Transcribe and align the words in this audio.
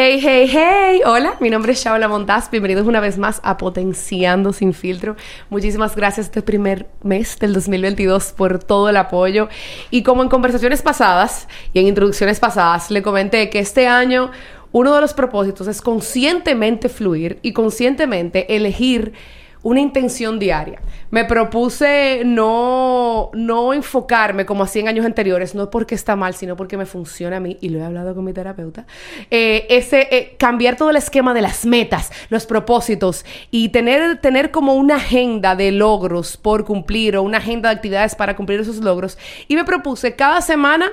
Hey, 0.00 0.20
hey, 0.22 0.48
hey. 0.48 1.00
Hola, 1.04 1.34
mi 1.40 1.50
nombre 1.50 1.72
es 1.72 1.82
Shaola 1.82 2.06
Montaz. 2.06 2.52
Bienvenidos 2.52 2.86
una 2.86 3.00
vez 3.00 3.18
más 3.18 3.40
a 3.42 3.56
Potenciando 3.56 4.52
sin 4.52 4.72
filtro. 4.72 5.16
Muchísimas 5.50 5.96
gracias 5.96 6.26
este 6.26 6.40
primer 6.40 6.86
mes 7.02 7.36
del 7.40 7.52
2022 7.52 8.32
por 8.36 8.62
todo 8.62 8.90
el 8.90 8.96
apoyo. 8.96 9.48
Y 9.90 10.04
como 10.04 10.22
en 10.22 10.28
conversaciones 10.28 10.82
pasadas 10.82 11.48
y 11.72 11.80
en 11.80 11.88
introducciones 11.88 12.38
pasadas, 12.38 12.92
le 12.92 13.02
comenté 13.02 13.50
que 13.50 13.58
este 13.58 13.88
año 13.88 14.30
uno 14.70 14.94
de 14.94 15.00
los 15.00 15.14
propósitos 15.14 15.66
es 15.66 15.82
conscientemente 15.82 16.88
fluir 16.88 17.40
y 17.42 17.52
conscientemente 17.52 18.54
elegir 18.54 19.14
una 19.62 19.80
intención 19.80 20.38
diaria. 20.38 20.80
Me 21.10 21.24
propuse 21.24 22.22
no, 22.24 23.30
no 23.34 23.72
enfocarme 23.72 24.46
como 24.46 24.64
hacía 24.64 24.82
en 24.82 24.88
años 24.88 25.06
anteriores, 25.06 25.54
no 25.54 25.70
porque 25.70 25.94
está 25.94 26.16
mal, 26.16 26.34
sino 26.34 26.56
porque 26.56 26.76
me 26.76 26.86
funciona 26.86 27.38
a 27.38 27.40
mí, 27.40 27.56
y 27.60 27.70
lo 27.70 27.78
he 27.78 27.84
hablado 27.84 28.14
con 28.14 28.24
mi 28.24 28.32
terapeuta, 28.32 28.86
eh, 29.30 29.66
ese, 29.70 30.08
eh, 30.10 30.36
cambiar 30.38 30.76
todo 30.76 30.90
el 30.90 30.96
esquema 30.96 31.34
de 31.34 31.42
las 31.42 31.64
metas, 31.64 32.12
los 32.28 32.46
propósitos, 32.46 33.24
y 33.50 33.70
tener, 33.70 34.20
tener 34.20 34.50
como 34.50 34.74
una 34.74 34.96
agenda 34.96 35.56
de 35.56 35.72
logros 35.72 36.36
por 36.36 36.64
cumplir 36.64 37.16
o 37.16 37.22
una 37.22 37.38
agenda 37.38 37.68
de 37.70 37.76
actividades 37.76 38.14
para 38.14 38.36
cumplir 38.36 38.60
esos 38.60 38.78
logros. 38.78 39.18
Y 39.48 39.56
me 39.56 39.64
propuse 39.64 40.14
cada 40.14 40.40
semana 40.40 40.92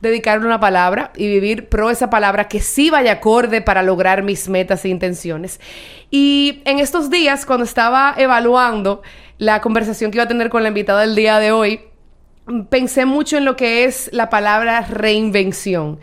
dedicarle 0.00 0.46
una 0.46 0.60
palabra 0.60 1.12
y 1.16 1.26
vivir 1.26 1.68
pro 1.68 1.90
esa 1.90 2.10
palabra 2.10 2.48
que 2.48 2.60
sí 2.60 2.90
vaya 2.90 3.12
acorde 3.12 3.62
para 3.62 3.82
lograr 3.82 4.22
mis 4.22 4.48
metas 4.48 4.84
e 4.84 4.88
intenciones. 4.88 5.60
Y 6.10 6.62
en 6.64 6.78
estos 6.78 7.10
días, 7.10 7.46
cuando 7.46 7.64
estaba 7.64 8.14
evaluando 8.16 9.02
la 9.38 9.60
conversación 9.60 10.10
que 10.10 10.18
iba 10.18 10.24
a 10.24 10.28
tener 10.28 10.50
con 10.50 10.62
la 10.62 10.68
invitada 10.68 11.00
del 11.00 11.14
día 11.14 11.38
de 11.38 11.52
hoy, 11.52 11.80
pensé 12.70 13.06
mucho 13.06 13.36
en 13.36 13.44
lo 13.44 13.56
que 13.56 13.84
es 13.84 14.10
la 14.12 14.30
palabra 14.30 14.82
reinvención. 14.82 15.98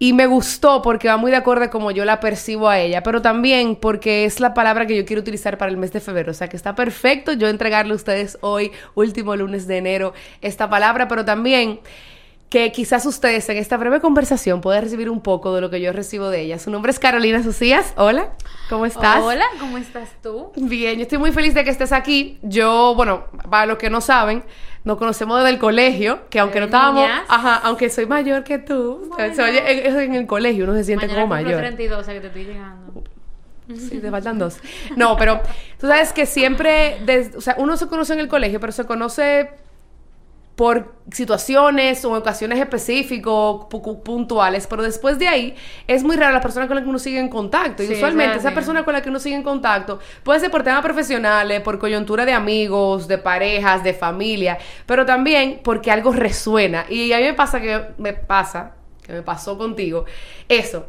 Y 0.00 0.12
me 0.12 0.26
gustó 0.26 0.80
porque 0.80 1.08
va 1.08 1.16
muy 1.16 1.32
de 1.32 1.38
acuerdo 1.38 1.70
como 1.70 1.90
yo 1.90 2.04
la 2.04 2.20
percibo 2.20 2.68
a 2.68 2.78
ella, 2.78 3.02
pero 3.02 3.20
también 3.20 3.74
porque 3.74 4.24
es 4.24 4.38
la 4.38 4.54
palabra 4.54 4.86
que 4.86 4.96
yo 4.96 5.04
quiero 5.04 5.22
utilizar 5.22 5.58
para 5.58 5.72
el 5.72 5.76
mes 5.76 5.92
de 5.92 5.98
febrero. 5.98 6.30
O 6.30 6.34
sea 6.34 6.48
que 6.48 6.56
está 6.56 6.76
perfecto 6.76 7.32
yo 7.32 7.48
entregarle 7.48 7.92
a 7.92 7.96
ustedes 7.96 8.38
hoy, 8.40 8.70
último 8.94 9.34
lunes 9.34 9.66
de 9.66 9.78
enero, 9.78 10.12
esta 10.40 10.70
palabra, 10.70 11.08
pero 11.08 11.24
también 11.24 11.80
que 12.48 12.72
quizás 12.72 13.04
ustedes 13.04 13.48
en 13.50 13.58
esta 13.58 13.76
breve 13.76 14.00
conversación 14.00 14.60
puedan 14.60 14.82
recibir 14.82 15.10
un 15.10 15.20
poco 15.20 15.54
de 15.54 15.60
lo 15.60 15.68
que 15.68 15.80
yo 15.80 15.92
recibo 15.92 16.30
de 16.30 16.40
ella. 16.40 16.58
Su 16.58 16.70
nombre 16.70 16.90
es 16.90 16.98
Carolina 16.98 17.42
Socias. 17.42 17.92
Hola, 17.96 18.30
¿cómo 18.70 18.86
estás? 18.86 19.22
Hola, 19.22 19.44
¿cómo 19.60 19.76
estás 19.76 20.08
tú? 20.22 20.50
Bien, 20.56 20.96
yo 20.96 21.02
estoy 21.02 21.18
muy 21.18 21.32
feliz 21.32 21.52
de 21.52 21.62
que 21.62 21.70
estés 21.70 21.92
aquí. 21.92 22.38
Yo, 22.42 22.94
bueno, 22.94 23.24
para 23.50 23.66
los 23.66 23.76
que 23.76 23.90
no 23.90 24.00
saben, 24.00 24.44
nos 24.84 24.96
conocemos 24.96 25.38
desde 25.38 25.50
el 25.50 25.58
colegio, 25.58 26.20
que 26.30 26.38
aunque 26.38 26.60
no 26.60 26.66
estábamos, 26.66 27.06
ajá, 27.28 27.56
aunque 27.56 27.90
soy 27.90 28.06
mayor 28.06 28.44
que 28.44 28.58
tú, 28.58 29.10
oye, 29.18 29.86
en, 29.86 30.14
el 30.14 30.26
colegio 30.26 30.64
uno 30.64 30.74
se 30.74 30.84
siente 30.84 31.06
como 31.06 31.26
mayor. 31.26 31.60
32, 31.60 32.00
o 32.00 32.04
sea 32.04 32.14
que 32.14 32.20
te 32.20 32.26
estoy 32.28 32.44
llegando. 32.44 33.04
Sí, 33.76 33.98
te 33.98 34.10
faltan 34.10 34.38
dos. 34.38 34.56
No, 34.96 35.18
pero 35.18 35.42
tú 35.78 35.86
sabes 35.86 36.14
que 36.14 36.24
siempre, 36.24 36.96
o 37.36 37.42
sea, 37.42 37.56
uno 37.58 37.76
se 37.76 37.86
conoce 37.86 38.14
en 38.14 38.20
el 38.20 38.28
colegio, 38.28 38.58
pero 38.58 38.72
se 38.72 38.86
conoce 38.86 39.50
por 40.58 40.92
situaciones 41.12 42.04
o 42.04 42.14
ocasiones 42.14 42.58
específicas, 42.58 43.32
puntuales, 44.04 44.66
pero 44.66 44.82
después 44.82 45.16
de 45.16 45.28
ahí 45.28 45.54
es 45.86 46.02
muy 46.02 46.16
raro 46.16 46.34
la 46.34 46.40
persona 46.40 46.66
con 46.66 46.74
la 46.74 46.82
que 46.82 46.88
uno 46.88 46.98
sigue 46.98 47.20
en 47.20 47.28
contacto. 47.28 47.84
Y 47.84 47.92
usualmente 47.92 48.38
esa 48.38 48.52
persona 48.52 48.84
con 48.84 48.92
la 48.92 49.00
que 49.00 49.08
uno 49.08 49.20
sigue 49.20 49.36
en 49.36 49.44
contacto 49.44 50.00
puede 50.24 50.40
ser 50.40 50.50
por 50.50 50.64
temas 50.64 50.82
profesionales, 50.82 51.60
por 51.60 51.78
coyuntura 51.78 52.24
de 52.24 52.32
amigos, 52.32 53.06
de 53.06 53.18
parejas, 53.18 53.84
de 53.84 53.94
familia, 53.94 54.58
pero 54.84 55.06
también 55.06 55.60
porque 55.62 55.92
algo 55.92 56.10
resuena. 56.10 56.86
Y 56.88 57.12
a 57.12 57.18
mí 57.18 57.22
me 57.22 57.34
pasa 57.34 57.60
que 57.60 57.80
me 57.96 58.14
pasa, 58.14 58.72
que 59.06 59.12
me 59.12 59.22
pasó 59.22 59.56
contigo, 59.56 60.06
eso 60.48 60.86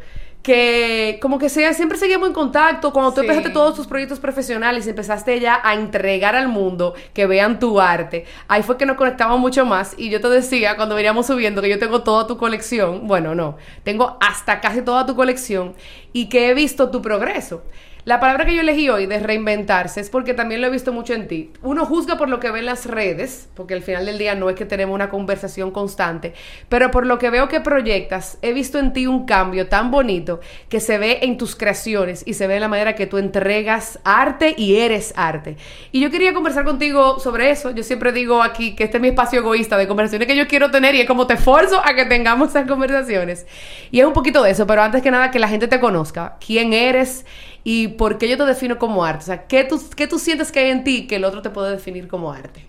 que 0.50 1.20
como 1.22 1.38
que 1.38 1.48
sea, 1.48 1.76
siempre 1.76 1.96
seguimos 1.96 2.28
en 2.28 2.34
contacto. 2.34 2.92
Cuando 2.92 3.14
tú 3.14 3.22
empezaste 3.22 3.52
todos 3.52 3.76
tus 3.76 3.86
proyectos 3.86 4.20
profesionales 4.20 4.88
y 4.88 4.90
empezaste 4.90 5.40
ya 5.40 5.62
a 5.64 5.76
entregar 5.76 6.36
al 6.36 6.48
mundo 6.48 6.96
que 7.14 7.28
vean 7.28 7.60
tu 7.60 7.80
arte, 7.80 8.26
ahí 8.48 8.64
fue 8.64 8.76
que 8.76 8.88
nos 8.88 8.98
conectamos 8.98 9.40
mucho 9.40 9.64
más. 9.64 9.94
Y 9.96 10.10
yo 10.10 10.20
te 10.20 10.28
decía, 10.28 10.76
cuando 10.76 10.96
veníamos 10.96 11.28
subiendo, 11.28 11.62
que 11.62 11.70
yo 11.70 11.78
tengo 11.78 12.02
toda 12.02 12.26
tu 12.26 12.38
colección. 12.38 13.08
Bueno, 13.08 13.36
no, 13.36 13.58
tengo 13.84 14.18
hasta 14.20 14.60
casi 14.60 14.82
toda 14.82 15.06
tu 15.06 15.16
colección 15.16 15.76
y 16.14 16.30
que 16.30 16.50
he 16.50 16.56
visto 16.56 16.90
tu 16.90 17.00
progreso. 17.00 17.62
La 18.10 18.20
palabra 18.20 18.44
que 18.44 18.56
yo 18.56 18.62
elegí 18.62 18.90
hoy 18.90 19.06
de 19.06 19.20
reinventarse 19.20 20.02
es 20.02 20.10
porque 20.10 20.34
también 20.34 20.62
lo 20.62 20.66
he 20.66 20.72
visto 20.72 20.92
mucho 20.92 21.14
en 21.14 21.28
ti. 21.28 21.52
Uno 21.62 21.86
juzga 21.86 22.18
por 22.18 22.28
lo 22.28 22.40
que 22.40 22.50
ve 22.50 22.58
en 22.58 22.66
las 22.66 22.88
redes, 22.88 23.50
porque 23.54 23.76
al 23.76 23.84
final 23.84 24.08
del 24.08 24.18
día 24.18 24.34
no 24.34 24.50
es 24.50 24.56
que 24.56 24.66
tenemos 24.66 24.96
una 24.96 25.12
conversación 25.12 25.70
constante, 25.70 26.34
pero 26.70 26.90
por 26.90 27.06
lo 27.06 27.20
que 27.20 27.30
veo 27.30 27.48
que 27.48 27.62
proyectas, 27.62 28.40
he 28.42 28.52
visto 28.52 28.80
en 28.80 28.94
ti 28.94 29.06
un 29.06 29.28
cambio 29.28 29.68
tan 29.68 29.92
bonito 29.92 30.40
que 30.70 30.80
se 30.80 30.98
ve 30.98 31.20
en 31.22 31.38
tus 31.38 31.56
creaciones 31.56 32.24
y 32.26 32.34
se 32.34 32.48
ve 32.48 32.56
en 32.56 32.62
la 32.62 32.68
manera 32.68 32.96
que 32.96 33.06
tú 33.06 33.20
entregas 33.20 34.00
arte 34.04 34.56
y 34.58 34.78
eres 34.78 35.14
arte. 35.16 35.58
Y 35.92 36.00
yo 36.00 36.10
quería 36.10 36.34
conversar 36.34 36.66
contigo 36.66 37.20
sobre 37.20 37.52
eso. 37.52 37.70
Yo 37.70 37.84
siempre 37.84 38.12
digo 38.12 38.42
aquí 38.42 38.74
que 38.74 38.86
este 38.86 38.98
es 38.98 39.02
mi 39.04 39.10
espacio 39.10 39.42
egoísta 39.42 39.78
de 39.78 39.88
conversaciones 39.88 40.28
que 40.28 40.36
yo 40.36 40.48
quiero 40.48 40.72
tener 40.72 40.96
y 40.96 41.02
es 41.02 41.08
como 41.08 41.28
te 41.28 41.36
esfuerzo 41.36 41.80
a 41.86 41.94
que 41.94 42.06
tengamos 42.06 42.50
esas 42.50 42.68
conversaciones. 42.68 43.46
Y 43.92 44.00
es 44.00 44.06
un 44.08 44.14
poquito 44.14 44.42
de 44.42 44.50
eso, 44.50 44.66
pero 44.66 44.82
antes 44.82 45.04
que 45.04 45.12
nada 45.12 45.30
que 45.30 45.38
la 45.38 45.48
gente 45.48 45.68
te 45.68 45.80
conozca, 45.80 46.38
quién 46.44 46.74
eres 46.74 47.24
y 47.72 47.88
por 47.88 48.18
qué 48.18 48.28
yo 48.28 48.36
te 48.36 48.46
defino 48.46 48.80
como 48.80 49.06
arte. 49.06 49.22
O 49.22 49.26
sea, 49.28 49.46
¿qué 49.46 49.64
tú, 49.64 49.80
qué 49.96 50.08
tú 50.08 50.18
sientes 50.18 50.52
que 50.52 50.58
hay 50.58 50.72
en 50.72 50.84
ti 50.84 51.06
que 51.06 51.18
el 51.18 51.24
otro 51.24 51.44
te 51.44 51.52
puede 51.52 51.70
definir 51.70 52.08
como 52.08 52.32
arte? 52.32 52.66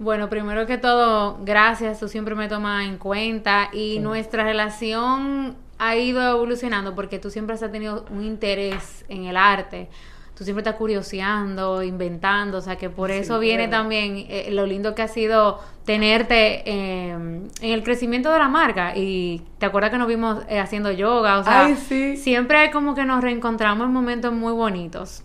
Bueno, 0.00 0.28
primero 0.28 0.66
que 0.66 0.78
todo, 0.78 1.38
gracias, 1.44 2.00
tú 2.00 2.08
siempre 2.08 2.34
me 2.34 2.48
tomas 2.48 2.86
en 2.86 2.98
cuenta 2.98 3.70
y 3.72 4.00
nuestra 4.00 4.42
relación 4.42 5.54
ha 5.78 5.94
ido 5.94 6.28
evolucionando 6.28 6.96
porque 6.96 7.20
tú 7.20 7.30
siempre 7.30 7.54
has 7.54 7.60
tenido 7.60 8.04
un 8.10 8.24
interés 8.24 9.04
en 9.08 9.26
el 9.26 9.36
arte 9.36 9.88
tú 10.40 10.44
siempre 10.44 10.62
estás 10.62 10.76
curioseando, 10.76 11.82
inventando, 11.82 12.56
o 12.56 12.60
sea 12.62 12.76
que 12.76 12.88
por 12.88 13.10
eso 13.10 13.38
viene 13.38 13.68
también 13.68 14.24
eh, 14.26 14.48
lo 14.50 14.64
lindo 14.64 14.94
que 14.94 15.02
ha 15.02 15.08
sido 15.08 15.60
tenerte 15.84 16.62
em, 16.64 17.46
en 17.60 17.72
el 17.72 17.82
crecimiento 17.82 18.32
de 18.32 18.38
la 18.38 18.48
marca 18.48 18.96
y 18.96 19.42
te 19.58 19.66
acuerdas 19.66 19.90
que 19.90 19.98
nos 19.98 20.08
vimos 20.08 20.38
eh, 20.48 20.58
haciendo 20.58 20.90
yoga, 20.92 21.40
o 21.40 21.44
sea, 21.44 21.76
siempre 21.76 22.70
como 22.70 22.94
que 22.94 23.04
nos 23.04 23.22
reencontramos 23.22 23.86
en 23.86 23.92
momentos 23.92 24.32
muy 24.32 24.54
bonitos. 24.54 25.24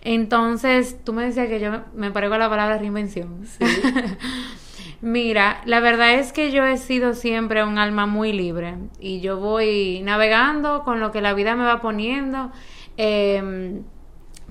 Entonces, 0.00 0.96
tú 1.04 1.12
me 1.12 1.24
decías 1.24 1.48
que 1.48 1.60
yo 1.60 1.82
me 1.94 2.10
parezco 2.10 2.36
a 2.36 2.38
la 2.38 2.48
palabra 2.48 2.78
reinvención. 2.78 3.44
Sí. 3.44 3.66
Mira, 5.02 5.60
la 5.66 5.80
verdad 5.80 6.14
es 6.14 6.32
que 6.32 6.52
yo 6.52 6.64
he 6.64 6.78
sido 6.78 7.12
siempre 7.12 7.64
un 7.64 7.76
alma 7.76 8.06
muy 8.06 8.32
libre 8.32 8.76
y 8.98 9.20
yo 9.20 9.36
voy 9.36 10.00
navegando 10.02 10.84
con 10.84 11.00
lo 11.00 11.12
que 11.12 11.20
la 11.20 11.34
vida 11.34 11.54
me 11.54 11.64
va 11.64 11.82
poniendo. 11.82 12.50
Eh, 12.96 13.82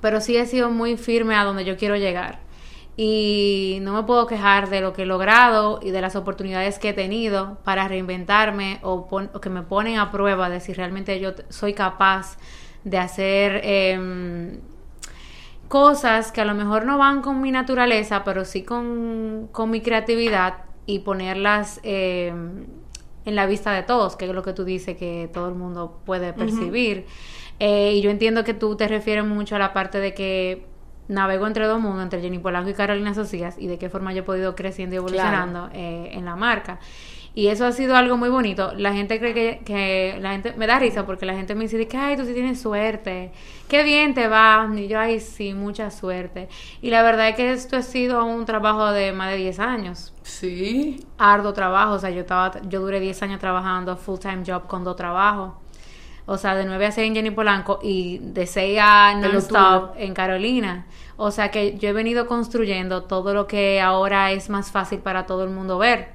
pero 0.08 0.22
sí 0.22 0.38
he 0.38 0.46
sido 0.46 0.72
muy 0.72 0.96
firme 0.96 1.36
a 1.36 1.44
donde 1.44 1.66
yo 1.66 1.76
quiero 1.76 1.98
llegar. 1.98 2.40
Y 2.96 3.80
no 3.82 3.92
me 3.92 4.04
puedo 4.04 4.26
quejar 4.26 4.70
de 4.70 4.80
lo 4.80 4.94
que 4.94 5.02
he 5.02 5.06
logrado 5.06 5.82
y 5.84 5.92
de 5.92 6.00
las 6.00 6.16
oportunidades 6.16 6.80
que 6.80 6.92
he 6.92 6.94
tenido 6.94 7.58
para 7.66 7.90
reinventarme 7.90 8.80
o, 8.84 9.10
que 9.42 9.50
me 9.50 9.64
ponen 9.64 10.00
a 10.00 10.10
prueba 10.10 10.50
de 10.50 10.62
si 10.62 10.72
realmente 10.72 11.20
yo 11.20 11.34
soy 11.50 11.74
capaz 11.74 12.38
de 12.86 12.98
hacer 12.98 13.60
em, 13.66 14.62
cosas 15.68 16.32
que 16.32 16.40
a 16.40 16.46
lo 16.46 16.56
mejor 16.56 16.86
no 16.86 16.98
van 16.98 17.22
con 17.22 17.42
mi 17.42 17.52
naturaleza, 17.52 18.24
pero 18.24 18.46
sí 18.46 18.64
con, 18.64 19.50
mi 19.68 19.82
creatividad 19.82 20.64
y 20.86 21.00
ponerlas 21.00 21.82
em, 21.84 22.66
en 23.26 23.36
la 23.36 23.46
vista 23.46 23.74
de 23.74 23.84
todos, 23.84 24.16
que 24.16 24.24
es 24.24 24.32
lo 24.32 24.42
que 24.42 24.54
tú 24.54 24.64
dices 24.64 24.96
que 24.96 25.30
todo 25.34 25.50
el 25.50 25.56
mundo 25.56 26.00
puede 26.06 26.32
percibir. 26.32 27.08
Eh, 27.60 27.94
y 27.96 28.02
yo 28.02 28.10
entiendo 28.10 28.44
que 28.44 28.54
tú 28.54 28.76
te 28.76 28.88
refieres 28.88 29.26
mucho 29.26 29.56
a 29.56 29.60
la 29.60 29.74
parte 29.74 30.00
de 30.00 30.14
que 30.14 30.66
navego 31.08 31.48
entre 31.48 31.66
dos 31.66 31.80
mundos, 31.80 32.04
entre 32.04 32.22
Jenny 32.22 32.40
Polanco 32.40 32.70
y 32.70 32.74
Carolina 32.74 33.14
Socias, 33.14 33.56
y 33.58 33.68
de 33.68 33.78
qué 33.78 33.90
forma 33.90 34.14
yo 34.14 34.20
he 34.20 34.24
podido 34.24 34.56
creciendo 34.56 34.96
y 34.96 34.98
evolucionando 34.98 35.70
eh, 35.74 36.10
en 36.14 36.26
la 36.26 36.36
marca. 36.36 36.80
Y 37.34 37.50
eso 37.50 37.68
ha 37.68 37.72
sido 37.72 37.96
algo 37.96 38.18
muy 38.18 38.30
bonito. 38.30 38.74
La 38.76 38.94
gente 38.94 39.20
cree 39.20 39.36
que, 39.36 39.62
que, 39.64 40.18
la 40.20 40.32
gente 40.32 40.54
me 40.58 40.66
da 40.66 40.80
risa 40.80 41.06
porque 41.06 41.24
la 41.24 41.36
gente 41.36 41.54
me 41.54 41.66
dice 41.66 41.88
que 41.88 41.96
ay, 41.96 42.18
tú 42.18 42.26
sí 42.26 42.34
tienes 42.34 42.60
suerte. 42.60 43.32
Qué 43.68 43.84
bien 43.84 44.16
te 44.16 44.28
va. 44.28 44.68
Y 44.76 44.88
yo, 44.88 45.00
ay, 45.00 45.20
sí, 45.20 45.54
mucha 45.54 45.92
suerte. 45.92 46.50
Y 46.82 46.90
la 46.90 47.04
verdad 47.04 47.30
es 47.30 47.36
que 47.36 47.52
esto 47.52 47.78
ha 47.78 47.84
sido 47.84 48.26
un 48.26 48.46
trabajo 48.46 48.92
de 48.92 49.12
más 49.12 49.30
de 49.30 49.38
10 49.38 49.60
años. 49.60 50.14
Sí. 50.24 51.06
Arduo 51.20 51.54
trabajo, 51.54 51.94
o 51.94 52.00
sea, 52.00 52.10
yo 52.10 52.22
estaba 52.22 52.60
yo 52.64 52.82
duré 52.82 53.00
10 53.00 53.22
años 53.22 53.40
trabajando 53.40 53.96
full 53.98 54.18
time 54.18 54.42
job 54.44 54.66
con 54.66 54.84
dos 54.84 54.96
trabajos 54.96 55.54
o 56.30 56.38
sea, 56.38 56.56
de 56.56 56.66
9 56.66 56.86
a 56.86 56.92
6 56.92 57.08
en 57.08 57.16
Jenny 57.16 57.32
Polanco 57.32 57.80
y 57.82 58.20
de 58.20 58.46
6 58.46 58.80
a 58.82 59.16
non-stop 59.16 59.96
en 59.98 60.14
Carolina. 60.14 60.86
O 61.16 61.32
sea 61.32 61.52
que 61.52 61.78
yo 61.78 61.88
he 61.88 61.94
venido 61.94 62.28
construyendo 62.28 63.04
todo 63.04 63.34
lo 63.34 63.48
que 63.48 63.80
ahora 63.80 64.34
es 64.34 64.50
más 64.50 64.70
fácil 64.70 65.00
para 65.00 65.26
todo 65.26 65.46
el 65.46 65.52
mundo 65.52 65.78
ver. 65.78 66.10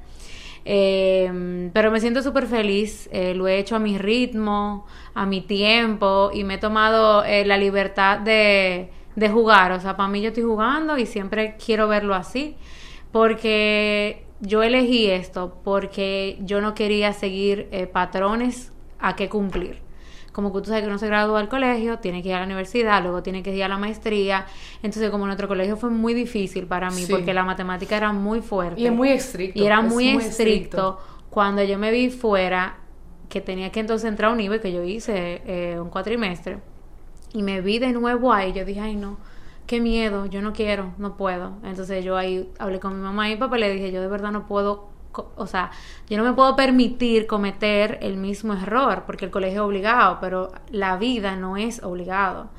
Em, 0.66 1.70
pero 1.72 1.90
me 1.90 1.98
siento 1.98 2.22
súper 2.22 2.46
feliz, 2.46 3.08
eh, 3.10 3.34
lo 3.34 3.48
he 3.48 3.58
hecho 3.58 3.74
a 3.74 3.78
mi 3.78 3.96
ritmo, 3.96 4.86
a 5.14 5.24
mi 5.24 5.40
tiempo 5.40 6.30
y 6.32 6.44
me 6.44 6.54
he 6.54 6.58
tomado 6.58 7.24
eh, 7.24 7.46
la 7.46 7.56
libertad 7.56 8.18
de, 8.18 8.90
de 9.16 9.28
jugar. 9.30 9.72
O 9.72 9.80
sea, 9.80 9.96
para 9.96 10.10
mí 10.10 10.20
yo 10.20 10.28
estoy 10.28 10.44
jugando 10.44 10.98
y 10.98 11.06
siempre 11.06 11.56
quiero 11.64 11.88
verlo 11.88 12.14
así 12.14 12.54
porque 13.12 14.26
yo 14.40 14.62
elegí 14.62 15.06
esto 15.06 15.56
porque 15.64 16.36
yo 16.40 16.60
no 16.60 16.74
quería 16.74 17.14
seguir 17.14 17.68
eh, 17.72 17.86
patrones 17.86 18.72
a 18.98 19.16
qué 19.16 19.30
cumplir 19.30 19.80
como 20.32 20.52
que 20.52 20.60
tú 20.60 20.66
sabes 20.66 20.82
que 20.82 20.88
uno 20.88 20.98
se 20.98 21.06
gradúa 21.06 21.38
del 21.38 21.48
colegio, 21.48 21.98
tiene 21.98 22.22
que 22.22 22.30
ir 22.30 22.34
a 22.34 22.38
la 22.40 22.46
universidad, 22.46 23.02
luego 23.02 23.22
tiene 23.22 23.42
que 23.42 23.54
ir 23.54 23.64
a 23.64 23.68
la 23.68 23.78
maestría. 23.78 24.46
Entonces, 24.82 25.10
como 25.10 25.26
nuestro 25.26 25.46
colegio 25.46 25.76
fue 25.76 25.90
muy 25.90 26.14
difícil 26.14 26.66
para 26.66 26.90
mí, 26.90 27.04
porque 27.08 27.34
la 27.34 27.44
matemática 27.44 27.96
era 27.96 28.12
muy 28.12 28.40
fuerte. 28.40 28.80
Y 28.80 28.86
es 28.86 28.92
muy 28.92 29.10
estricto. 29.10 29.58
Y 29.58 29.66
era 29.66 29.82
muy, 29.82 30.08
estricto. 30.08 30.98
Cuando 31.30 31.62
yo 31.62 31.78
me 31.78 31.90
vi 31.90 32.10
fuera, 32.10 32.78
que 33.28 33.40
tenía 33.40 33.70
que 33.70 33.80
entonces 33.80 34.08
entrar 34.08 34.30
a 34.30 34.32
un 34.32 34.38
nivel 34.38 34.60
que 34.60 34.72
yo 34.72 34.82
hice 34.82 35.42
eh, 35.46 35.78
un 35.80 35.90
cuatrimestre, 35.90 36.58
y 37.34 37.42
me 37.42 37.60
vi 37.60 37.78
de 37.78 37.92
nuevo 37.92 38.32
ahí, 38.32 38.52
yo 38.52 38.64
dije, 38.64 38.80
ay 38.80 38.96
no 38.96 39.16
qué 39.66 39.80
miedo, 39.80 40.26
yo 40.26 40.42
no 40.42 40.52
quiero, 40.52 40.92
no 40.98 41.16
puedo. 41.16 41.54
Entonces 41.64 42.04
yo 42.04 42.16
ahí 42.16 42.50
hablé 42.58 42.80
con 42.80 42.96
mi 42.96 43.02
mamá 43.02 43.28
y 43.28 43.34
mi 43.34 43.38
papá 43.38 43.56
y 43.56 43.60
le 43.60 43.72
dije, 43.72 43.92
yo 43.92 44.00
de 44.00 44.08
verdad 44.08 44.30
no 44.30 44.46
puedo, 44.46 44.90
o 45.36 45.46
sea, 45.46 45.70
yo 46.08 46.16
no 46.16 46.24
me 46.24 46.32
puedo 46.32 46.56
permitir 46.56 47.26
cometer 47.26 47.98
el 48.02 48.16
mismo 48.16 48.54
error, 48.54 49.04
porque 49.06 49.26
el 49.26 49.30
colegio 49.30 49.62
es 49.62 49.66
obligado, 49.66 50.18
pero 50.20 50.52
la 50.70 50.96
vida 50.96 51.36
no 51.36 51.56
es 51.56 51.82
obligado. 51.82 52.50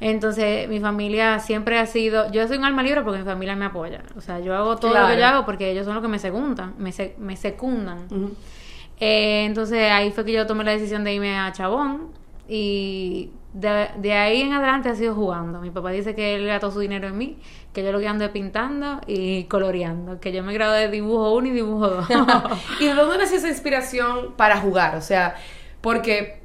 Entonces 0.00 0.68
mi 0.68 0.80
familia 0.80 1.38
siempre 1.38 1.78
ha 1.78 1.86
sido, 1.86 2.30
yo 2.30 2.46
soy 2.46 2.58
un 2.58 2.64
alma 2.64 2.82
libre 2.82 3.02
porque 3.02 3.18
mi 3.18 3.24
familia 3.24 3.56
me 3.56 3.66
apoya. 3.66 4.02
O 4.16 4.20
sea, 4.20 4.40
yo 4.40 4.54
hago 4.54 4.76
todo 4.76 4.98
lo 4.98 5.06
que 5.08 5.18
yo 5.18 5.26
hago 5.26 5.44
porque 5.44 5.70
ellos 5.70 5.84
son 5.84 5.94
los 5.94 6.02
que 6.02 6.08
me 6.08 6.18
secundan, 6.18 6.74
me, 6.78 6.92
me 7.18 7.36
secundan. 7.36 8.06
Eh, 9.00 9.44
entonces 9.44 9.90
ahí 9.90 10.10
fue 10.10 10.24
que 10.24 10.32
yo 10.32 10.46
tomé 10.46 10.64
la 10.64 10.72
decisión 10.72 11.04
de 11.04 11.14
irme 11.14 11.38
a 11.38 11.52
Chabón 11.52 12.08
y 12.48 13.30
de, 13.58 14.12
ahí 14.12 14.42
en 14.42 14.52
adelante 14.52 14.88
ha 14.88 14.94
sido 14.94 15.14
jugando. 15.14 15.60
Mi 15.60 15.70
papá 15.70 15.90
dice 15.90 16.14
que 16.14 16.36
él 16.36 16.46
gastó 16.46 16.70
su 16.70 16.80
dinero 16.80 17.08
en 17.08 17.18
mí, 17.18 17.38
que 17.72 17.82
yo 17.82 17.90
lo 17.90 17.98
que 17.98 18.06
ando 18.06 18.24
es 18.24 18.30
pintando 18.30 19.00
y 19.06 19.44
coloreando, 19.44 20.20
que 20.20 20.32
yo 20.32 20.42
me 20.44 20.52
gradué 20.52 20.80
de 20.80 20.88
dibujo 20.88 21.34
1 21.34 21.48
y 21.48 21.50
dibujo 21.50 21.88
2. 21.88 22.08
¿Y 22.80 22.86
de 22.86 22.94
dónde 22.94 23.18
nació 23.18 23.38
esa 23.38 23.48
inspiración 23.48 24.34
para 24.36 24.58
jugar? 24.58 24.94
O 24.96 25.00
sea, 25.00 25.34
porque 25.80 26.37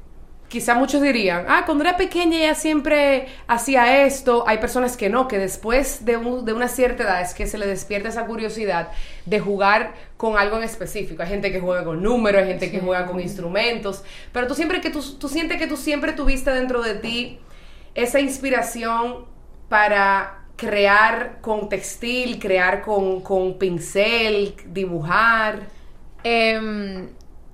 quizá 0.54 0.76
muchos 0.76 1.02
dirían, 1.02 1.46
ah, 1.48 1.64
cuando 1.66 1.82
era 1.82 1.96
pequeña 1.96 2.38
ella 2.38 2.54
siempre 2.54 3.26
hacía 3.48 4.06
esto. 4.06 4.44
Hay 4.46 4.58
personas 4.58 4.96
que 4.96 5.10
no, 5.10 5.26
que 5.26 5.36
después 5.36 6.04
de, 6.04 6.12
de, 6.12 6.52
una 6.52 6.68
cierta 6.68 7.02
edad 7.02 7.20
es 7.22 7.34
que 7.34 7.48
se 7.48 7.58
le 7.58 7.66
despierta 7.66 8.08
esa 8.08 8.24
curiosidad 8.24 8.92
de 9.26 9.40
jugar 9.40 9.94
con 10.16 10.38
algo 10.38 10.56
en 10.56 10.62
específico. 10.62 11.24
Hay 11.24 11.28
gente 11.28 11.50
que 11.50 11.58
juega 11.58 11.84
con 11.84 12.00
números, 12.04 12.40
hay 12.40 12.46
gente 12.50 12.70
que 12.70 12.78
juega 12.78 13.04
con 13.04 13.18
instrumentos, 13.18 14.04
pero 14.32 14.46
tú 14.46 14.54
siempre 14.54 14.80
que 14.80 14.90
tú, 14.90 15.02
tú 15.18 15.28
sientes 15.28 15.58
que 15.58 15.66
tú 15.66 15.76
siempre 15.76 16.12
tuviste 16.12 16.52
dentro 16.52 16.82
de 16.82 16.94
ti 16.94 17.40
esa 17.96 18.20
inspiración 18.20 19.24
para 19.68 20.44
crear 20.54 21.40
con 21.40 21.68
textil, 21.68 22.38
crear 22.38 22.80
con, 22.80 23.22
con 23.22 23.58
pincel, 23.58 24.54
dibujar. 24.66 25.66
Eh, 26.22 27.08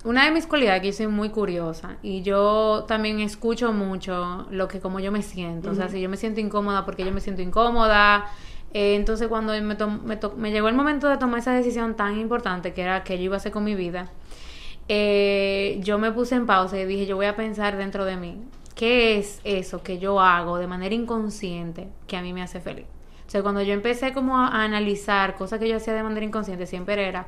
una 0.05 0.25
de 0.25 0.31
mis 0.31 0.47
cualidades 0.47 0.79
es 0.79 0.83
que 0.83 0.87
yo 0.89 0.97
soy 0.97 1.07
muy 1.09 1.29
curiosa 1.29 1.97
y 2.03 2.23
yo 2.23 2.85
también 2.89 3.21
escucho 3.21 3.73
mucho 3.73 4.47
lo 4.51 4.67
que 4.67 4.81
como 4.81 4.99
yo 5.01 5.13
me 5.13 5.23
siento. 5.23 5.71
O 5.71 5.75
sea, 5.75 5.89
si 5.89 6.01
yo 6.01 6.09
me 6.09 6.17
siento 6.17 6.41
incómoda 6.41 6.85
porque 6.85 7.05
yo 7.05 7.13
me 7.13 7.21
siento 7.21 7.43
incómoda. 7.43 8.27
Eh, 8.73 8.95
entonces 8.95 9.29
cuando 9.29 9.53
me, 9.53 9.61
me, 9.61 10.19
me, 10.37 10.51
llegó 10.53 10.69
el 10.69 10.75
momento 10.75 11.09
de 11.09 11.19
tomar 11.19 11.41
esa 11.41 11.53
decisión 11.53 11.97
tan 11.97 12.19
importante 12.19 12.73
que 12.73 12.83
era 12.83 13.03
que 13.03 13.19
yo 13.19 13.25
iba 13.25 13.35
a 13.35 13.39
hacer 13.39 13.51
con 13.53 13.65
mi 13.65 13.75
vida, 13.75 14.11
eh, 14.89 15.81
yo 15.83 15.99
me 15.99 16.13
puse 16.13 16.37
en 16.37 16.47
pausa 16.47 16.79
y 16.79 16.85
dije, 16.85 17.05
yo 17.05 17.17
voy 17.17 17.27
a 17.27 17.37
pensar 17.37 17.77
dentro 17.77 18.05
de 18.05 18.17
mí, 18.17 18.41
¿qué 18.77 19.19
es 19.19 19.41
eso 19.45 19.83
que 19.83 19.99
yo 19.99 20.21
hago 20.21 20.59
de 20.59 20.69
manera 20.69 20.95
inconsciente 20.95 21.89
que 22.07 22.17
a 22.17 22.23
mí 22.23 22.33
me 22.33 22.43
hace 22.43 22.61
feliz? 22.61 22.87
O 23.27 23.31
sea, 23.31 23.43
cuando 23.43 23.63
yo 23.63 23.73
empecé 23.75 24.13
como 24.13 24.37
a 24.37 24.65
analizar 24.65 25.37
cosas 25.37 25.61
que 25.61 25.69
yo 25.69 25.77
hacía 25.77 25.95
de 25.95 26.03
manera 26.03 26.27
inconsciente, 26.27 26.67
siempre 26.67 27.07
era 27.07 27.27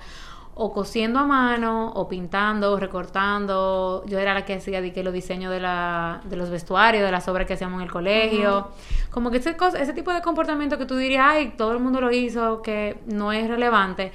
o 0.54 0.72
cosiendo 0.72 1.18
a 1.18 1.26
mano, 1.26 1.92
o 1.94 2.08
pintando, 2.08 2.72
o 2.72 2.76
recortando. 2.76 4.04
Yo 4.06 4.18
era 4.18 4.34
la 4.34 4.44
que 4.44 4.54
hacía 4.54 4.82
de 4.82 4.92
que 4.92 5.02
los 5.02 5.14
diseños 5.14 5.50
de, 5.50 5.60
la, 5.60 6.20
de 6.24 6.36
los 6.36 6.50
vestuarios, 6.50 7.04
de 7.04 7.10
las 7.10 7.26
obras 7.28 7.46
que 7.46 7.54
hacíamos 7.54 7.78
en 7.78 7.84
el 7.84 7.90
colegio. 7.90 8.68
Como 9.10 9.30
que 9.30 9.38
ese, 9.38 9.56
ese 9.78 9.92
tipo 9.94 10.12
de 10.12 10.20
comportamiento 10.20 10.76
que 10.76 10.84
tú 10.84 10.96
dirías, 10.96 11.24
ay, 11.26 11.54
todo 11.56 11.72
el 11.72 11.78
mundo 11.78 12.00
lo 12.00 12.12
hizo, 12.12 12.60
que 12.60 12.98
no 13.06 13.32
es 13.32 13.48
relevante. 13.48 14.12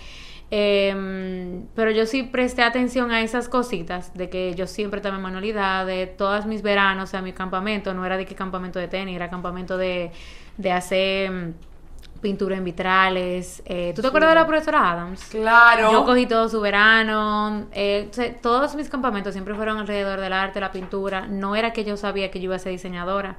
Em, 0.50 1.66
pero 1.76 1.92
yo 1.92 2.06
sí 2.06 2.24
presté 2.24 2.64
atención 2.64 3.12
a 3.12 3.22
esas 3.22 3.50
cositas, 3.50 4.14
de 4.14 4.30
que 4.30 4.56
yo 4.56 4.66
siempre 4.68 5.02
tomé 5.02 5.18
manualidades, 5.18 6.16
todos 6.16 6.46
mis 6.46 6.62
veranos, 6.62 7.10
o 7.10 7.12
sea, 7.12 7.22
mi 7.22 7.34
campamento, 7.34 7.94
no 7.94 8.06
era 8.06 8.16
de 8.16 8.26
que 8.26 8.36
campamento 8.36 8.80
de 8.80 8.88
tenis, 8.88 9.16
era 9.16 9.30
campamento 9.30 9.78
de, 9.78 10.12
de 10.58 10.72
hacer 10.72 11.54
pintura 12.22 12.58
en 12.58 12.64
vitrales. 12.64 13.62
Eh, 13.66 13.94
¿Tú 13.96 14.02
te 14.02 14.08
acuerdas 14.08 14.32
de 14.32 14.36
la 14.36 14.48
profesora 14.48 14.92
Adams? 14.92 15.24
Claro. 15.26 15.92
Yo 15.92 16.06
cogí 16.06 16.26
todo 16.26 16.50
su 16.50 16.62
verano. 16.62 17.68
Eh, 17.72 18.10
todos 18.42 18.76
mis 18.76 18.90
campamentos 18.90 19.34
siempre 19.34 19.56
fueron 19.56 19.78
alrededor 19.78 20.20
del 20.20 20.34
arte, 20.34 20.60
la 20.60 20.72
pintura. 20.72 21.28
No 21.28 21.56
era 21.56 21.74
que 21.74 21.84
yo 21.84 21.98
sabía 21.98 22.32
que 22.32 22.40
yo 22.40 22.46
iba 22.46 22.56
a 22.56 22.60
ser 22.60 22.72
diseñadora, 22.72 23.38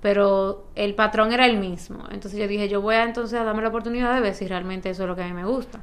pero 0.00 0.66
el 0.74 0.94
patrón 0.94 1.32
era 1.32 1.46
el 1.46 1.58
mismo. 1.58 2.04
Entonces 2.10 2.38
yo 2.38 2.46
dije, 2.46 2.68
yo 2.68 2.80
voy 2.80 2.94
a 2.96 3.04
entonces 3.04 3.38
a 3.38 3.44
darme 3.44 3.62
la 3.62 3.68
oportunidad 3.68 4.14
de 4.14 4.20
ver 4.20 4.34
si 4.34 4.46
realmente 4.46 4.90
eso 4.90 5.02
es 5.02 5.08
lo 5.08 5.16
que 5.16 5.22
a 5.22 5.26
mí 5.26 5.32
me 5.32 5.44
gusta. 5.44 5.80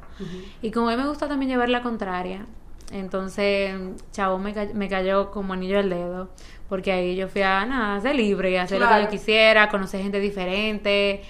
Y 0.62 0.72
como 0.72 0.89
a 0.89 0.95
mí 0.95 1.01
me 1.01 1.07
gusta 1.07 1.28
también 1.28 1.50
llevar 1.50 1.69
la 1.69 1.81
contraria, 1.81 2.45
entonces 2.92 3.75
chavo 4.12 4.38
me, 4.38 4.54
me 4.74 4.88
cayó 4.88 5.31
como 5.31 5.54
anillo 5.54 5.80
al 5.80 5.89
dedo. 5.89 6.30
Porque 6.69 6.92
ahí 6.92 7.16
yo 7.16 7.30
fui 7.30 7.44
a 7.44 7.66
nada, 7.66 8.01
ser 8.01 8.16
libre, 8.16 8.51
y 8.51 8.57
hacer 8.57 8.81
lo 8.81 8.89
que 8.89 9.04
yo 9.04 9.10
quisiera, 9.10 9.69
conocer 9.69 10.01
gente 10.01 10.19
diferente. 10.19 11.22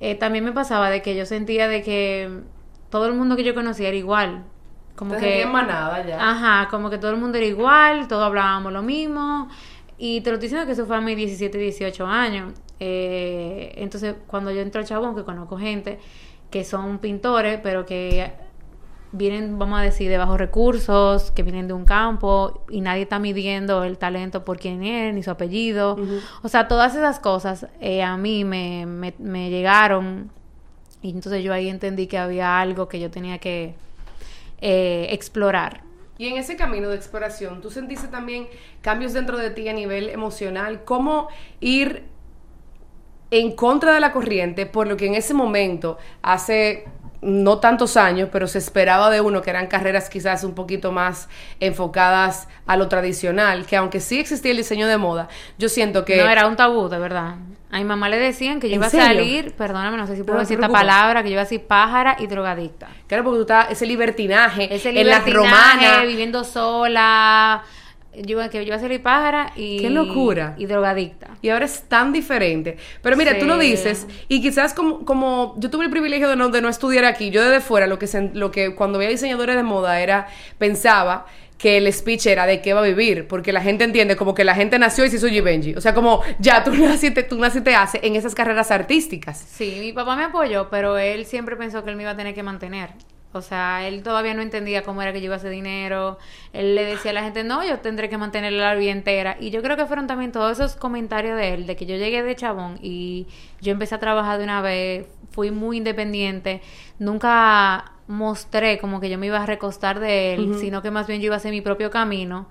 Eh, 0.00 0.14
también 0.14 0.44
me 0.44 0.52
pasaba 0.52 0.90
de 0.90 1.02
que 1.02 1.16
yo 1.16 1.26
sentía 1.26 1.68
de 1.68 1.82
que 1.82 2.40
todo 2.90 3.06
el 3.06 3.14
mundo 3.14 3.36
que 3.36 3.44
yo 3.44 3.54
conocía 3.54 3.88
era 3.88 3.96
igual. 3.96 4.44
Como 4.96 5.16
que... 5.16 5.46
manada 5.46 6.04
ya. 6.04 6.30
Ajá, 6.30 6.68
como 6.70 6.90
que 6.90 6.98
todo 6.98 7.12
el 7.12 7.18
mundo 7.18 7.38
era 7.38 7.46
igual, 7.46 8.08
todos 8.08 8.24
hablábamos 8.24 8.72
lo 8.72 8.82
mismo. 8.82 9.48
Y 9.96 10.20
te 10.20 10.30
lo 10.30 10.34
estoy 10.34 10.48
diciendo 10.48 10.66
que 10.66 10.72
eso 10.72 10.86
fue 10.86 10.96
a 10.96 11.00
mis 11.00 11.16
17, 11.16 11.58
18 11.58 12.06
años. 12.06 12.54
Eh, 12.80 13.72
entonces, 13.76 14.14
cuando 14.26 14.50
yo 14.50 14.60
entro 14.60 14.80
al 14.80 14.86
Chabón, 14.86 15.14
que 15.16 15.24
conozco 15.24 15.58
gente 15.58 15.98
que 16.50 16.64
son 16.64 16.98
pintores, 16.98 17.60
pero 17.62 17.84
que 17.84 18.32
vienen, 19.12 19.58
vamos 19.58 19.80
a 19.80 19.82
decir, 19.82 20.10
de 20.10 20.18
bajos 20.18 20.38
recursos, 20.38 21.30
que 21.30 21.42
vienen 21.42 21.68
de 21.68 21.74
un 21.74 21.84
campo 21.84 22.64
y 22.68 22.80
nadie 22.80 23.02
está 23.02 23.18
midiendo 23.18 23.84
el 23.84 23.98
talento 23.98 24.44
por 24.44 24.58
quién 24.58 24.82
es, 24.82 25.14
ni 25.14 25.22
su 25.22 25.30
apellido. 25.30 25.96
O 26.42 26.48
sea, 26.48 26.68
todas 26.68 26.94
esas 26.94 27.18
cosas 27.18 27.66
eh, 27.80 28.02
a 28.02 28.16
mí 28.16 28.44
me, 28.44 28.86
me, 28.86 29.50
llegaron 29.50 30.30
y 31.02 31.10
entonces 31.10 31.42
yo 31.42 31.52
ahí 31.52 31.68
entendí 31.68 32.06
que 32.06 32.18
había 32.18 32.60
algo 32.60 32.88
que 32.88 33.00
yo 33.00 33.10
tenía 33.10 33.38
que 33.38 33.74
eh, 34.60 35.06
explorar. 35.10 35.82
Y 36.18 36.26
en 36.26 36.36
ese 36.36 36.56
camino 36.56 36.88
de 36.88 36.96
exploración, 36.96 37.60
¿tú 37.60 37.70
sentiste 37.70 38.08
también 38.08 38.48
cambios 38.82 39.12
dentro 39.12 39.38
de 39.38 39.50
ti 39.50 39.68
a 39.68 39.72
nivel 39.72 40.08
emocional? 40.08 40.82
¿Cómo 40.84 41.28
ir 41.60 42.02
en 43.30 43.52
contra 43.52 43.92
de 43.92 44.00
la 44.00 44.12
corriente 44.12 44.66
por 44.66 44.86
lo 44.86 44.96
que 44.96 45.06
en 45.06 45.14
ese 45.14 45.34
momento, 45.34 45.98
hace 46.22 46.86
no 47.20 47.58
tantos 47.58 47.96
años, 47.96 48.28
pero 48.32 48.46
se 48.46 48.58
esperaba 48.58 49.10
de 49.10 49.20
uno 49.20 49.42
que 49.42 49.50
eran 49.50 49.66
carreras 49.66 50.08
quizás 50.08 50.44
un 50.44 50.54
poquito 50.54 50.92
más 50.92 51.28
enfocadas 51.60 52.48
a 52.66 52.76
lo 52.76 52.88
tradicional, 52.88 53.66
que 53.66 53.76
aunque 53.76 54.00
sí 54.00 54.20
existía 54.20 54.52
el 54.52 54.56
diseño 54.56 54.86
de 54.86 54.98
moda, 54.98 55.28
yo 55.58 55.68
siento 55.68 56.04
que... 56.04 56.16
No, 56.16 56.28
era 56.28 56.46
un 56.46 56.56
tabú, 56.56 56.88
de 56.88 56.98
verdad. 56.98 57.36
A 57.70 57.78
mi 57.78 57.84
mamá 57.84 58.08
le 58.08 58.18
decían 58.18 58.60
que 58.60 58.68
yo 58.68 58.76
iba 58.76 58.86
a 58.86 58.90
salir, 58.90 59.52
perdóname, 59.52 59.96
no 59.98 60.06
sé 60.06 60.16
si 60.16 60.22
puedo 60.22 60.38
decir 60.38 60.58
esta 60.58 60.70
palabra, 60.70 61.22
que 61.22 61.28
yo 61.28 61.34
iba 61.34 61.42
a 61.42 61.44
decir 61.44 61.66
pájara 61.66 62.16
y 62.18 62.26
drogadicta. 62.26 62.88
Claro, 63.06 63.24
porque 63.24 63.36
tú 63.38 63.42
estás, 63.42 63.70
ese 63.70 63.84
libertinaje, 63.84 64.74
ese 64.74 64.90
libertinaje 64.92 65.84
en 65.84 65.92
la 65.92 66.04
viviendo 66.04 66.44
sola 66.44 67.62
yo, 68.24 68.38
que 68.50 68.58
yo 68.58 68.62
iba 68.62 68.76
a 68.76 68.78
ser 68.78 69.02
pájara 69.02 69.52
y... 69.56 69.80
¡Qué 69.80 69.90
locura! 69.90 70.54
Y 70.58 70.66
drogadicta. 70.66 71.28
Y 71.42 71.48
ahora 71.50 71.64
es 71.64 71.82
tan 71.82 72.12
diferente. 72.12 72.76
Pero 73.02 73.16
mira, 73.16 73.38
tú 73.38 73.46
lo 73.46 73.58
dices, 73.58 74.06
y 74.28 74.40
quizás 74.40 74.74
como, 74.74 75.04
como 75.04 75.54
yo 75.58 75.70
tuve 75.70 75.84
el 75.84 75.90
privilegio 75.90 76.28
de 76.28 76.36
no, 76.36 76.48
de 76.48 76.60
no 76.62 76.68
estudiar 76.68 77.04
aquí, 77.04 77.30
yo 77.30 77.42
desde 77.42 77.60
fuera 77.60 77.86
lo 77.86 77.98
que, 77.98 78.30
lo 78.34 78.50
que 78.50 78.74
cuando 78.74 78.98
veía 78.98 79.10
diseñadores 79.10 79.56
de 79.56 79.62
moda 79.62 80.00
era, 80.00 80.26
pensaba 80.58 81.26
que 81.58 81.76
el 81.76 81.92
speech 81.92 82.26
era 82.26 82.46
de 82.46 82.62
qué 82.62 82.72
va 82.72 82.80
a 82.80 82.84
vivir, 82.84 83.26
porque 83.26 83.52
la 83.52 83.60
gente 83.60 83.84
entiende 83.84 84.16
como 84.16 84.32
que 84.32 84.44
la 84.44 84.54
gente 84.54 84.78
nació 84.78 85.04
y 85.04 85.10
se 85.10 85.16
hizo 85.16 85.28
Givenchy. 85.28 85.74
O 85.74 85.80
sea, 85.80 85.92
como 85.92 86.22
ya 86.38 86.62
tú 86.62 86.72
naciste, 86.74 87.24
tú 87.24 87.38
naciste 87.38 87.74
hace 87.74 88.00
en 88.02 88.16
esas 88.16 88.34
carreras 88.34 88.70
artísticas. 88.70 89.38
Sí, 89.38 89.78
mi 89.80 89.92
papá 89.92 90.16
me 90.16 90.24
apoyó, 90.24 90.68
pero 90.70 90.96
él 90.96 91.26
siempre 91.26 91.56
pensó 91.56 91.82
que 91.84 91.90
él 91.90 91.96
me 91.96 92.04
iba 92.04 92.12
a 92.12 92.16
tener 92.16 92.34
que 92.34 92.42
mantener. 92.42 92.90
O 93.38 93.42
sea, 93.42 93.86
él 93.88 94.02
todavía 94.02 94.34
no 94.34 94.42
entendía 94.42 94.82
cómo 94.82 95.00
era 95.00 95.12
que 95.12 95.20
yo 95.20 95.26
iba 95.26 95.34
a 95.34 95.38
hacer 95.38 95.50
dinero. 95.50 96.18
Él 96.52 96.74
le 96.74 96.84
decía 96.84 97.12
a 97.12 97.14
la 97.14 97.22
gente, 97.22 97.44
no, 97.44 97.64
yo 97.64 97.78
tendré 97.78 98.08
que 98.08 98.18
mantener 98.18 98.52
la 98.52 98.74
vida 98.74 98.92
entera. 98.92 99.36
Y 99.40 99.50
yo 99.50 99.62
creo 99.62 99.76
que 99.76 99.86
fueron 99.86 100.06
también 100.06 100.32
todos 100.32 100.58
esos 100.58 100.76
comentarios 100.76 101.36
de 101.36 101.54
él, 101.54 101.66
de 101.66 101.76
que 101.76 101.86
yo 101.86 101.96
llegué 101.96 102.22
de 102.22 102.36
chabón 102.36 102.78
y 102.82 103.26
yo 103.60 103.72
empecé 103.72 103.94
a 103.94 103.98
trabajar 103.98 104.38
de 104.38 104.44
una 104.44 104.60
vez, 104.60 105.06
fui 105.30 105.50
muy 105.50 105.78
independiente. 105.78 106.60
Nunca 106.98 107.92
mostré 108.08 108.78
como 108.78 109.00
que 109.00 109.08
yo 109.10 109.18
me 109.18 109.26
iba 109.26 109.42
a 109.42 109.46
recostar 109.46 110.00
de 110.00 110.34
él, 110.34 110.56
sino 110.60 110.82
que 110.82 110.90
más 110.90 111.06
bien 111.06 111.20
yo 111.20 111.26
iba 111.26 111.36
a 111.36 111.38
hacer 111.38 111.52
mi 111.52 111.60
propio 111.60 111.90
camino. 111.90 112.46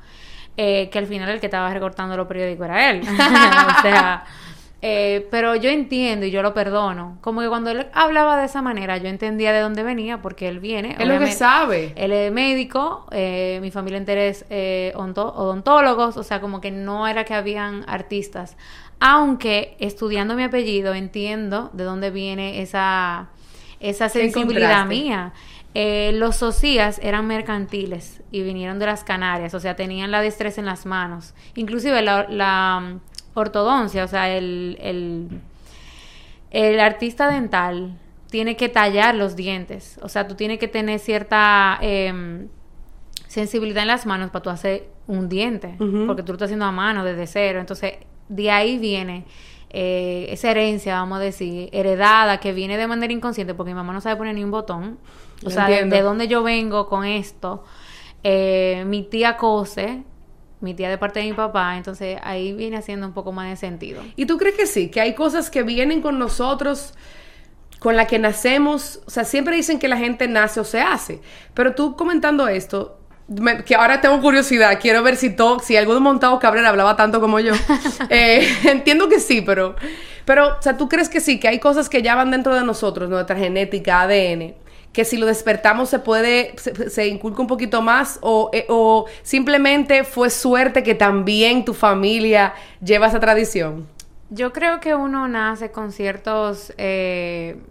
Eh, 0.60 0.90
que 0.90 0.98
al 0.98 1.06
final 1.06 1.30
el 1.30 1.40
que 1.40 1.46
estaba 1.46 1.72
recortando 1.72 2.18
los 2.18 2.28
periódicos 2.28 2.66
era 2.66 2.90
él. 2.90 3.02
o 3.08 3.82
sea, 3.84 4.26
Eh, 4.82 5.28
pero 5.32 5.56
yo 5.56 5.70
entiendo 5.70 6.26
y 6.26 6.32
yo 6.32 6.44
lo 6.44 6.54
perdono. 6.54 7.18
Como 7.22 7.42
que 7.42 7.48
cuando 7.48 7.72
él 7.72 7.88
hablaba 7.94 8.38
de 8.38 8.46
esa 8.46 8.62
manera, 8.62 8.98
yo 8.98 9.08
entendía 9.08 9.52
de 9.52 9.60
dónde 9.60 9.82
venía, 9.84 10.22
porque 10.22 10.48
él 10.48 10.60
viene. 10.60 10.96
Es 11.00 11.08
lo 11.08 11.18
que 11.20 11.32
sabe. 11.32 11.94
Él 11.96 12.12
es 12.12 12.32
médico, 12.32 13.08
eh, 13.12 13.58
mi 13.62 13.72
familia 13.72 13.98
entera 13.98 14.24
es 14.24 14.46
eh, 14.50 14.94
odontólogos, 14.96 16.18
o 16.18 16.24
sea, 16.24 16.42
como 16.42 16.62
que 16.62 16.70
no 16.72 17.08
era 17.08 17.24
que 17.26 17.34
habían 17.34 17.86
artistas. 17.88 18.56
Aunque 19.00 19.76
estudiando 19.80 20.36
mi 20.36 20.44
apellido 20.44 20.94
entiendo 20.94 21.70
de 21.74 21.84
dónde 21.84 22.12
viene 22.12 22.62
esa, 22.62 23.30
esa 23.80 24.10
sensibilidad 24.10 24.86
mía. 24.86 25.34
los 25.74 26.36
socias 26.36 27.00
eran 27.04 27.26
mercantiles 27.26 28.22
y 28.32 28.42
vinieron 28.42 28.80
de 28.80 28.88
las 28.88 29.04
Canarias, 29.04 29.54
o 29.54 29.60
sea, 29.60 29.76
tenían 29.76 30.12
la 30.12 30.22
destreza 30.22 30.62
en 30.62 30.66
las 30.66 30.86
manos. 30.86 31.34
Inclusive 31.56 32.02
la 32.02 33.00
ortodoncia, 33.40 34.04
o 34.04 34.08
sea, 34.08 34.36
el, 34.36 34.78
el, 36.52 36.80
artista 36.80 37.30
dental 37.30 37.98
tiene 38.30 38.56
que 38.56 38.70
tallar 38.70 39.16
los 39.16 39.36
dientes, 39.36 40.00
o 40.02 40.10
sea, 40.10 40.28
tú 40.28 40.36
tienes 40.36 40.60
que 40.60 40.68
tener 40.68 41.00
cierta 41.00 41.78
em, 41.82 42.48
sensibilidad 43.28 43.84
en 43.84 43.88
las 43.88 44.06
manos 44.06 44.32
para 44.32 44.44
tú 44.44 44.50
hacer 44.50 44.90
un 45.08 45.30
diente, 45.30 45.76
porque 46.06 46.24
tú 46.24 46.34
lo 46.34 46.36
estás 46.36 46.48
haciendo 46.48 46.66
a 46.66 46.72
mano 46.72 47.04
desde 47.04 47.28
cero, 47.28 47.60
entonces 47.60 47.94
de 48.28 48.52
ahí 48.52 48.78
viene 48.78 49.26
eh, 49.70 50.28
esa 50.30 50.52
herencia, 50.52 50.96
vamos 50.96 51.18
a 51.18 51.22
decir, 51.22 51.70
heredada, 51.72 52.40
que 52.40 52.54
viene 52.54 52.78
de 52.78 52.88
manera 52.88 53.12
inconsciente, 53.12 53.54
porque 53.54 53.72
mi 53.72 53.76
mamá 53.76 53.94
no 53.94 54.02
sabe 54.02 54.16
poner 54.16 54.36
ni 54.36 54.44
un 54.44 54.52
botón, 54.52 54.98
o 55.46 55.50
sea, 55.50 55.68
de, 55.68 56.02
dónde 56.02 56.28
yo 56.28 56.44
vengo 56.44 56.88
con 56.88 57.06
esto. 57.06 57.64
Eh, 58.24 58.84
mi 58.88 59.04
tía 59.04 59.38
cose, 59.38 60.04
mi 60.60 60.74
tía 60.74 60.90
de 60.90 60.98
parte 60.98 61.20
de 61.20 61.26
mi 61.26 61.34
papá, 61.34 61.78
entonces 61.78 62.20
ahí 62.24 62.54
viene 62.54 62.78
haciendo 62.78 63.08
un 63.08 63.14
poco 63.14 63.32
más 63.32 63.50
de 63.50 63.56
sentido. 63.56 64.02
¿Y 64.16 64.26
tú 64.26 64.38
crees 64.38 64.56
que 64.56 64.66
sí? 64.66 64.90
Que 64.90 65.02
hay 65.02 65.14
cosas 65.14 65.50
que 65.50 65.64
vienen 65.64 66.02
con 66.02 66.18
nosotros, 66.18 66.94
con 67.80 67.96
las 67.96 68.08
que 68.08 68.18
nacemos, 68.18 69.02
o 69.06 69.10
sea, 69.10 69.24
siempre 69.24 69.56
dicen 69.56 69.78
que 69.78 69.88
la 69.88 69.98
gente 69.98 70.28
nace 70.28 70.60
o 70.60 70.64
se 70.64 70.82
hace, 70.82 71.22
pero 71.54 71.76
tú 71.76 71.96
comentando 71.96 72.48
esto, 72.48 73.00
que 73.66 73.76
ahora 73.76 74.02
tengo 74.02 74.20
curiosidad, 74.22 74.80
quiero 74.82 75.04
ver 75.04 75.16
si 75.18 75.30
todo, 75.30 75.60
si 75.60 75.76
algún 75.76 76.02
montado 76.02 76.40
Cabrera 76.40 76.70
hablaba 76.70 76.96
tanto 76.96 77.20
como 77.20 77.40
yo. 77.40 77.54
Eh, 78.10 78.48
entiendo 78.64 79.10
que 79.10 79.20
sí, 79.20 79.42
pero, 79.42 79.76
pero, 80.26 80.58
o 80.58 80.62
sea, 80.62 80.78
tú 80.78 80.88
crees 80.88 81.10
que 81.10 81.20
sí, 81.20 81.40
que 81.40 81.48
hay 81.48 81.60
cosas 81.60 81.90
que 81.90 82.02
ya 82.02 82.16
van 82.16 82.32
dentro 82.32 82.56
de 82.56 82.64
nosotros, 82.64 83.10
nuestra 83.10 83.36
genética, 83.36 84.02
ADN 84.02 84.56
que 84.98 85.06
si 85.06 85.18
lo 85.18 85.28
despertamos 85.28 85.90
se 85.90 86.00
puede, 86.00 86.56
se, 86.58 87.08
inculca 87.08 87.40
un 87.40 87.48
poquito 87.48 87.84
más 87.84 88.18
o, 88.24 88.50
eh, 88.52 88.66
o, 88.68 89.06
simplemente 89.22 90.04
fue 90.04 90.32
suerte 90.32 90.82
que 90.82 90.96
también 90.96 91.64
tu 91.66 91.76
familia 91.76 92.56
lleva 92.84 93.06
esa 93.06 93.20
tradición? 93.20 93.88
Yo 94.32 94.52
creo 94.54 94.80
que 94.80 94.96
uno 94.96 95.28
nace 95.28 95.70
con 95.70 95.92
ciertos, 95.92 96.74
eh, 96.80 97.62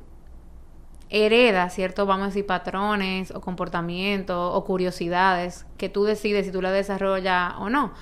hereda 1.11 1.69
ciertos, 1.69 2.07
vamos 2.07 2.23
a 2.23 2.27
decir, 2.29 2.47
patrones 2.47 3.33
o 3.33 3.41
comportamientos 3.41 4.53
o 4.55 4.65
curiosidades 4.65 5.67
que 5.79 5.89
tú 5.89 6.05
decides 6.05 6.47
si 6.47 6.53
tú 6.53 6.63
la 6.63 6.71
desarrollas 6.71 7.55
o 7.59 7.69
no. 7.71 7.93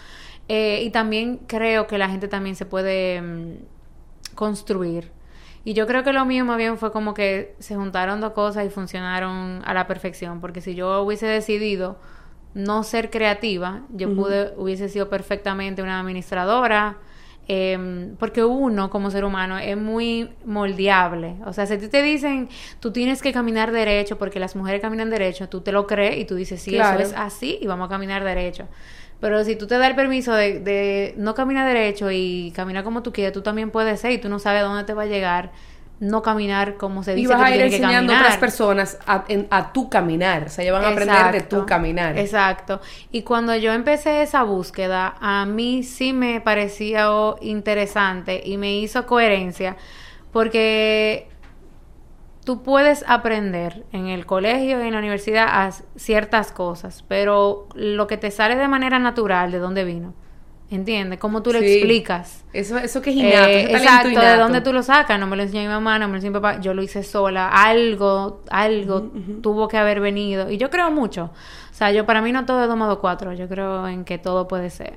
Eh, 0.49 0.83
y 0.85 0.91
también 0.91 1.39
creo 1.47 1.87
que 1.87 1.97
la 1.97 2.11
gente 2.11 2.29
también 2.29 2.57
se 2.57 2.67
puede 2.67 3.23
mm, 3.23 3.55
construir 4.35 5.11
y 5.65 5.73
yo 5.73 5.87
creo 5.87 6.05
que 6.05 6.13
lo 6.13 6.25
mío 6.27 6.45
más 6.45 6.59
bien 6.59 6.77
fue 6.77 6.93
como 6.93 7.15
que 7.15 7.55
se 7.59 7.75
juntaron 7.75 8.21
dos 8.21 8.33
cosas 8.33 8.67
y 8.67 8.69
funcionaron 8.69 9.63
a 9.65 9.73
la 9.73 9.87
perfección, 9.87 10.41
porque 10.41 10.61
si 10.61 10.75
yo 10.75 11.03
hubiese 11.03 11.27
decidido 11.27 11.99
no 12.53 12.85
ser 12.85 13.11
creativa, 13.11 13.83
yo 13.91 14.15
pude, 14.15 14.53
hubiese 14.57 14.89
sido 14.89 15.09
perfectamente 15.09 15.83
una 15.83 15.99
administradora, 15.99 16.99
em, 17.49 18.15
porque 18.17 18.45
uno 18.45 18.91
como 18.91 19.11
ser 19.11 19.25
humano 19.25 19.59
es 19.59 19.77
muy 19.77 20.31
moldeable. 20.45 21.37
O 21.47 21.53
sea, 21.53 21.67
si 21.67 21.77
te 21.79 22.03
dicen, 22.03 22.49
tú 22.79 22.93
tienes 22.93 23.23
que 23.23 23.33
caminar 23.33 23.73
derecho 23.73 24.19
porque 24.19 24.39
las 24.39 24.55
mujeres 24.57 24.81
caminan 24.81 25.11
derecho, 25.11 25.49
tú 25.49 25.63
te 25.63 25.73
lo 25.73 25.87
crees 25.87 26.19
y 26.19 26.27
tú 26.27 26.37
dices, 26.37 26.63
sí, 26.63 26.77
eso 26.77 26.99
es 26.99 27.13
así 27.15 27.59
y 27.61 27.67
vamos 27.67 27.87
a 27.87 27.89
caminar 27.89 28.23
derecho. 28.23 28.69
Pero 29.25 29.43
si 29.43 29.57
tú 29.57 29.67
te 29.67 29.79
das 29.79 29.89
el 29.89 29.97
permiso 29.97 30.35
de, 30.35 30.61
de 30.61 31.15
no 31.17 31.35
caminar 31.35 31.67
derecho 31.67 32.11
y 32.11 32.53
caminar 32.55 32.85
como 32.85 33.03
tú 33.03 33.11
quieres, 33.11 33.33
tú 33.33 33.41
también 33.41 33.71
puedes 33.71 33.99
ser 33.99 34.11
y 34.11 34.19
tú 34.19 34.29
no 34.29 34.39
sabes 34.39 34.61
a 34.61 34.65
dónde 34.67 34.85
te 34.85 34.93
va 34.93 35.05
a 35.05 35.07
llegar 35.07 35.51
no 35.99 36.21
caminar 36.21 36.75
como 36.75 37.03
se 37.03 37.15
dice 37.15 37.25
y 37.25 37.27
vas 37.35 37.41
a 37.41 37.55
ir 37.55 37.63
enseñando 37.63 38.13
a 38.13 38.17
otras 38.17 38.37
personas 38.37 38.99
a, 39.07 39.25
a, 39.49 39.73
tu 39.73 39.89
caminar. 39.89 40.45
O 40.45 40.49
sea 40.51 40.63
ellos 40.63 40.79
van 40.79 40.85
a 40.85 40.89
aprender 40.89 41.33
de 41.33 41.41
tu 41.41 41.65
caminar. 41.65 42.19
Exacto. 42.19 42.83
Y 43.13 43.23
cuando 43.23 43.57
yo 43.57 43.73
empecé 43.73 44.21
esa 44.21 44.43
búsqueda 44.43 45.15
a 45.23 45.47
mí 45.47 45.85
sí 45.85 46.13
me 46.13 46.43
parecía 46.43 47.09
interesante 47.41 48.43
y 48.45 48.59
me 48.59 48.77
hizo 48.77 49.07
coherencia 49.07 49.79
porque 50.33 51.29
tú 52.45 52.63
puedes 52.63 53.05
aprender 53.09 53.85
en 53.93 54.07
el 54.07 54.27
colegio 54.27 54.83
y 54.83 54.87
en 54.87 54.93
la 54.93 54.99
universidad 54.99 55.47
a 55.49 55.73
ciertas 55.97 56.53
cosas, 56.53 57.05
pero 57.09 57.67
lo 57.75 58.07
que 58.07 58.17
te 58.17 58.31
sale 58.31 58.57
de 58.57 58.69
manera 58.69 58.99
natural, 58.99 59.51
¿de 59.51 59.59
dónde 59.59 59.85
vino? 59.85 60.15
¿Entiendes? 60.71 61.19
¿Cómo 61.19 61.43
tú 61.43 61.53
lo 61.53 61.59
explicas? 61.59 62.45
Eso, 62.53 62.79
eso 62.79 63.03
que 63.03 63.11
es 63.11 63.17
innato. 63.17 63.49
Eh, 63.49 63.73
exacto, 63.73 64.09
¿de 64.09 64.37
dónde 64.37 64.61
tú 64.61 64.73
lo 64.73 64.83
sacas? 64.83 65.21
No 65.21 65.27
me 65.27 65.37
lo 65.37 65.43
enseñó 65.43 65.63
mi 65.63 65.69
mamá, 65.69 65.99
no 65.99 66.07
me 66.07 66.13
lo 66.13 66.17
enseñó 66.17 66.33
mi 66.33 66.41
papá. 66.41 66.59
Yo 66.61 66.75
lo 66.75 66.83
hice 66.83 67.03
sola. 67.03 67.49
Algo, 67.49 68.43
algo 68.51 69.13
tuvo 69.43 69.69
que 69.69 69.77
haber 69.77 70.01
venido. 70.01 70.51
Y 70.51 70.57
yo 70.57 70.71
creo 70.71 70.91
mucho. 70.91 71.31
O 71.71 71.75
sea, 71.75 71.93
yo 71.93 72.07
para 72.07 72.23
mí 72.23 72.33
no 72.33 72.47
todo 72.47 72.63
es 72.63 72.69
2 72.69 72.77
más 72.77 72.97
4. 72.97 73.35
Yo 73.35 73.47
creo 73.47 73.87
en 73.87 74.05
que 74.05 74.17
todo 74.19 74.49
puede 74.49 74.71
ser. 74.71 74.95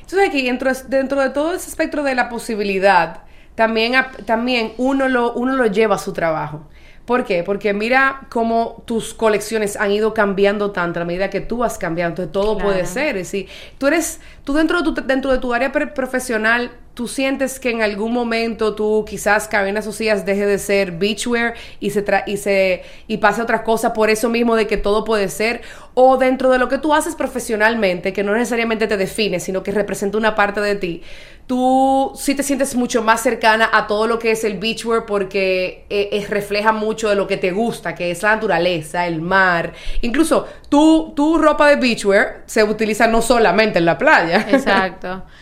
Entonces 0.00 0.28
aquí, 0.28 0.42
dentro, 0.42 0.70
dentro 0.88 1.20
de 1.20 1.30
todo 1.30 1.52
ese 1.52 1.68
espectro 1.68 2.04
de 2.04 2.14
la 2.14 2.28
posibilidad, 2.28 3.24
también, 3.56 3.94
también 4.24 4.72
uno, 4.78 5.08
lo, 5.08 5.32
uno 5.32 5.56
lo 5.56 5.66
lleva 5.66 5.96
a 5.96 5.98
su 5.98 6.12
trabajo. 6.12 6.68
¿Por 7.06 7.24
qué? 7.24 7.44
Porque 7.44 7.72
mira 7.72 8.26
cómo 8.30 8.82
tus 8.84 9.14
colecciones 9.14 9.76
han 9.76 9.92
ido 9.92 10.12
cambiando 10.12 10.72
tanto 10.72 11.00
a 11.00 11.04
medida 11.04 11.30
que 11.30 11.40
tú 11.40 11.62
has 11.62 11.78
cambiado. 11.78 12.10
Entonces 12.10 12.32
todo 12.32 12.58
puede 12.58 12.84
ser. 12.84 13.16
Es 13.16 13.30
decir, 13.30 13.48
tú 13.78 13.86
eres, 13.86 14.20
tú 14.42 14.52
dentro 14.52 14.82
de 14.82 14.84
tu, 14.84 14.94
dentro 15.06 15.30
de 15.30 15.38
tu 15.38 15.54
área 15.54 15.70
profesional, 15.70 16.72
tú 16.96 17.06
sientes 17.06 17.60
que 17.60 17.70
en 17.70 17.82
algún 17.82 18.12
momento 18.12 18.74
tú 18.74 19.04
quizás 19.06 19.46
Cabina 19.48 19.82
Socias 19.82 20.24
deje 20.24 20.46
de 20.46 20.58
ser 20.58 20.92
beachwear 20.92 21.54
y 21.78 21.90
se 21.90 22.04
y 22.26 22.38
se 22.38 22.82
y 23.06 23.18
pase 23.18 23.42
otra 23.42 23.62
cosa 23.64 23.92
por 23.92 24.08
eso 24.08 24.30
mismo 24.30 24.56
de 24.56 24.66
que 24.66 24.78
todo 24.78 25.04
puede 25.04 25.28
ser 25.28 25.60
o 25.92 26.16
dentro 26.16 26.50
de 26.50 26.56
lo 26.56 26.70
que 26.70 26.78
tú 26.78 26.94
haces 26.94 27.14
profesionalmente 27.14 28.14
que 28.14 28.24
no 28.24 28.32
necesariamente 28.32 28.86
te 28.86 28.96
define 28.96 29.40
sino 29.40 29.62
que 29.62 29.72
representa 29.72 30.16
una 30.16 30.34
parte 30.34 30.62
de 30.62 30.74
ti 30.74 31.02
tú 31.46 32.12
sí 32.16 32.34
te 32.34 32.42
sientes 32.42 32.74
mucho 32.74 33.02
más 33.02 33.22
cercana 33.22 33.70
a 33.72 33.86
todo 33.86 34.06
lo 34.06 34.18
que 34.18 34.32
es 34.32 34.42
el 34.44 34.58
beachwear 34.58 35.06
porque 35.06 35.86
eh, 35.90 36.26
refleja 36.28 36.72
mucho 36.72 37.08
de 37.08 37.14
lo 37.14 37.26
que 37.26 37.36
te 37.36 37.52
gusta, 37.52 37.94
que 37.94 38.10
es 38.10 38.22
la 38.22 38.34
naturaleza, 38.34 39.06
el 39.06 39.22
mar. 39.22 39.72
Incluso 40.02 40.46
tu, 40.68 41.12
tu 41.14 41.38
ropa 41.38 41.68
de 41.68 41.76
beachwear 41.76 42.42
se 42.46 42.64
utiliza 42.64 43.06
no 43.06 43.22
solamente 43.22 43.78
en 43.78 43.84
la 43.84 43.96
playa. 43.96 44.46
Exacto. 44.50 45.22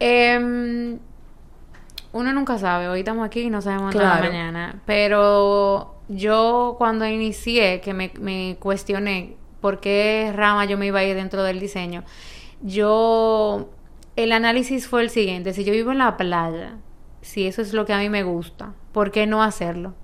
Em, 0.00 0.98
uno 2.12 2.32
nunca 2.32 2.58
sabe, 2.58 2.88
hoy 2.88 2.98
estamos 2.98 3.24
aquí 3.24 3.42
y 3.42 3.48
no 3.48 3.62
sabemos 3.62 3.94
nada 3.94 4.18
mañana, 4.18 4.82
pero 4.84 5.94
yo 6.08 6.74
cuando 6.78 7.06
inicié, 7.06 7.80
que 7.80 7.94
me, 7.94 8.10
me 8.20 8.56
cuestioné 8.58 9.36
por 9.60 9.78
qué 9.78 10.32
rama 10.34 10.64
yo 10.64 10.76
me 10.76 10.86
iba 10.86 10.98
a 10.98 11.04
ir 11.04 11.14
dentro 11.14 11.44
del 11.44 11.60
diseño, 11.60 12.02
yo 12.60 13.70
el 14.16 14.32
análisis 14.32 14.88
fue 14.88 15.02
el 15.02 15.10
siguiente, 15.10 15.52
si 15.52 15.64
yo 15.64 15.72
vivo 15.72 15.92
en 15.92 15.98
la 15.98 16.16
playa, 16.16 16.74
si 17.20 17.46
eso 17.46 17.62
es 17.62 17.72
lo 17.72 17.86
que 17.86 17.92
a 17.92 17.98
mí 17.98 18.08
me 18.08 18.22
gusta, 18.22 18.74
¿por 18.92 19.10
qué 19.10 19.26
no 19.26 19.42
hacerlo? 19.42 19.94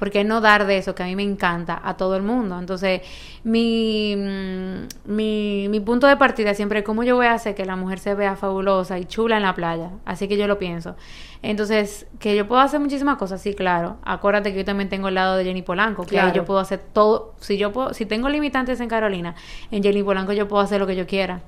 ¿Por 0.00 0.10
qué 0.10 0.24
no 0.24 0.40
dar 0.40 0.66
de 0.66 0.78
eso 0.78 0.94
que 0.94 1.02
a 1.02 1.06
mí 1.06 1.14
me 1.14 1.22
encanta 1.22 1.78
a 1.84 1.98
todo 1.98 2.16
el 2.16 2.22
mundo? 2.22 2.58
Entonces, 2.58 3.02
mi, 3.44 4.16
mm, 4.16 5.12
mi, 5.12 5.68
mi 5.68 5.80
punto 5.80 6.06
de 6.06 6.16
partida 6.16 6.54
siempre 6.54 6.78
es 6.78 6.86
cómo 6.86 7.02
yo 7.02 7.16
voy 7.16 7.26
a 7.26 7.34
hacer 7.34 7.54
que 7.54 7.66
la 7.66 7.76
mujer 7.76 7.98
se 7.98 8.14
vea 8.14 8.34
fabulosa 8.34 8.98
y 8.98 9.04
chula 9.04 9.36
en 9.36 9.42
la 9.42 9.54
playa. 9.54 9.90
Así 10.06 10.26
que 10.26 10.38
yo 10.38 10.46
lo 10.46 10.58
pienso. 10.58 10.96
Entonces, 11.42 12.06
que 12.18 12.34
yo 12.34 12.48
puedo 12.48 12.62
hacer 12.62 12.80
muchísimas 12.80 13.18
cosas, 13.18 13.42
sí, 13.42 13.52
claro. 13.52 13.98
Acuérdate 14.02 14.52
que 14.52 14.60
yo 14.60 14.64
también 14.64 14.88
tengo 14.88 15.08
el 15.08 15.16
lado 15.16 15.36
de 15.36 15.44
Jenny 15.44 15.60
Polanco, 15.60 16.06
que 16.06 16.16
yo 16.34 16.46
puedo 16.46 16.60
hacer 16.60 16.80
todo. 16.94 17.34
Si 17.40 17.58
yo 17.58 17.70
puedo, 17.70 17.92
si 17.92 18.06
tengo 18.06 18.30
limitantes 18.30 18.80
en 18.80 18.88
Carolina, 18.88 19.34
en 19.70 19.82
Jenny 19.82 20.02
Polanco 20.02 20.32
yo 20.32 20.48
puedo 20.48 20.62
hacer 20.62 20.80
lo 20.80 20.86
que 20.86 20.96
yo 20.96 21.06
quiera. 21.06 21.42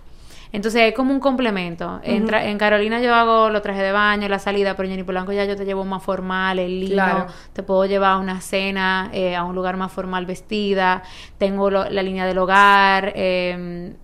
Entonces 0.53 0.83
es 0.83 0.95
como 0.95 1.15
un 1.15 1.21
complemento. 1.21 2.01
en, 2.03 2.59
Carolina 2.59 3.01
yo 3.01 3.15
hago 3.15 3.49
los 3.49 3.63
trajes 3.63 3.83
de 3.83 3.93
baño, 3.93 4.29
la 4.29 4.39
salida, 4.39 4.77
pero 4.77 4.87
en 4.87 4.93
Jenny 4.93 5.03
Polanco 5.03 5.33
ya 5.33 5.47
yo 5.47 5.57
te 5.57 5.65
llevo 5.65 5.85
más 5.85 6.03
formal, 6.03 6.59
el 6.59 6.81
lino, 6.81 7.27
te 7.53 7.63
puedo 7.63 7.87
llevar 7.87 8.13
a 8.13 8.19
una 8.19 8.41
cena, 8.41 9.11
eh, 9.13 9.35
a 9.35 9.45
un 9.45 9.55
lugar 9.55 9.77
más 9.79 9.91
formal 9.91 10.27
vestida, 10.27 11.03
tengo 11.39 11.71
la 11.71 12.03
línea 12.03 12.27
del 12.27 12.39
hogar. 12.39 13.13
Eh, 13.17 13.95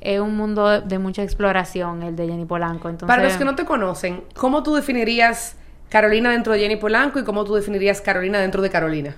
es 0.00 0.20
un 0.20 0.36
mundo 0.36 0.80
de, 0.80 0.98
mucha 0.98 1.22
exploración 1.22 2.02
el 2.02 2.16
de 2.16 2.28
Jenny 2.28 2.44
Polanco. 2.44 2.88
Entonces, 2.88 3.14
Para 3.14 3.24
los 3.24 3.36
que 3.36 3.44
no 3.44 3.54
te 3.54 3.64
conocen, 3.64 4.22
¿cómo 4.34 4.62
tú 4.62 4.74
definirías 4.74 5.56
Carolina 5.88 6.30
dentro 6.30 6.52
de 6.52 6.60
Jenny 6.60 6.76
Polanco 6.76 7.18
y 7.18 7.24
cómo 7.24 7.44
tú 7.44 7.54
definirías 7.54 8.00
Carolina 8.00 8.38
dentro 8.38 8.62
de 8.62 8.70
Carolina? 8.70 9.16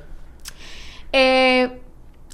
Eh, 1.13 1.81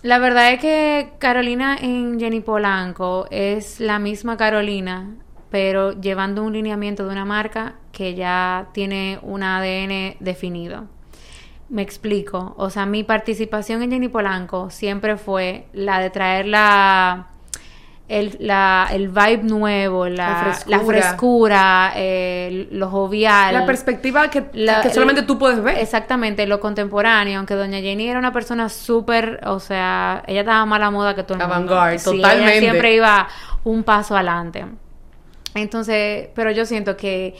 la 0.03 0.19
verdad 0.19 0.53
es 0.53 0.61
que 0.61 1.13
Carolina 1.19 1.77
en 1.81 2.21
Jenny 2.21 2.41
Polanco 2.41 3.27
es 3.31 3.81
la 3.81 3.99
misma 3.99 4.37
Carolina, 4.37 5.17
pero 5.51 5.93
llevando 5.93 6.43
un 6.45 6.53
lineamiento 6.53 7.05
de 7.05 7.13
una 7.13 7.25
marca 7.25 7.75
que 7.93 8.15
ya 8.15 8.69
tiene 8.73 9.19
un 9.23 9.43
ADN 9.43 10.17
definido. 10.21 10.85
Me 11.69 11.83
explico. 11.83 12.55
O 12.59 12.71
sea, 12.71 12.87
mi 12.87 13.05
participación 13.05 13.83
en 13.83 13.91
Jenny 13.91 14.09
Polanco 14.09 14.71
siempre 14.71 15.17
fue 15.17 15.67
la 15.73 15.99
de 15.99 16.11
traer 16.11 16.47
la, 16.47 17.29
el, 18.09 18.37
la, 18.39 18.89
el 18.93 19.09
vibe 19.09 19.43
nuevo, 19.43 20.09
la, 20.09 20.57
la 20.67 20.81
frescura, 20.81 21.93
eh, 21.97 22.69
lo 22.71 22.89
jovial. 22.89 23.53
La 23.55 23.67
perspectiva 23.67 24.31
que, 24.31 24.45
que 24.45 24.91
solamente 24.91 25.23
tú 25.23 25.39
puedes 25.39 25.63
ver. 25.63 25.79
Exactamente, 25.79 26.47
lo 26.47 26.61
contemporáneo. 26.61 27.39
Aunque 27.39 27.55
Doña 27.55 27.81
Jenny 27.81 28.09
era 28.09 28.19
una 28.19 28.33
persona 28.33 28.69
súper, 28.69 29.41
o 29.45 29.59
sea, 29.59 30.23
ella 30.27 30.41
estaba 30.41 30.65
más 30.67 30.77
a 30.77 30.81
la 30.81 30.91
moda 30.91 31.15
que 31.15 31.25
todo 31.25 31.39
el 31.39 31.49
mundo. 31.49 31.75
totalmente. 32.05 32.59
Ella 32.59 32.61
siempre 32.61 32.95
iba 32.95 33.29
un 33.65 33.83
paso 33.83 34.15
adelante. 34.15 34.65
Entonces, 35.55 36.29
pero 36.35 36.51
yo 36.51 36.65
siento 36.65 36.97
que, 36.97 37.35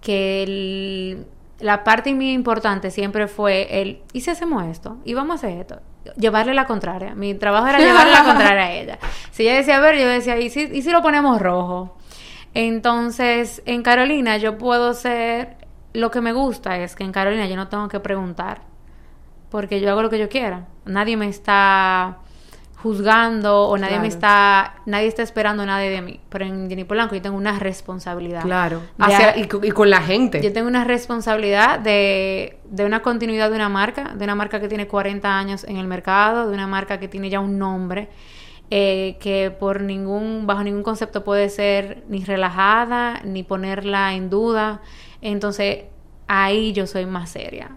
que 0.00 0.42
el 0.42 1.26
la 1.62 1.84
parte 1.84 2.12
muy 2.12 2.32
importante 2.32 2.90
siempre 2.90 3.28
fue 3.28 3.80
el, 3.80 4.02
¿y 4.12 4.20
si 4.20 4.30
hacemos 4.30 4.64
esto? 4.64 4.98
¿Y 5.04 5.14
vamos 5.14 5.30
a 5.32 5.46
hacer 5.46 5.58
esto? 5.60 5.80
Llevarle 6.16 6.54
la 6.54 6.66
contraria. 6.66 7.14
Mi 7.14 7.34
trabajo 7.34 7.68
era 7.68 7.78
llevarle 7.80 8.12
la 8.12 8.24
contraria 8.24 8.64
a 8.64 8.72
ella. 8.72 8.98
Si 9.30 9.44
ella 9.44 9.56
decía, 9.56 9.76
a 9.76 9.80
ver, 9.80 9.98
yo 9.98 10.08
decía, 10.08 10.38
¿y 10.38 10.50
si, 10.50 10.62
¿y 10.62 10.82
si 10.82 10.90
lo 10.90 11.02
ponemos 11.02 11.40
rojo? 11.40 11.96
Entonces, 12.54 13.62
en 13.64 13.82
Carolina 13.82 14.36
yo 14.36 14.58
puedo 14.58 14.94
ser, 14.94 15.56
lo 15.92 16.10
que 16.10 16.20
me 16.20 16.32
gusta 16.32 16.78
es 16.78 16.94
que 16.94 17.04
en 17.04 17.12
Carolina 17.12 17.46
yo 17.46 17.56
no 17.56 17.68
tengo 17.68 17.88
que 17.88 18.00
preguntar, 18.00 18.62
porque 19.50 19.80
yo 19.80 19.90
hago 19.90 20.02
lo 20.02 20.10
que 20.10 20.18
yo 20.18 20.28
quiera. 20.28 20.66
Nadie 20.84 21.16
me 21.16 21.28
está 21.28 22.18
juzgando 22.82 23.68
o 23.68 23.78
nadie 23.78 24.00
me 24.00 24.08
está 24.08 24.74
nadie 24.86 25.06
está 25.06 25.22
esperando 25.22 25.64
nada 25.64 25.78
de 25.78 26.02
mí. 26.02 26.20
Pero 26.28 26.44
en 26.44 26.68
Jenny 26.68 26.84
Polanco 26.84 27.14
yo 27.14 27.22
tengo 27.22 27.36
una 27.36 27.58
responsabilidad. 27.58 28.42
Claro. 28.42 28.82
Y, 29.36 29.70
con 29.70 29.90
la 29.90 30.02
gente. 30.02 30.42
yo 30.42 30.52
tengo 30.52 30.68
una 30.68 30.84
responsabilidad 30.84 31.78
de, 31.78 32.58
de 32.64 32.84
una 32.84 33.02
continuidad 33.02 33.50
de 33.50 33.56
una 33.56 33.68
marca 33.68 34.14
de 34.14 34.24
una 34.24 34.34
marca 34.34 34.60
que 34.60 34.68
tiene 34.68 34.88
40 34.88 35.38
años 35.38 35.64
en 35.64 35.76
el 35.76 35.86
mercado 35.86 36.48
de 36.48 36.54
una 36.54 36.66
marca 36.66 36.98
que 36.98 37.08
tiene 37.08 37.30
ya 37.30 37.40
un 37.40 37.58
nombre 37.58 38.08
eh, 38.70 39.16
que 39.20 39.50
por 39.50 39.82
ningún 39.82 40.46
bajo 40.46 40.64
ningún 40.64 40.82
concepto 40.82 41.24
puede 41.24 41.50
ser 41.50 42.04
ni 42.08 42.24
relajada 42.24 43.20
ni 43.22 43.42
ponerla 43.42 44.14
en 44.14 44.30
duda. 44.30 44.80
Entonces 45.20 45.84
ahí 46.26 46.72
yo 46.72 46.86
soy 46.86 47.06
más 47.06 47.30
seria 47.30 47.70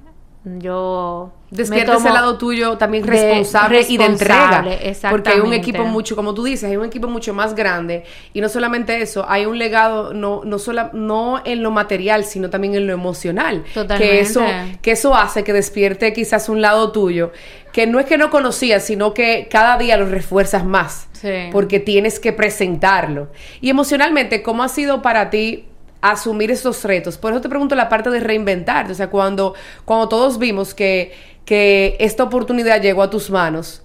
yo 0.59 1.31
despierta 1.49 1.95
ese 1.95 2.11
lado 2.11 2.37
tuyo 2.37 2.77
también 2.77 3.05
responsable, 3.05 3.83
y 3.87 3.97
de 3.97 4.05
entrega 4.05 4.63
porque 5.09 5.31
hay 5.31 5.39
un 5.39 5.53
equipo 5.53 5.85
mucho 5.85 6.15
como 6.15 6.35
tú 6.35 6.43
dices 6.43 6.69
hay 6.69 6.77
un 6.77 6.85
equipo 6.85 7.07
mucho 7.07 7.33
más 7.33 7.55
grande 7.55 8.03
y 8.33 8.41
no 8.41 8.49
solamente 8.49 9.01
eso 9.01 9.25
hay 9.27 9.47
un 9.47 9.57
legado 9.57 10.13
no 10.13 10.41
no 10.43 10.59
solo 10.59 10.91
no 10.93 11.41
en 11.45 11.63
lo 11.63 11.71
material 11.71 12.25
sino 12.25 12.51
también 12.51 12.75
en 12.75 12.85
lo 12.85 12.93
emocional 12.93 13.63
Totalmente. 13.73 14.15
que 14.15 14.19
eso 14.19 14.43
que 14.83 14.91
eso 14.91 15.15
hace 15.15 15.43
que 15.43 15.51
despierte 15.51 16.13
quizás 16.13 16.47
un 16.47 16.61
lado 16.61 16.91
tuyo 16.91 17.31
que 17.71 17.87
no 17.87 17.99
es 17.99 18.05
que 18.05 18.17
no 18.17 18.29
conocías 18.29 18.83
sino 18.83 19.15
que 19.15 19.47
cada 19.49 19.77
día 19.79 19.97
lo 19.97 20.05
refuerzas 20.05 20.63
más 20.63 21.07
sí. 21.13 21.49
porque 21.51 21.79
tienes 21.79 22.19
que 22.19 22.33
presentarlo 22.33 23.29
y 23.61 23.71
emocionalmente 23.71 24.43
cómo 24.43 24.63
ha 24.63 24.69
sido 24.69 25.01
para 25.01 25.31
ti 25.31 25.65
asumir 26.11 26.51
esos 26.51 26.83
retos. 26.83 27.17
Por 27.17 27.31
eso 27.31 27.41
te 27.41 27.49
pregunto 27.49 27.75
la 27.75 27.89
parte 27.89 28.09
de 28.09 28.19
reinventarte. 28.19 28.91
O 28.91 28.95
sea, 28.95 29.09
cuando, 29.09 29.53
cuando 29.85 30.09
todos 30.09 30.37
vimos 30.37 30.73
que, 30.73 31.13
que 31.45 31.95
esta 31.99 32.23
oportunidad 32.23 32.81
llegó 32.81 33.03
a 33.03 33.09
tus 33.09 33.29
manos, 33.29 33.81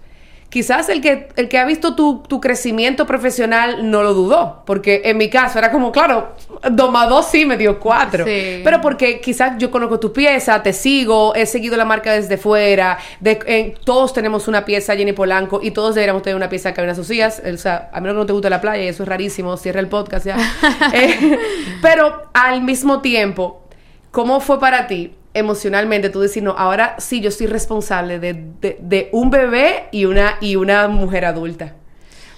quizás 0.50 0.88
el 0.88 1.00
que, 1.00 1.28
el 1.37 1.49
que 1.49 1.59
ha 1.59 1.64
visto 1.64 1.95
tu, 1.95 2.40
crecimiento 2.40 3.07
profesional 3.07 3.90
no 3.90 4.02
lo 4.02 4.14
dudó, 4.14 4.62
porque 4.66 5.02
en 5.04 5.16
mi 5.16 5.30
caso 5.30 5.59
era 5.59 5.71
como, 5.71 5.92
claro, 5.92 6.35
dos 6.71 6.90
más 6.90 7.09
dos 7.09 7.26
sí 7.26 7.47
me 7.47 7.57
dio 7.57 7.78
cuatro, 7.78 8.25
pero 8.25 8.80
porque 8.80 9.21
quizás 9.21 9.57
yo 9.59 9.71
conozco 9.71 10.00
tu 10.00 10.12
pieza, 10.12 10.62
te 10.62 10.73
sigo, 10.73 11.34
he 11.34 11.47
seguido 11.47 11.76
la 11.76 11.84
marca 11.84 12.13
desde 12.13 12.36
fuera, 12.36 12.99
de, 13.21 13.76
todos 13.84 14.13
tenemos 14.13 14.49
una 14.49 14.65
pieza 14.65 14.97
Jenny 14.97 15.13
Polanco 15.13 15.60
y 15.63 15.71
todos 15.71 15.95
deberíamos 15.95 16.23
tener 16.23 16.36
una 16.36 16.49
pieza 16.49 16.75
que 16.75 16.91
sus 16.95 17.10
hijas, 17.10 17.41
o 17.45 17.56
sea, 17.56 17.89
a 17.93 18.00
menos 18.00 18.15
que 18.15 18.19
no 18.19 18.26
te 18.26 18.32
guste 18.32 18.50
la 18.50 18.60
playa 18.60 18.82
y 18.82 18.89
eso 18.89 19.04
es 19.04 19.08
rarísimo, 19.08 19.56
cierra 19.56 19.80
el 19.80 19.89
podcast 19.89 20.26
ya. 20.26 20.36
Eh, 20.93 21.39
pero 21.82 22.30
al 22.32 22.63
mismo 22.63 23.00
tiempo, 23.00 23.63
¿cómo 24.10 24.41
fue 24.41 24.58
para 24.58 24.89
ti 24.89 25.13
emocionalmente 25.34 26.10
tú 26.10 26.21
decir, 26.21 26.43
no, 26.43 26.52
ahora 26.52 26.97
sí 26.99 27.21
yo 27.21 27.30
soy 27.30 27.47
responsable 27.47 28.19
de, 28.19 29.08
un 29.12 29.30
bebé 29.30 29.84
y 29.93 30.04
una, 30.04 30.36
y 30.40 30.56
una 30.56 30.88
mujer 30.88 31.25
adulta. 31.25 31.75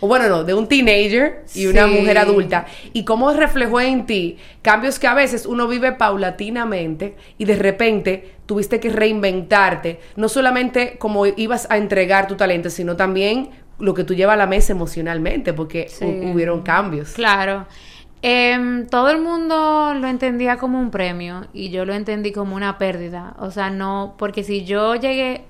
O 0.00 0.09
bueno, 0.09 0.28
no, 0.28 0.42
de 0.42 0.52
un 0.52 0.66
teenager 0.66 1.44
y 1.55 1.66
una 1.66 1.87
mujer 1.87 2.18
adulta. 2.18 2.66
Y 2.92 3.05
cómo 3.05 3.33
reflejó 3.33 3.81
en 3.81 4.05
ti 4.05 4.37
cambios 4.61 4.98
que 4.98 5.07
a 5.07 5.14
veces 5.14 5.46
uno 5.46 5.68
vive 5.68 5.92
paulatinamente 5.92 7.14
y 7.38 7.44
de 7.44 7.55
repente 7.55 8.33
tuviste 8.46 8.81
que 8.81 8.90
reinventarte, 8.90 10.00
no 10.16 10.28
solamente 10.28 10.96
como 10.98 11.24
ibas 11.26 11.68
a 11.70 11.76
entregar 11.76 12.26
tu 12.26 12.35
talento, 12.35 12.68
sino 12.68 12.96
también 12.96 13.50
lo 13.78 13.94
que 13.94 14.02
tú 14.02 14.14
llevas 14.14 14.35
a 14.35 14.38
la 14.38 14.46
mesa 14.48 14.72
emocionalmente, 14.72 15.52
porque 15.52 15.88
hubieron 16.00 16.62
cambios. 16.62 17.12
Claro. 17.12 17.66
Eh, 18.24 18.87
todo 18.88 19.11
el 19.11 19.20
mundo 19.20 19.94
lo 19.94 20.06
entendía 20.06 20.56
como 20.56 20.78
un 20.78 20.92
premio 20.92 21.46
y 21.52 21.70
yo 21.70 21.85
lo 21.85 21.92
entendí 21.92 22.32
como 22.32 22.54
una 22.54 22.78
pérdida. 22.78 23.35
O 23.40 23.50
sea, 23.50 23.68
no, 23.70 24.14
porque 24.16 24.44
si 24.44 24.64
yo 24.64 24.94
llegué, 24.94 25.44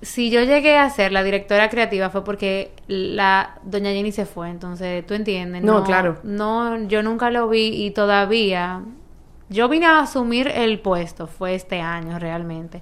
si 0.00 0.30
yo 0.30 0.42
llegué 0.42 0.78
a 0.78 0.88
ser 0.90 1.10
la 1.10 1.24
directora 1.24 1.68
creativa 1.70 2.08
fue 2.10 2.22
porque 2.22 2.70
la 2.86 3.58
doña 3.64 3.90
Jenny 3.90 4.12
se 4.12 4.26
fue. 4.26 4.48
Entonces, 4.48 5.04
tú 5.06 5.14
entiendes. 5.14 5.64
No, 5.64 5.82
claro. 5.82 6.18
No, 6.22 6.86
yo 6.86 7.02
nunca 7.02 7.30
lo 7.32 7.48
vi 7.48 7.84
y 7.84 7.90
todavía 7.90 8.82
yo 9.48 9.68
vine 9.68 9.86
a 9.86 10.00
asumir 10.00 10.46
el 10.46 10.78
puesto, 10.78 11.26
fue 11.26 11.56
este 11.56 11.80
año 11.80 12.20
realmente. 12.20 12.80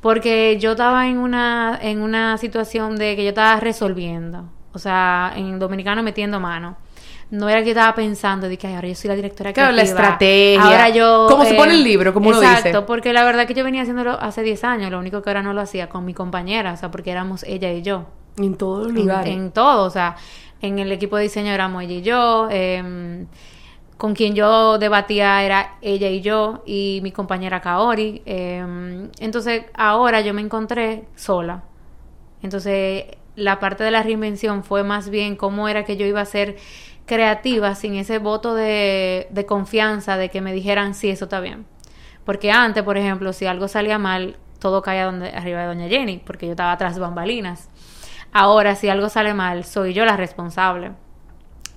Porque 0.00 0.58
yo 0.58 0.72
estaba 0.72 1.06
en 1.06 1.18
una, 1.18 1.78
en 1.82 2.00
una 2.00 2.38
situación 2.38 2.96
de 2.96 3.14
que 3.14 3.24
yo 3.24 3.30
estaba 3.30 3.60
resolviendo. 3.60 4.48
O 4.72 4.78
sea, 4.78 5.32
en 5.36 5.58
dominicano 5.58 6.02
metiendo 6.02 6.40
mano 6.40 6.76
no 7.30 7.48
era 7.48 7.62
que 7.62 7.70
estaba 7.70 7.94
pensando 7.94 8.48
de 8.48 8.56
que 8.56 8.66
ahora 8.68 8.88
yo 8.88 8.94
soy 8.94 9.08
la 9.08 9.16
directora 9.16 9.52
claro, 9.52 9.72
la 9.72 9.82
estrategia. 9.82 10.62
Ahora 10.62 10.88
yo 10.88 11.26
como 11.28 11.44
se 11.44 11.54
pone 11.54 11.74
el 11.74 11.80
eh, 11.80 11.84
libro, 11.84 12.12
como 12.12 12.30
lo 12.30 12.40
dice. 12.40 12.52
Exacto, 12.52 12.86
porque 12.86 13.12
la 13.12 13.24
verdad 13.24 13.46
que 13.46 13.54
yo 13.54 13.64
venía 13.64 13.82
haciéndolo 13.82 14.12
hace 14.20 14.42
10 14.42 14.64
años, 14.64 14.90
lo 14.90 14.98
único 14.98 15.22
que 15.22 15.30
ahora 15.30 15.42
no 15.42 15.52
lo 15.52 15.60
hacía 15.60 15.88
con 15.88 16.04
mi 16.04 16.14
compañera, 16.14 16.72
o 16.72 16.76
sea, 16.76 16.90
porque 16.90 17.10
éramos 17.10 17.42
ella 17.44 17.72
y 17.72 17.82
yo. 17.82 18.06
En 18.36 18.56
todos 18.56 18.84
los 18.84 18.92
lugares. 18.92 19.32
En, 19.32 19.52
todo, 19.52 19.84
o 19.84 19.90
sea, 19.90 20.16
en 20.60 20.78
el 20.78 20.90
equipo 20.92 21.16
de 21.16 21.24
diseño 21.24 21.52
éramos 21.52 21.82
ella 21.82 21.94
y 21.94 22.02
yo, 22.02 22.48
eh, 22.50 23.26
con 23.96 24.14
quien 24.14 24.34
yo 24.34 24.78
debatía 24.78 25.42
era 25.42 25.76
ella 25.80 26.08
y 26.08 26.20
yo 26.20 26.62
y 26.66 27.00
mi 27.02 27.12
compañera 27.12 27.60
Kaori. 27.60 28.22
Eh, 28.26 29.08
entonces, 29.20 29.64
ahora 29.74 30.20
yo 30.20 30.34
me 30.34 30.40
encontré 30.40 31.04
sola. 31.14 31.62
Entonces, 32.42 33.04
la 33.36 33.58
parte 33.58 33.84
de 33.84 33.90
la 33.90 34.02
reinvención 34.02 34.64
fue 34.64 34.84
más 34.84 35.10
bien 35.10 35.36
cómo 35.36 35.68
era 35.68 35.84
que 35.84 35.96
yo 35.96 36.06
iba 36.06 36.20
a 36.20 36.24
ser 36.24 36.56
creativa 37.06 37.74
sin 37.74 37.94
ese 37.96 38.18
voto 38.18 38.54
de, 38.54 39.26
de 39.30 39.46
confianza 39.46 40.16
de 40.16 40.30
que 40.30 40.40
me 40.40 40.52
dijeran 40.52 40.94
sí, 40.94 41.10
eso 41.10 41.24
está 41.24 41.40
bien. 41.40 41.66
Porque 42.24 42.50
antes, 42.50 42.82
por 42.82 42.96
ejemplo, 42.96 43.32
si 43.32 43.46
algo 43.46 43.68
salía 43.68 43.98
mal, 43.98 44.36
todo 44.58 44.82
caía 44.82 45.04
donde, 45.04 45.28
arriba 45.28 45.60
de 45.60 45.66
Doña 45.66 45.88
Jenny, 45.88 46.22
porque 46.24 46.46
yo 46.46 46.52
estaba 46.52 46.72
atrás 46.72 46.94
de 46.94 47.00
bambalinas. 47.00 47.68
Ahora, 48.32 48.74
si 48.74 48.88
algo 48.88 49.08
sale 49.08 49.34
mal, 49.34 49.64
soy 49.64 49.92
yo 49.92 50.04
la 50.04 50.16
responsable. 50.16 50.92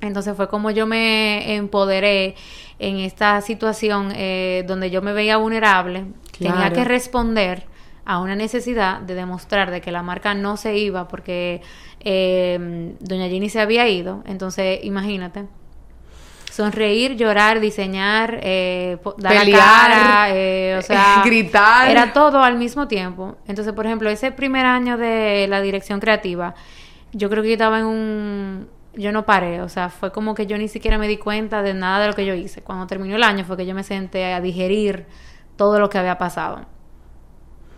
Entonces 0.02 0.36
fue 0.36 0.48
como 0.48 0.72
yo 0.72 0.86
me 0.86 1.56
empoderé 1.56 2.36
en 2.80 2.98
esta 2.98 3.42
situación 3.42 4.12
eh, 4.16 4.64
donde 4.68 4.90
yo 4.90 5.02
me 5.02 5.12
veía 5.12 5.38
vulnerable, 5.38 6.06
tenía 6.38 6.72
que 6.72 6.84
responder 6.84 7.66
a 8.06 8.20
una 8.20 8.36
necesidad 8.36 9.02
de 9.02 9.16
demostrar 9.16 9.72
de 9.72 9.82
que 9.82 9.92
la 9.92 10.04
marca 10.04 10.34
no 10.34 10.56
se 10.56 10.78
iba 10.78 11.08
porque 11.08 11.62
eh, 12.00 12.96
doña 13.00 13.28
Ginny 13.28 13.50
se 13.50 13.60
había 13.60 13.88
ido. 13.88 14.24
Entonces, 14.26 14.80
imagínate. 14.84 15.46
Sonreír, 16.52 17.16
llorar, 17.16 17.60
diseñar, 17.60 18.40
eh, 18.42 18.98
dar 19.18 19.48
la 19.48 19.58
cara, 19.58 20.28
eh, 20.32 20.76
o 20.80 20.82
sea, 20.82 21.22
gritar. 21.26 21.90
Era 21.90 22.14
todo 22.14 22.42
al 22.42 22.58
mismo 22.58 22.88
tiempo. 22.88 23.38
Entonces, 23.48 23.74
por 23.74 23.86
ejemplo, 23.86 24.10
ese 24.10 24.32
primer 24.32 24.66
año 24.66 24.98
de 24.98 25.46
la 25.48 25.62
dirección 25.62 26.00
creativa, 26.00 26.56
yo 27.12 27.30
creo 27.30 27.44
que 27.44 27.50
yo 27.50 27.54
estaba 27.54 27.80
en 27.80 27.86
un... 27.86 28.70
Yo 28.96 29.12
no 29.12 29.28
paré, 29.28 29.62
o 29.62 29.70
sea, 29.70 29.90
fue 29.90 30.12
como 30.12 30.34
que 30.34 30.48
yo 30.48 30.58
ni 30.58 30.68
siquiera 30.68 30.98
me 30.98 31.08
di 31.08 31.18
cuenta 31.18 31.62
de 31.62 31.76
nada 31.76 32.00
de 32.00 32.08
lo 32.08 32.14
que 32.14 32.26
yo 32.26 32.34
hice. 32.34 32.64
Cuando 32.64 32.88
terminó 32.88 33.16
el 33.16 33.24
año 33.24 33.46
fue 33.46 33.56
que 33.56 33.68
yo 33.68 33.76
me 33.76 33.84
senté 33.84 34.34
a 34.34 34.42
digerir 34.42 35.06
todo 35.56 35.80
lo 35.80 35.88
que 35.88 36.00
había 36.00 36.18
pasado 36.18 36.66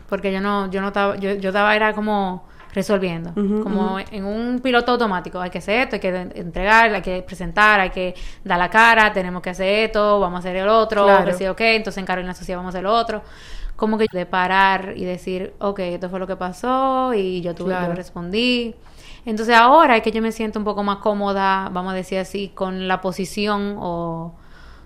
porque 0.09 0.33
yo 0.33 0.41
no, 0.41 0.69
yo 0.69 0.81
no 0.81 0.87
estaba, 0.87 1.15
yo, 1.15 1.33
yo 1.35 1.49
estaba, 1.49 1.75
era 1.75 1.93
como 1.93 2.43
resolviendo, 2.73 3.33
como 3.63 3.99
en 3.99 4.25
un 4.25 4.59
piloto 4.59 4.91
automático, 4.91 5.39
hay 5.39 5.49
que 5.49 5.57
hacer 5.57 5.81
esto, 5.81 5.95
hay 5.95 5.99
que 5.99 6.09
entregar, 6.35 6.93
hay 6.93 7.01
que 7.01 7.21
presentar, 7.23 7.79
hay 7.79 7.89
que 7.89 8.13
dar 8.43 8.59
la 8.59 8.69
cara, 8.69 9.11
tenemos 9.11 9.41
que 9.41 9.49
hacer 9.49 9.85
esto, 9.85 10.19
vamos 10.19 10.37
a 10.37 10.39
hacer 10.39 10.55
el 10.57 10.67
otro, 10.67 11.05
claro. 11.05 11.33
sí, 11.33 11.47
ok, 11.47 11.61
entonces 11.61 11.99
en 11.99 12.05
Carolina 12.05 12.33
Sociedad 12.33 12.59
vamos 12.59 12.75
a 12.75 12.77
hacer 12.77 12.83
lo 12.83 12.93
otro, 12.93 13.23
como 13.75 13.97
que 13.97 14.05
de 14.11 14.25
parar 14.25 14.93
y 14.95 15.05
decir, 15.05 15.53
ok, 15.59 15.79
esto 15.79 16.09
fue 16.09 16.19
lo 16.19 16.27
que 16.27 16.35
pasó 16.35 17.13
y 17.13 17.41
yo 17.41 17.55
tuve, 17.55 17.73
yo 17.73 17.93
respondí, 17.93 18.75
Entonces 19.25 19.55
ahora 19.55 19.97
es 19.97 20.03
que 20.03 20.11
yo 20.11 20.21
me 20.21 20.31
siento 20.31 20.59
un 20.59 20.65
poco 20.65 20.83
más 20.83 20.97
cómoda, 20.97 21.69
vamos 21.71 21.93
a 21.93 21.95
decir 21.95 22.19
así, 22.19 22.51
con 22.53 22.87
la 22.87 23.01
posición 23.01 23.77
o 23.79 24.33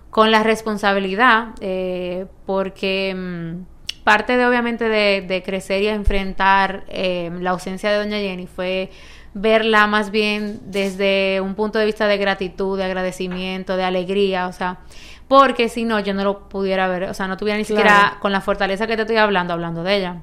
con 0.10 0.32
la 0.32 0.43
responsabilidad, 0.43 1.50
eh, 1.60 2.28
porque 2.46 3.15
mm, 3.15 3.72
parte 4.04 4.38
de 4.38 4.46
obviamente 4.46 4.89
de, 4.89 5.44
crecer 5.46 5.82
y 5.82 5.88
enfrentar 5.88 6.84
eh, 6.88 7.32
la 7.39 7.52
ausencia 7.52 7.92
de 7.92 7.98
doña 7.98 8.18
Jenny 8.18 8.48
fue 8.48 8.89
verla 9.34 9.88
más 9.88 10.12
bien 10.12 10.60
desde 10.66 11.42
un 11.42 11.56
punto 11.56 11.80
de 11.80 11.86
vista 11.86 12.08
de 12.08 12.18
gratitud, 12.18 12.78
de 12.78 12.84
agradecimiento, 12.84 13.78
de 13.78 13.84
alegría, 13.84 14.48
o 14.48 14.54
sea, 14.54 14.80
porque 15.28 15.70
si 15.70 15.86
no, 15.86 16.00
yo 16.00 16.13
no 16.13 16.24
lo 16.24 16.50
pudiera 16.50 16.88
ver, 16.88 17.06
o 17.06 17.13
sea, 17.13 17.28
no 17.28 17.38
tuviera 17.38 17.58
ni 17.58 17.66
siquiera 17.66 18.18
con 18.20 18.32
la 18.32 18.42
fortaleza 18.42 18.86
que 18.86 18.96
te 18.96 19.02
estoy 19.02 19.18
hablando, 19.18 19.54
hablando 19.54 19.84
de 19.84 19.98
ella. 19.98 20.18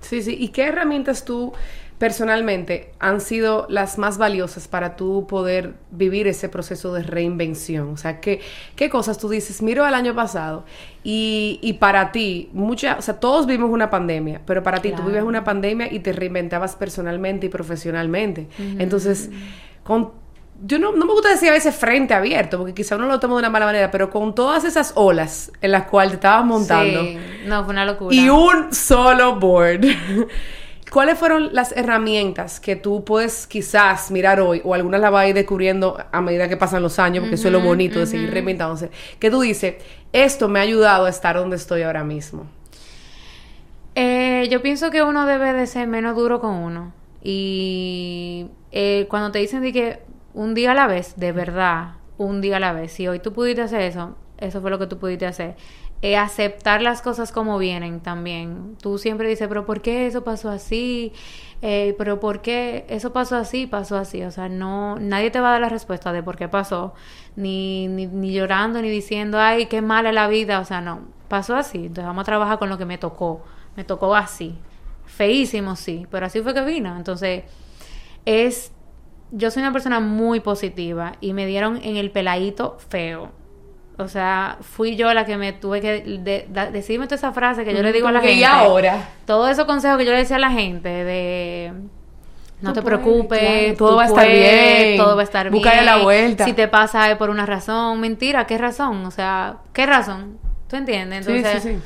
Sí, 0.00 0.22
sí, 0.22 0.36
¿y 0.38 0.48
qué 0.48 0.64
herramientas 0.64 1.24
tú 1.24 1.52
personalmente 1.98 2.92
han 2.98 3.20
sido 3.20 3.66
las 3.70 3.98
más 3.98 4.18
valiosas 4.18 4.68
para 4.68 4.96
tú 4.96 5.26
poder 5.26 5.74
vivir 5.90 6.26
ese 6.26 6.48
proceso 6.48 6.92
de 6.92 7.02
reinvención? 7.02 7.90
O 7.90 7.96
sea, 7.96 8.20
¿qué, 8.20 8.40
qué 8.74 8.90
cosas 8.90 9.18
tú 9.18 9.28
dices? 9.28 9.62
Miro 9.62 9.84
al 9.84 9.94
año 9.94 10.14
pasado 10.14 10.64
y, 11.02 11.58
y 11.62 11.74
para 11.74 12.12
ti, 12.12 12.50
mucha, 12.52 12.96
o 12.98 13.02
sea, 13.02 13.18
todos 13.18 13.46
vivimos 13.46 13.70
una 13.70 13.90
pandemia, 13.90 14.42
pero 14.44 14.62
para 14.62 14.80
ti 14.80 14.92
tú 14.92 15.02
vives 15.02 15.22
una 15.22 15.44
pandemia 15.44 15.92
y 15.92 16.00
te 16.00 16.12
reinventabas 16.12 16.76
personalmente 16.76 17.46
y 17.46 17.48
profesionalmente. 17.48 18.48
Entonces, 18.78 19.30
con 19.82 20.26
yo 20.64 20.78
no, 20.78 20.92
no, 20.92 21.04
me 21.04 21.12
gusta 21.12 21.28
decir 21.28 21.50
a 21.50 21.52
veces 21.52 21.74
frente 21.74 22.14
abierto, 22.14 22.58
porque 22.58 22.72
quizá 22.72 22.96
uno 22.96 23.06
lo 23.06 23.20
toma 23.20 23.34
de 23.34 23.40
una 23.40 23.50
mala 23.50 23.66
manera, 23.66 23.90
pero 23.90 24.10
con 24.10 24.34
todas 24.34 24.64
esas 24.64 24.92
olas 24.94 25.52
en 25.60 25.70
las 25.70 25.84
cuales 25.84 26.12
te 26.12 26.16
estabas 26.16 26.46
montando. 26.46 27.02
Sí, 27.02 27.18
no, 27.46 27.64
fue 27.64 27.72
una 27.72 27.84
locura. 27.84 28.14
Y 28.14 28.28
un 28.30 28.72
solo 28.72 29.36
board. 29.36 29.84
¿Cuáles 30.96 31.18
fueron 31.18 31.52
las 31.52 31.72
herramientas 31.72 32.58
que 32.58 32.74
tú 32.74 33.04
puedes 33.04 33.46
quizás 33.46 34.10
mirar 34.10 34.40
hoy, 34.40 34.62
o 34.64 34.72
algunas 34.72 34.98
las 34.98 35.12
vas 35.12 35.24
a 35.24 35.28
ir 35.28 35.34
descubriendo 35.34 36.02
a 36.10 36.22
medida 36.22 36.48
que 36.48 36.56
pasan 36.56 36.82
los 36.82 36.98
años, 36.98 37.20
porque 37.20 37.34
eso 37.34 37.48
es 37.48 37.52
lo 37.52 37.60
bonito 37.60 38.00
de 38.00 38.06
seguir 38.06 38.30
reinventándose? 38.30 38.88
Que 39.18 39.30
tú 39.30 39.42
dices, 39.42 39.74
esto 40.14 40.48
me 40.48 40.58
ha 40.58 40.62
ayudado 40.62 41.04
a 41.04 41.10
estar 41.10 41.36
donde 41.36 41.56
estoy 41.56 41.82
ahora 41.82 42.02
mismo. 42.02 42.46
Eh, 43.94 44.48
yo 44.50 44.62
pienso 44.62 44.90
que 44.90 45.02
uno 45.02 45.26
debe 45.26 45.52
de 45.52 45.66
ser 45.66 45.86
menos 45.86 46.16
duro 46.16 46.40
con 46.40 46.54
uno. 46.54 46.94
Y 47.22 48.46
eh, 48.72 49.04
cuando 49.10 49.32
te 49.32 49.38
dicen 49.38 49.60
de 49.60 49.74
que 49.74 49.98
un 50.32 50.54
día 50.54 50.70
a 50.70 50.74
la 50.74 50.86
vez, 50.86 51.12
de 51.18 51.30
verdad, 51.32 51.96
un 52.16 52.40
día 52.40 52.56
a 52.56 52.60
la 52.60 52.72
vez, 52.72 52.92
si 52.92 53.06
hoy 53.06 53.18
tú 53.18 53.34
pudiste 53.34 53.60
hacer 53.60 53.82
eso, 53.82 54.16
eso 54.38 54.62
fue 54.62 54.70
lo 54.70 54.78
que 54.78 54.86
tú 54.86 54.96
pudiste 54.96 55.26
hacer 55.26 55.56
eh, 56.02 56.16
aceptar 56.16 56.82
las 56.82 57.02
cosas 57.02 57.32
como 57.32 57.58
vienen 57.58 58.00
también. 58.00 58.76
Tú 58.80 58.98
siempre 58.98 59.28
dices, 59.28 59.48
pero 59.48 59.64
¿por 59.66 59.80
qué 59.80 60.06
eso 60.06 60.24
pasó 60.24 60.50
así? 60.50 61.12
Eh, 61.62 61.94
pero 61.98 62.20
¿por 62.20 62.42
qué 62.42 62.84
eso 62.88 63.12
pasó 63.12 63.36
así? 63.36 63.66
Pasó 63.66 63.96
así. 63.96 64.22
O 64.22 64.30
sea, 64.30 64.48
no, 64.48 64.96
nadie 64.98 65.30
te 65.30 65.40
va 65.40 65.48
a 65.48 65.52
dar 65.52 65.60
la 65.62 65.68
respuesta 65.68 66.12
de 66.12 66.22
por 66.22 66.36
qué 66.36 66.48
pasó, 66.48 66.94
ni, 67.34 67.88
ni, 67.88 68.06
ni 68.06 68.32
llorando, 68.32 68.82
ni 68.82 68.90
diciendo, 68.90 69.40
ay, 69.40 69.66
qué 69.66 69.82
mala 69.82 70.12
la 70.12 70.28
vida. 70.28 70.60
O 70.60 70.64
sea, 70.64 70.80
no, 70.80 71.02
pasó 71.28 71.56
así. 71.56 71.78
Entonces 71.78 72.04
vamos 72.04 72.22
a 72.22 72.26
trabajar 72.26 72.58
con 72.58 72.68
lo 72.68 72.78
que 72.78 72.84
me 72.84 72.98
tocó. 72.98 73.42
Me 73.76 73.84
tocó 73.84 74.14
así. 74.14 74.58
Feísimo, 75.06 75.76
sí, 75.76 76.06
pero 76.10 76.26
así 76.26 76.42
fue 76.42 76.52
que 76.52 76.62
vino. 76.62 76.96
Entonces, 76.96 77.44
es 78.24 78.72
yo 79.30 79.50
soy 79.50 79.62
una 79.62 79.72
persona 79.72 80.00
muy 80.00 80.40
positiva 80.40 81.12
y 81.20 81.32
me 81.32 81.46
dieron 81.46 81.78
en 81.82 81.96
el 81.96 82.10
peladito 82.10 82.76
feo. 82.88 83.32
O 83.98 84.08
sea, 84.08 84.58
fui 84.60 84.94
yo 84.96 85.12
la 85.14 85.24
que 85.24 85.38
me 85.38 85.52
tuve 85.52 85.80
que 85.80 86.46
decirme 86.72 87.06
toda 87.06 87.16
esa 87.16 87.32
frase 87.32 87.64
que 87.64 87.74
yo 87.74 87.82
le 87.82 87.92
digo 87.92 88.08
a 88.08 88.12
la 88.12 88.20
gente. 88.20 88.34
Y 88.34 88.44
ahora. 88.44 89.08
Todos 89.24 89.50
esos 89.50 89.64
consejos 89.64 89.96
que 89.98 90.04
yo 90.04 90.12
le 90.12 90.18
decía 90.18 90.36
a 90.36 90.40
la 90.40 90.50
gente 90.50 90.88
de 90.88 91.72
no 92.60 92.72
te 92.72 92.82
preocupes, 92.82 93.76
todo 93.76 93.96
va 93.96 94.04
a 94.04 94.06
estar 94.06 94.28
bien, 94.28 94.96
todo 94.96 95.14
va 95.14 95.20
a 95.20 95.24
estar 95.24 95.50
Busca 95.50 95.82
la 95.82 95.98
vuelta. 95.98 96.44
Si 96.44 96.52
te 96.52 96.68
pasa 96.68 97.10
es 97.10 97.16
por 97.16 97.30
una 97.30 97.44
razón, 97.44 98.00
mentira, 98.00 98.46
¿qué 98.46 98.56
razón? 98.56 99.04
O 99.04 99.10
sea, 99.10 99.58
¿qué 99.72 99.84
razón? 99.86 100.38
¿Tú 100.68 100.76
entiendes? 100.76 101.26
Entonces, 101.26 101.78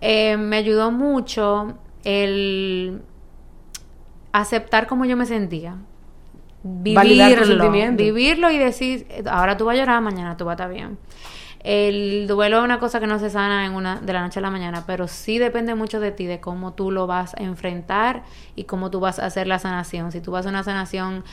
eh, 0.00 0.36
me 0.36 0.56
ayudó 0.56 0.90
mucho 0.90 1.74
el 2.04 3.00
aceptar 4.32 4.86
cómo 4.86 5.04
yo 5.06 5.16
me 5.16 5.26
sentía. 5.26 5.76
Vivirlo, 6.62 7.70
vivirlo 7.70 8.50
y 8.50 8.58
decir, 8.58 9.06
ahora 9.30 9.56
tú 9.56 9.64
vas 9.64 9.76
a 9.76 9.78
llorar, 9.78 10.02
mañana 10.02 10.36
tú 10.36 10.44
vas 10.44 10.52
a 10.52 10.64
estar 10.64 10.70
bien. 10.70 10.98
El 11.60 12.26
duelo 12.28 12.58
es 12.58 12.64
una 12.64 12.78
cosa 12.78 13.00
que 13.00 13.06
no 13.06 13.18
se 13.18 13.30
sana 13.30 13.66
en 13.66 13.72
una, 13.72 14.00
de 14.00 14.12
la 14.12 14.22
noche 14.22 14.38
a 14.38 14.42
la 14.42 14.50
mañana, 14.50 14.84
pero 14.86 15.08
sí 15.08 15.38
depende 15.38 15.74
mucho 15.74 15.98
de 15.98 16.12
ti, 16.12 16.26
de 16.26 16.40
cómo 16.40 16.74
tú 16.74 16.90
lo 16.90 17.06
vas 17.06 17.34
a 17.34 17.42
enfrentar 17.42 18.22
y 18.54 18.64
cómo 18.64 18.90
tú 18.90 19.00
vas 19.00 19.18
a 19.18 19.26
hacer 19.26 19.46
la 19.46 19.58
sanación. 19.58 20.12
Si 20.12 20.20
tú 20.20 20.30
vas 20.30 20.46
a 20.46 20.50
una 20.50 20.62
sanación 20.62 21.24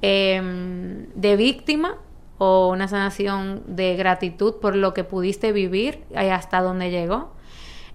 em, 0.00 1.06
de 1.14 1.36
víctima 1.36 1.96
o 2.38 2.68
una 2.70 2.88
sanación 2.88 3.62
de 3.66 3.96
gratitud 3.96 4.54
por 4.60 4.74
lo 4.74 4.94
que 4.94 5.04
pudiste 5.04 5.52
vivir 5.52 6.04
y 6.10 6.28
hasta 6.28 6.60
donde 6.62 6.90
llegó. 6.90 7.32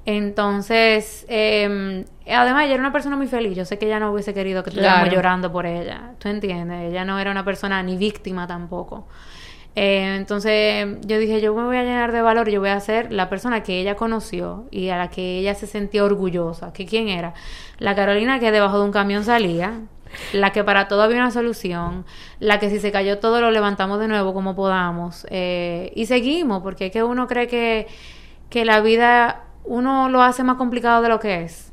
Entonces, 0.06 1.26
eh, 1.28 2.06
además 2.28 2.64
ella 2.64 2.74
era 2.74 2.82
una 2.82 2.92
persona 2.92 3.16
muy 3.16 3.28
feliz. 3.28 3.56
Yo 3.56 3.66
sé 3.66 3.78
que 3.78 3.86
ella 3.86 4.00
no 4.00 4.12
hubiese 4.12 4.34
querido 4.34 4.64
que 4.64 4.70
estuviéramos 4.70 5.10
llorando 5.10 5.52
por 5.52 5.66
ella. 5.66 6.14
¿Tú 6.20 6.30
entiendes? 6.30 6.92
Ella 6.92 7.06
no 7.06 7.20
era 7.20 7.32
una 7.32 7.44
persona 7.44 7.84
ni 7.84 7.98
víctima 7.98 8.48
tampoco. 8.48 9.08
Eh, 9.76 10.16
entonces 10.18 10.98
yo 11.06 11.18
dije, 11.20 11.42
yo 11.42 11.54
me 11.54 11.64
voy 11.64 11.78
a 11.78 11.84
llenar 11.84 12.12
de 12.12 12.22
valor, 12.22 12.50
yo 12.50 12.60
voy 12.60 12.70
a 12.70 12.80
ser 12.80 13.14
la 13.14 13.30
persona 13.30 13.64
que 13.64 13.80
ella 13.80 13.96
conoció 13.96 14.66
y 14.72 14.90
a 14.90 14.98
la 14.98 15.10
que 15.10 15.40
ella 15.40 15.56
se 15.56 15.68
sentía 15.68 16.04
orgullosa. 16.04 16.74
¿Que 16.74 16.86
quién 16.86 17.08
era? 17.08 17.34
La 17.78 17.96
Carolina 17.96 18.40
que 18.40 18.52
debajo 18.52 18.80
de 18.80 18.86
un 18.86 18.92
camión 18.92 19.24
salía, 19.24 19.82
la 20.34 20.52
que 20.52 20.64
para 20.64 20.88
todo 20.88 21.04
había 21.04 21.18
una 21.18 21.32
solución, 21.32 22.06
la 22.40 22.60
que 22.60 22.70
si 22.70 22.80
se 22.80 22.92
cayó 22.92 23.20
todo 23.20 23.42
lo 23.42 23.52
levantamos 23.52 24.00
de 24.00 24.08
nuevo 24.08 24.34
como 24.34 24.56
podamos. 24.56 25.26
Eh, 25.30 25.92
y 25.96 26.08
seguimos, 26.08 26.62
porque 26.64 26.88
es 26.88 26.92
que 26.92 27.04
uno 27.04 27.28
cree 27.28 27.48
que, 27.48 27.88
que 28.50 28.66
la 28.66 28.82
vida 28.82 29.44
uno 29.64 30.10
lo 30.10 30.24
hace 30.24 30.44
más 30.44 30.58
complicado 30.58 31.02
de 31.04 31.10
lo 31.10 31.20
que 31.20 31.44
es. 31.44 31.72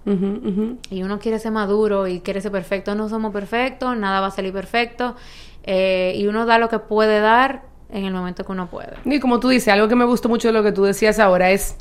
Y 0.91 1.03
uno 1.03 1.19
quiere 1.19 1.39
ser 1.39 1.51
maduro 1.51 2.07
y 2.07 2.21
quiere 2.21 2.41
ser 2.41 2.53
perfecto. 2.53 2.95
No 2.95 3.09
somos 3.09 3.33
perfectos, 3.33 3.97
nada 3.97 4.21
va 4.21 4.27
a 4.27 4.31
salir 4.31 4.53
perfecto. 4.53 5.17
Eh, 5.65 6.13
y 6.17 6.27
uno 6.27 6.47
da 6.47 6.59
lo 6.59 6.69
que 6.69 6.79
puede 6.79 7.21
dar 7.21 7.63
en 7.91 8.05
el 8.05 8.13
momento 8.13 8.45
que 8.45 8.53
uno 8.53 8.69
puede. 8.69 8.95
Y 9.05 9.21
como 9.21 9.41
tú 9.41 9.49
dices, 9.49 9.69
algo 9.69 9.89
que 9.89 9.97
me 9.97 10.05
gustó 10.05 10.29
mucho 10.29 10.49
de 10.49 10.53
lo 10.53 10.63
que 10.63 10.73
tú 10.73 10.85
decías 10.85 11.19
ahora 11.19 11.51
es 11.51 11.77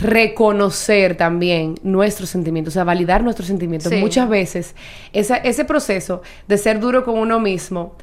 reconocer 0.00 1.16
también 1.16 1.74
nuestros 1.82 2.28
sentimientos, 2.28 2.74
o 2.74 2.76
sea, 2.76 2.84
validar 2.84 3.22
nuestros 3.22 3.48
sentimientos. 3.48 3.92
Muchas 3.94 4.28
veces 4.28 4.74
ese 5.12 5.64
proceso 5.64 6.22
de 6.46 6.58
ser 6.58 6.80
duro 6.80 7.04
con 7.04 7.18
uno 7.18 7.40
mismo 7.40 7.96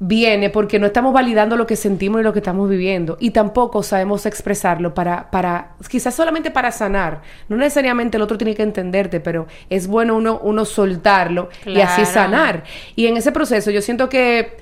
viene 0.00 0.48
porque 0.50 0.78
no 0.78 0.86
estamos 0.86 1.12
validando 1.12 1.56
lo 1.56 1.66
que 1.66 1.74
sentimos 1.74 2.20
y 2.20 2.24
lo 2.24 2.32
que 2.32 2.38
estamos 2.38 2.70
viviendo 2.70 3.16
y 3.20 3.32
tampoco 3.32 3.82
sabemos 3.82 4.26
expresarlo 4.26 4.94
para, 4.94 5.28
para 5.30 5.72
quizás 5.88 6.14
solamente 6.14 6.50
para 6.50 6.70
sanar. 6.70 7.22
No 7.48 7.56
necesariamente 7.56 8.16
el 8.16 8.22
otro 8.22 8.38
tiene 8.38 8.54
que 8.54 8.62
entenderte, 8.62 9.20
pero 9.20 9.46
es 9.70 9.88
bueno 9.88 10.16
uno, 10.16 10.40
uno 10.42 10.64
soltarlo 10.64 11.48
y 11.66 11.80
así 11.80 12.04
sanar. 12.04 12.64
Y 12.94 13.06
en 13.06 13.16
ese 13.16 13.32
proceso 13.32 13.70
yo 13.70 13.82
siento 13.82 14.08
que 14.08 14.56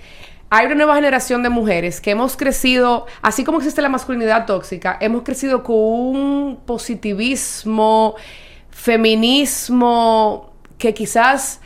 hay 0.57 0.67
una 0.67 0.75
nueva 0.77 0.95
generación 0.95 1.43
de 1.43 1.51
mujeres 1.51 2.01
que 2.01 2.13
hemos 2.13 2.35
crecido, 2.35 3.05
así 3.21 3.45
como 3.45 3.59
existe 3.59 3.83
la 3.83 3.91
masculinidad 3.91 4.47
tóxica, 4.47 4.97
hemos 5.03 5.23
crecido 5.23 5.63
con 5.63 5.77
un 5.77 6.61
positivismo, 6.65 8.15
feminismo 8.71 10.55
que 10.79 10.95
quizás 10.95 11.61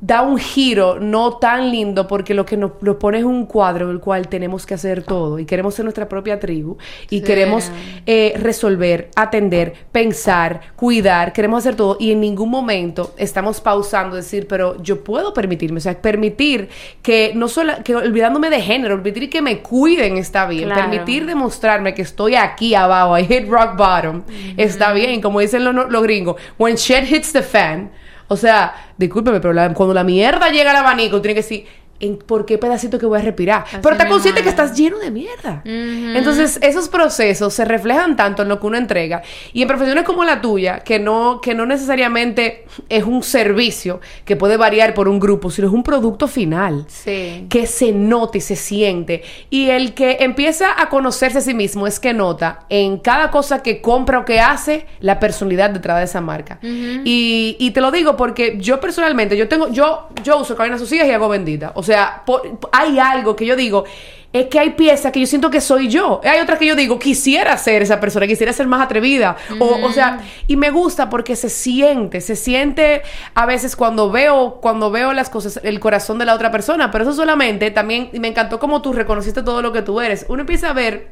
da 0.00 0.22
un 0.22 0.38
giro 0.38 0.98
no 0.98 1.34
tan 1.34 1.70
lindo 1.70 2.06
porque 2.06 2.32
lo 2.32 2.46
que 2.46 2.56
nos 2.56 2.72
propone 2.72 3.18
es 3.18 3.24
un 3.24 3.44
cuadro 3.44 3.86
en 3.86 3.92
el 3.92 4.00
cual 4.00 4.28
tenemos 4.28 4.64
que 4.64 4.74
hacer 4.74 5.02
todo 5.02 5.38
y 5.38 5.44
queremos 5.44 5.74
ser 5.74 5.84
nuestra 5.84 6.08
propia 6.08 6.40
tribu 6.40 6.78
y 7.10 7.20
queremos 7.20 7.70
eh, 8.06 8.32
resolver, 8.40 9.10
atender, 9.14 9.74
pensar, 9.92 10.60
cuidar, 10.74 11.34
queremos 11.34 11.58
hacer 11.58 11.76
todo 11.76 11.98
y 12.00 12.12
en 12.12 12.20
ningún 12.20 12.48
momento 12.48 13.14
estamos 13.18 13.60
pausando, 13.60 14.16
decir, 14.16 14.46
pero 14.48 14.82
yo 14.82 15.04
puedo 15.04 15.34
permitirme, 15.34 15.78
o 15.78 15.80
sea, 15.80 16.00
permitir 16.00 16.70
que 17.02 17.32
no 17.34 17.48
solo, 17.48 17.74
que 17.84 17.94
olvidándome 17.94 18.48
de 18.48 18.62
género, 18.62 18.96
permitir 18.96 19.28
que 19.28 19.42
me 19.42 19.58
cuiden 19.58 20.16
está 20.16 20.46
bien, 20.46 20.70
permitir 20.70 21.26
demostrarme 21.26 21.92
que 21.92 22.02
estoy 22.02 22.36
aquí 22.36 22.74
abajo, 22.74 23.18
I 23.18 23.26
hit 23.26 23.48
rock 23.48 23.76
bottom, 23.76 24.22
está 24.56 24.94
bien, 24.94 25.20
como 25.20 25.40
dicen 25.40 25.62
los, 25.62 25.90
los 25.90 26.02
gringos, 26.02 26.36
when 26.58 26.76
shit 26.76 27.04
hits 27.10 27.32
the 27.32 27.42
fan, 27.42 27.90
o 28.32 28.36
sea, 28.36 28.92
discúlpeme, 28.96 29.40
pero 29.40 29.74
cuando 29.74 29.92
la 29.92 30.04
mierda 30.04 30.50
llega 30.50 30.70
al 30.70 30.76
abanico, 30.76 31.20
tiene 31.20 31.34
que 31.34 31.42
decir, 31.42 31.66
en 32.00 32.16
por 32.16 32.46
qué 32.46 32.58
pedacito 32.58 32.98
que 32.98 33.06
voy 33.06 33.18
a 33.18 33.22
respirar. 33.22 33.64
Así 33.66 33.76
Pero 33.82 33.92
está 33.92 34.04
mismo 34.04 34.14
consciente 34.16 34.42
que 34.42 34.48
es. 34.48 34.54
estás 34.54 34.76
lleno 34.76 34.98
de 34.98 35.10
mierda. 35.10 35.62
Entonces, 35.64 36.58
esos 36.62 36.88
procesos 36.88 37.52
se 37.54 37.64
reflejan 37.64 38.16
tanto 38.16 38.42
en 38.42 38.48
lo 38.48 38.58
que 38.58 38.66
uno 38.66 38.78
entrega. 38.78 39.22
Y 39.52 39.62
en 39.62 39.68
profesiones 39.68 40.04
como 40.04 40.24
la 40.24 40.40
tuya, 40.40 40.80
que 40.80 40.98
no, 40.98 41.40
que 41.40 41.54
no 41.54 41.66
necesariamente 41.66 42.64
es 42.88 43.04
un 43.04 43.22
servicio 43.22 44.00
que 44.24 44.36
puede 44.36 44.56
variar 44.56 44.94
por 44.94 45.08
un 45.08 45.20
grupo, 45.20 45.50
sino 45.50 45.68
es 45.68 45.74
un 45.74 45.82
producto 45.82 46.26
final 46.28 46.84
Sí. 46.88 47.46
que 47.48 47.66
se 47.66 47.92
nota 47.92 48.38
y 48.38 48.40
se 48.40 48.56
siente. 48.56 49.22
Y 49.50 49.68
el 49.70 49.92
que 49.94 50.18
empieza 50.20 50.80
a 50.80 50.88
conocerse 50.88 51.38
a 51.38 51.40
sí 51.42 51.54
mismo 51.54 51.86
es 51.86 52.00
que 52.00 52.12
nota 52.14 52.60
en 52.68 52.98
cada 52.98 53.30
cosa 53.30 53.62
que 53.62 53.80
compra 53.80 54.20
o 54.20 54.24
que 54.24 54.40
hace 54.40 54.86
la 55.00 55.20
personalidad 55.20 55.70
detrás 55.70 55.98
de 55.98 56.04
esa 56.04 56.20
marca. 56.20 56.58
y, 56.62 57.56
y 57.58 57.70
te 57.72 57.80
lo 57.80 57.90
digo 57.90 58.16
porque 58.16 58.56
yo 58.58 58.80
personalmente, 58.80 59.36
yo 59.36 59.48
tengo, 59.48 59.68
yo, 59.68 60.08
yo 60.22 60.38
uso 60.38 60.56
Cabina 60.56 60.78
Sucias 60.78 61.06
y 61.06 61.10
hago 61.10 61.28
bendita. 61.28 61.72
O 61.74 61.82
sea, 61.82 61.89
por- 62.26 62.58
hay 62.72 62.98
algo 62.98 63.36
que 63.36 63.46
yo 63.46 63.56
digo. 63.56 63.84
Es 64.32 64.46
que 64.46 64.60
hay 64.60 64.70
piezas 64.70 65.10
que 65.10 65.18
yo 65.18 65.26
siento 65.26 65.50
que 65.50 65.60
soy 65.60 65.88
yo. 65.88 66.20
Hay 66.22 66.38
otras 66.38 66.56
que 66.60 66.66
yo 66.66 66.76
digo, 66.76 67.00
quisiera 67.00 67.56
ser 67.58 67.82
esa 67.82 67.98
persona, 67.98 68.28
quisiera 68.28 68.52
ser 68.52 68.68
más 68.68 68.80
atrevida. 68.80 69.36
o, 69.58 69.84
o 69.84 69.90
sea, 69.92 70.20
y 70.46 70.56
me 70.56 70.70
gusta 70.70 71.10
porque 71.10 71.34
se 71.34 71.48
siente, 71.48 72.20
se 72.20 72.36
siente 72.36 73.02
a 73.34 73.44
veces 73.44 73.74
cuando 73.74 74.08
veo, 74.12 74.60
cuando 74.62 74.92
veo 74.92 75.12
las 75.14 75.30
cosas, 75.30 75.58
el 75.64 75.80
corazón 75.80 76.18
de 76.18 76.26
la 76.26 76.34
otra 76.34 76.52
persona. 76.52 76.92
Pero 76.92 77.02
eso 77.02 77.12
solamente 77.12 77.72
también, 77.72 78.08
y 78.12 78.20
me 78.20 78.28
encantó 78.28 78.60
como 78.60 78.82
tú 78.82 78.92
reconociste 78.92 79.42
todo 79.42 79.62
lo 79.62 79.72
que 79.72 79.82
tú 79.82 80.00
eres. 80.00 80.24
Uno 80.28 80.42
empieza 80.42 80.70
a 80.70 80.74
ver 80.74 81.08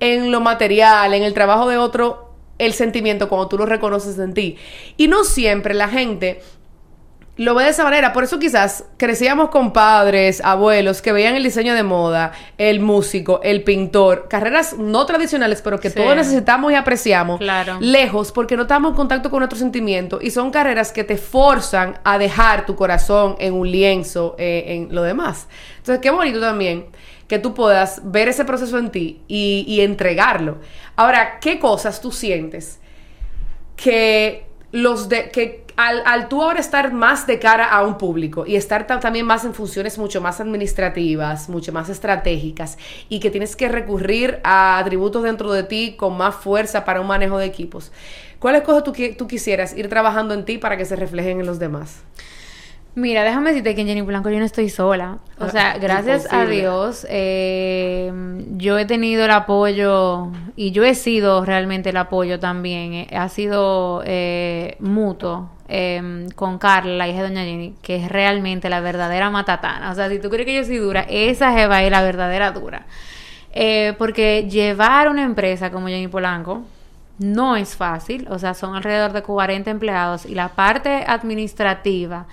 en 0.00 0.30
lo 0.30 0.40
material, 0.40 1.14
en 1.14 1.22
el 1.22 1.32
trabajo 1.32 1.70
de 1.70 1.78
otro, 1.78 2.34
el 2.58 2.74
sentimiento 2.74 3.30
cuando 3.30 3.48
tú 3.48 3.56
lo 3.56 3.64
reconoces 3.64 4.18
en 4.18 4.34
ti. 4.34 4.56
Y 4.98 5.08
no 5.08 5.24
siempre 5.24 5.72
la 5.72 5.88
gente 5.88 6.42
lo 7.38 7.54
ve 7.54 7.64
de 7.64 7.70
esa 7.70 7.84
manera. 7.84 8.12
Por 8.12 8.24
eso 8.24 8.38
quizás 8.38 8.84
crecíamos 8.98 9.48
con 9.48 9.72
padres, 9.72 10.42
abuelos 10.44 11.00
que 11.00 11.12
veían 11.12 11.34
el 11.36 11.42
diseño 11.44 11.72
de 11.74 11.82
moda, 11.82 12.32
el 12.58 12.80
músico, 12.80 13.40
el 13.42 13.62
pintor, 13.64 14.26
carreras 14.28 14.76
no 14.76 15.06
tradicionales, 15.06 15.62
pero 15.62 15.80
que 15.80 15.88
Sí. 15.88 15.96
todos 15.96 16.14
necesitamos 16.14 16.70
y 16.72 16.74
apreciamos. 16.74 17.38
Claro. 17.38 17.78
Lejos, 17.80 18.30
porque 18.32 18.56
no 18.56 18.62
estamos 18.62 18.90
en 18.90 18.96
contacto 18.96 19.30
con 19.30 19.38
nuestro 19.38 19.58
sentimiento 19.58 20.18
y 20.20 20.30
son 20.30 20.50
carreras 20.50 20.92
que 20.92 21.04
te 21.04 21.16
forzan 21.16 21.98
a 22.04 22.18
dejar 22.18 22.66
tu 22.66 22.76
corazón 22.76 23.36
en 23.38 23.54
un 23.54 23.70
lienzo, 23.70 24.34
eh, 24.38 24.64
en 24.68 24.94
lo 24.94 25.02
demás. 25.02 25.48
Entonces, 25.78 26.00
qué 26.02 26.10
bonito 26.10 26.40
también 26.40 26.86
que 27.28 27.38
tú 27.38 27.54
puedas 27.54 28.00
ver 28.04 28.28
ese 28.28 28.44
proceso 28.44 28.78
en 28.78 28.90
ti 28.90 29.22
y, 29.28 29.64
y 29.68 29.80
entregarlo. 29.82 30.58
Ahora, 30.96 31.38
¿qué 31.40 31.58
cosas 31.58 32.00
tú 32.00 32.10
sientes? 32.12 32.80
que 33.76 34.46
los 34.72 35.08
de 35.08 35.30
que 35.30 35.64
al, 35.78 36.02
al 36.04 36.28
tú 36.28 36.42
ahora 36.42 36.58
estar 36.60 36.92
más 36.92 37.26
de 37.26 37.38
cara 37.38 37.64
a 37.66 37.84
un 37.84 37.96
público 37.98 38.44
y 38.46 38.56
estar 38.56 38.86
ta- 38.86 38.98
también 39.00 39.24
más 39.24 39.44
en 39.44 39.54
funciones 39.54 39.96
mucho 39.96 40.20
más 40.20 40.40
administrativas, 40.40 41.48
mucho 41.48 41.72
más 41.72 41.88
estratégicas 41.88 42.76
y 43.08 43.20
que 43.20 43.30
tienes 43.30 43.54
que 43.56 43.68
recurrir 43.68 44.40
a 44.42 44.78
atributos 44.78 45.22
dentro 45.22 45.52
de 45.52 45.62
ti 45.62 45.94
con 45.96 46.16
más 46.16 46.34
fuerza 46.34 46.84
para 46.84 47.00
un 47.00 47.06
manejo 47.06 47.38
de 47.38 47.46
equipos. 47.46 47.92
¿Cuáles 48.40 48.62
cosas 48.62 48.84
tú, 48.84 48.92
tú 49.16 49.26
quisieras 49.28 49.76
ir 49.76 49.88
trabajando 49.88 50.34
en 50.34 50.44
ti 50.44 50.58
para 50.58 50.76
que 50.76 50.84
se 50.84 50.96
reflejen 50.96 51.40
en 51.40 51.46
los 51.46 51.58
demás? 51.58 52.02
Mira, 52.94 53.22
déjame 53.22 53.50
decirte 53.50 53.76
que 53.76 53.82
en 53.82 53.86
Jenny 53.86 54.00
Blanco 54.02 54.28
yo 54.30 54.40
no 54.40 54.44
estoy 54.44 54.68
sola. 54.70 55.18
O 55.38 55.44
Ah, 55.44 55.50
sea, 55.50 55.78
gracias 55.78 56.26
a. 56.32 56.44
Dios, 56.46 57.06
eh, 57.08 58.12
yo 58.56 58.76
he 58.76 58.86
tenido 58.86 59.24
el 59.24 59.30
apoyo 59.30 60.28
y 60.56 60.72
yo 60.72 60.82
he 60.84 60.96
sido 60.96 61.44
realmente 61.44 61.90
el 61.90 61.96
apoyo 61.96 62.40
también. 62.40 62.94
eh, 62.94 63.08
ha 63.16 63.28
sido 63.28 64.02
eh, 64.04 64.76
mutuo 64.80 65.50
eh, 65.68 66.26
con 66.34 66.58
Carla, 66.58 66.96
la 66.96 67.08
hija 67.08 67.22
de 67.22 67.28
Doña 67.28 67.44
Jenny, 67.44 67.74
que 67.82 67.96
es 67.96 68.08
realmente 68.08 68.70
la 68.70 68.80
verdadera 68.80 69.30
matatana. 69.30 69.90
O 69.90 69.94
sea, 69.94 70.08
si 70.08 70.18
tú 70.18 70.30
crees 70.30 70.46
que 70.46 70.54
yo 70.54 70.64
soy 70.64 70.78
dura, 70.78 71.06
esa 71.08 71.52
jeva 71.52 71.82
es 71.82 71.90
la 71.90 72.02
verdadera 72.02 72.52
dura. 72.52 72.86
Eh, 73.52 73.94
porque 73.98 74.48
llevar 74.48 75.08
una 75.08 75.22
empresa 75.22 75.70
como 75.70 75.88
Jenny 75.88 76.08
Polanco 76.08 76.62
no 77.18 77.56
es 77.56 77.76
fácil, 77.76 78.26
o 78.30 78.38
sea, 78.38 78.54
son 78.54 78.74
alrededor 78.76 79.12
de 79.12 79.22
40 79.22 79.70
empleados 79.70 80.24
y 80.26 80.34
la 80.34 80.50
parte 80.50 81.04
administrativa, 81.06 82.26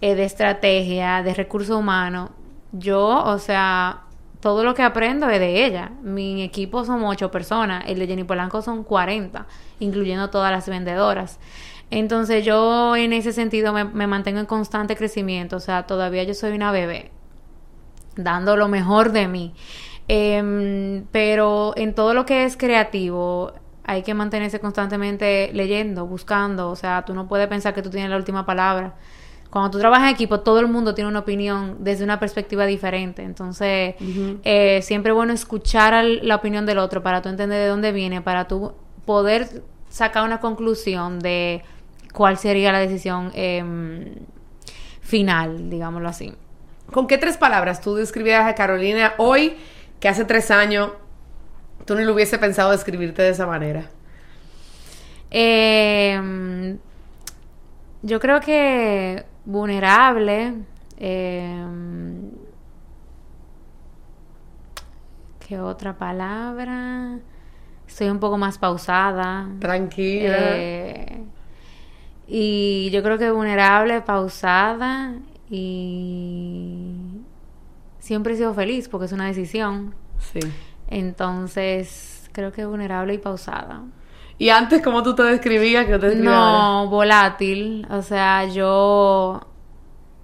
eh, 0.00 0.14
de 0.14 0.24
estrategia, 0.24 1.22
de 1.22 1.34
recursos 1.34 1.76
humanos, 1.76 2.30
yo, 2.72 3.24
o 3.24 3.38
sea, 3.38 4.02
todo 4.40 4.64
lo 4.64 4.74
que 4.74 4.82
aprendo 4.82 5.28
es 5.28 5.40
de 5.40 5.66
ella. 5.66 5.90
Mi 6.02 6.42
equipo 6.42 6.84
son 6.84 7.04
ocho 7.04 7.30
personas, 7.30 7.84
el 7.86 7.98
de 7.98 8.06
Jenny 8.06 8.24
Polanco 8.24 8.62
son 8.62 8.84
40, 8.84 9.46
incluyendo 9.80 10.30
todas 10.30 10.50
las 10.50 10.68
vendedoras. 10.68 11.38
Entonces 11.90 12.44
yo 12.44 12.94
en 12.96 13.12
ese 13.12 13.32
sentido 13.32 13.72
me, 13.72 13.84
me 13.84 14.06
mantengo 14.06 14.38
en 14.40 14.46
constante 14.46 14.94
crecimiento, 14.96 15.56
o 15.56 15.60
sea, 15.60 15.86
todavía 15.86 16.22
yo 16.24 16.34
soy 16.34 16.52
una 16.52 16.70
bebé 16.72 17.10
dando 18.16 18.56
lo 18.56 18.68
mejor 18.68 19.12
de 19.12 19.28
mí. 19.28 19.54
Em, 20.08 21.04
pero 21.12 21.72
en 21.76 21.94
todo 21.94 22.14
lo 22.14 22.26
que 22.26 22.44
es 22.44 22.56
creativo 22.56 23.52
hay 23.84 24.02
que 24.02 24.14
mantenerse 24.14 24.60
constantemente 24.60 25.50
leyendo, 25.52 26.06
buscando. 26.06 26.70
O 26.70 26.76
sea, 26.76 27.04
tú 27.04 27.14
no 27.14 27.28
puedes 27.28 27.46
pensar 27.48 27.74
que 27.74 27.82
tú 27.82 27.90
tienes 27.90 28.10
la 28.10 28.16
última 28.16 28.44
palabra. 28.44 28.94
Cuando 29.50 29.70
tú 29.70 29.78
trabajas 29.80 30.08
en 30.08 30.14
equipo, 30.14 30.40
todo 30.40 30.60
el 30.60 30.68
mundo 30.68 30.94
tiene 30.94 31.08
una 31.08 31.20
opinión 31.20 31.76
desde 31.80 32.04
una 32.04 32.20
perspectiva 32.20 32.66
diferente. 32.66 33.22
Entonces, 33.22 33.94
eh, 34.44 34.80
siempre 34.82 35.10
es 35.10 35.16
bueno 35.16 35.32
escuchar 35.32 35.92
al- 35.94 36.26
la 36.26 36.36
opinión 36.36 36.66
del 36.66 36.78
otro 36.78 37.02
para 37.02 37.20
tú 37.22 37.28
entender 37.28 37.58
de 37.58 37.66
dónde 37.66 37.90
viene, 37.92 38.20
para 38.20 38.46
tú 38.46 38.74
poder 39.04 39.62
sacar 39.88 40.24
una 40.24 40.38
conclusión 40.40 41.18
de 41.18 41.62
cuál 42.12 42.36
sería 42.38 42.72
la 42.72 42.78
decisión 42.80 43.30
em, 43.34 44.14
final, 45.00 45.70
digámoslo 45.70 46.08
así. 46.08 46.34
¿Con 46.92 47.06
qué 47.06 47.18
tres 47.18 47.36
palabras 47.36 47.80
tú 47.80 47.94
describieras 47.94 48.46
a 48.46 48.54
Carolina 48.54 49.14
hoy, 49.18 49.56
que 50.00 50.08
hace 50.08 50.24
tres 50.24 50.50
años 50.50 50.90
tú 51.84 51.94
no 51.94 52.00
le 52.00 52.10
hubiese 52.10 52.38
pensado 52.38 52.70
describirte 52.72 53.22
de 53.22 53.28
esa 53.30 53.46
manera? 53.46 53.90
Eh, 55.30 56.76
yo 58.02 58.18
creo 58.20 58.40
que 58.40 59.24
vulnerable. 59.44 60.54
eh, 60.98 61.64
¿Qué 65.46 65.58
otra 65.58 65.94
palabra? 65.96 67.18
Estoy 67.86 68.08
un 68.08 68.20
poco 68.20 68.38
más 68.38 68.56
pausada. 68.58 69.48
Tranquila. 69.58 70.36
Eh, 70.38 71.24
y 72.32 72.90
yo 72.90 73.02
creo 73.02 73.18
que 73.18 73.32
vulnerable, 73.32 74.02
pausada 74.02 75.14
y 75.50 76.94
siempre 77.98 78.34
he 78.34 78.36
sido 78.36 78.54
feliz 78.54 78.88
porque 78.88 79.06
es 79.06 79.12
una 79.12 79.26
decisión. 79.26 79.96
sí. 80.18 80.38
Entonces, 80.86 82.28
creo 82.32 82.52
que 82.52 82.64
vulnerable 82.64 83.14
y 83.14 83.18
pausada. 83.18 83.82
Y 84.38 84.48
antes, 84.48 84.82
¿cómo 84.82 85.02
tú 85.02 85.14
te 85.14 85.22
describías? 85.22 85.86
Que 85.86 85.98
te? 85.98 86.16
No, 86.16 86.88
volátil. 86.88 87.86
O 87.90 88.02
sea, 88.02 88.46
yo 88.46 89.40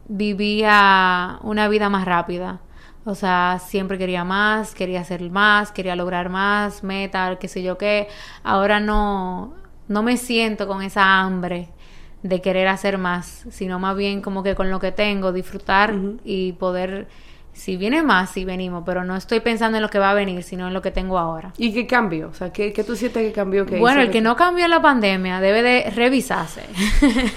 vivía 0.08 1.38
una 1.42 1.68
vida 1.68 1.88
más 1.88 2.04
rápida. 2.04 2.60
O 3.04 3.14
sea, 3.14 3.60
siempre 3.64 3.98
quería 3.98 4.24
más, 4.24 4.74
quería 4.74 5.00
hacer 5.00 5.28
más, 5.30 5.70
quería 5.70 5.94
lograr 5.94 6.28
más, 6.30 6.82
meta, 6.82 7.36
qué 7.38 7.46
sé 7.46 7.62
yo 7.62 7.78
qué. 7.78 8.08
Ahora 8.42 8.80
no, 8.80 9.54
no 9.86 10.02
me 10.02 10.16
siento 10.16 10.66
con 10.66 10.82
esa 10.82 11.20
hambre 11.20 11.68
de 12.28 12.40
querer 12.40 12.68
hacer 12.68 12.98
más, 12.98 13.44
sino 13.50 13.78
más 13.78 13.96
bien 13.96 14.20
como 14.20 14.42
que 14.42 14.54
con 14.54 14.70
lo 14.70 14.80
que 14.80 14.92
tengo, 14.92 15.32
disfrutar 15.32 15.94
y 16.24 16.52
poder, 16.52 17.08
si 17.52 17.76
viene 17.76 18.02
más, 18.02 18.30
si 18.30 18.44
venimos, 18.44 18.82
pero 18.86 19.04
no 19.04 19.16
estoy 19.16 19.40
pensando 19.40 19.78
en 19.78 19.82
lo 19.82 19.88
que 19.88 19.98
va 19.98 20.10
a 20.10 20.14
venir, 20.14 20.42
sino 20.42 20.66
en 20.68 20.74
lo 20.74 20.82
que 20.82 20.90
tengo 20.90 21.18
ahora. 21.18 21.52
¿Y 21.58 21.72
qué 21.72 21.86
cambió? 21.86 22.28
O 22.28 22.34
sea, 22.34 22.52
¿qué, 22.52 22.72
qué 22.72 22.84
tú 22.84 22.96
sientes 22.96 23.22
que 23.22 23.32
cambió? 23.32 23.64
Que 23.66 23.78
Bueno, 23.78 24.00
el 24.00 24.10
que 24.10 24.20
no 24.20 24.36
cambió 24.36 24.64
en 24.64 24.70
la 24.70 24.82
pandemia 24.82 25.40
debe 25.40 25.62
de 25.62 25.90
revisarse. 25.90 26.62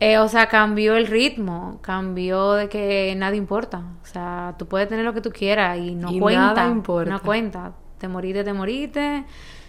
Eh, 0.00 0.18
o 0.18 0.28
sea, 0.28 0.46
cambió 0.46 0.96
el 0.96 1.08
ritmo, 1.08 1.80
cambió 1.82 2.52
de 2.52 2.68
que 2.68 3.12
nada 3.16 3.34
importa. 3.34 3.82
O 4.00 4.06
sea, 4.06 4.54
tú 4.56 4.66
puedes 4.66 4.88
tener 4.88 5.04
lo 5.04 5.12
que 5.12 5.20
tú 5.20 5.32
quieras 5.32 5.76
y 5.76 5.96
no 5.96 6.12
Y 6.12 6.20
cuenta. 6.20 6.54
nada 6.54 6.68
importa. 6.70 7.10
No 7.10 7.20
cuenta. 7.20 7.72
Te 7.98 8.06
moriste, 8.06 8.44
te 8.44 8.52
moriste. 8.52 9.24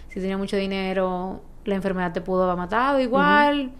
Si 0.08 0.20
tenías 0.20 0.38
mucho 0.38 0.56
dinero, 0.56 1.42
la 1.64 1.74
enfermedad 1.74 2.12
te 2.12 2.20
pudo 2.20 2.44
haber 2.44 2.56
matado 2.56 3.00
igual. 3.00 3.72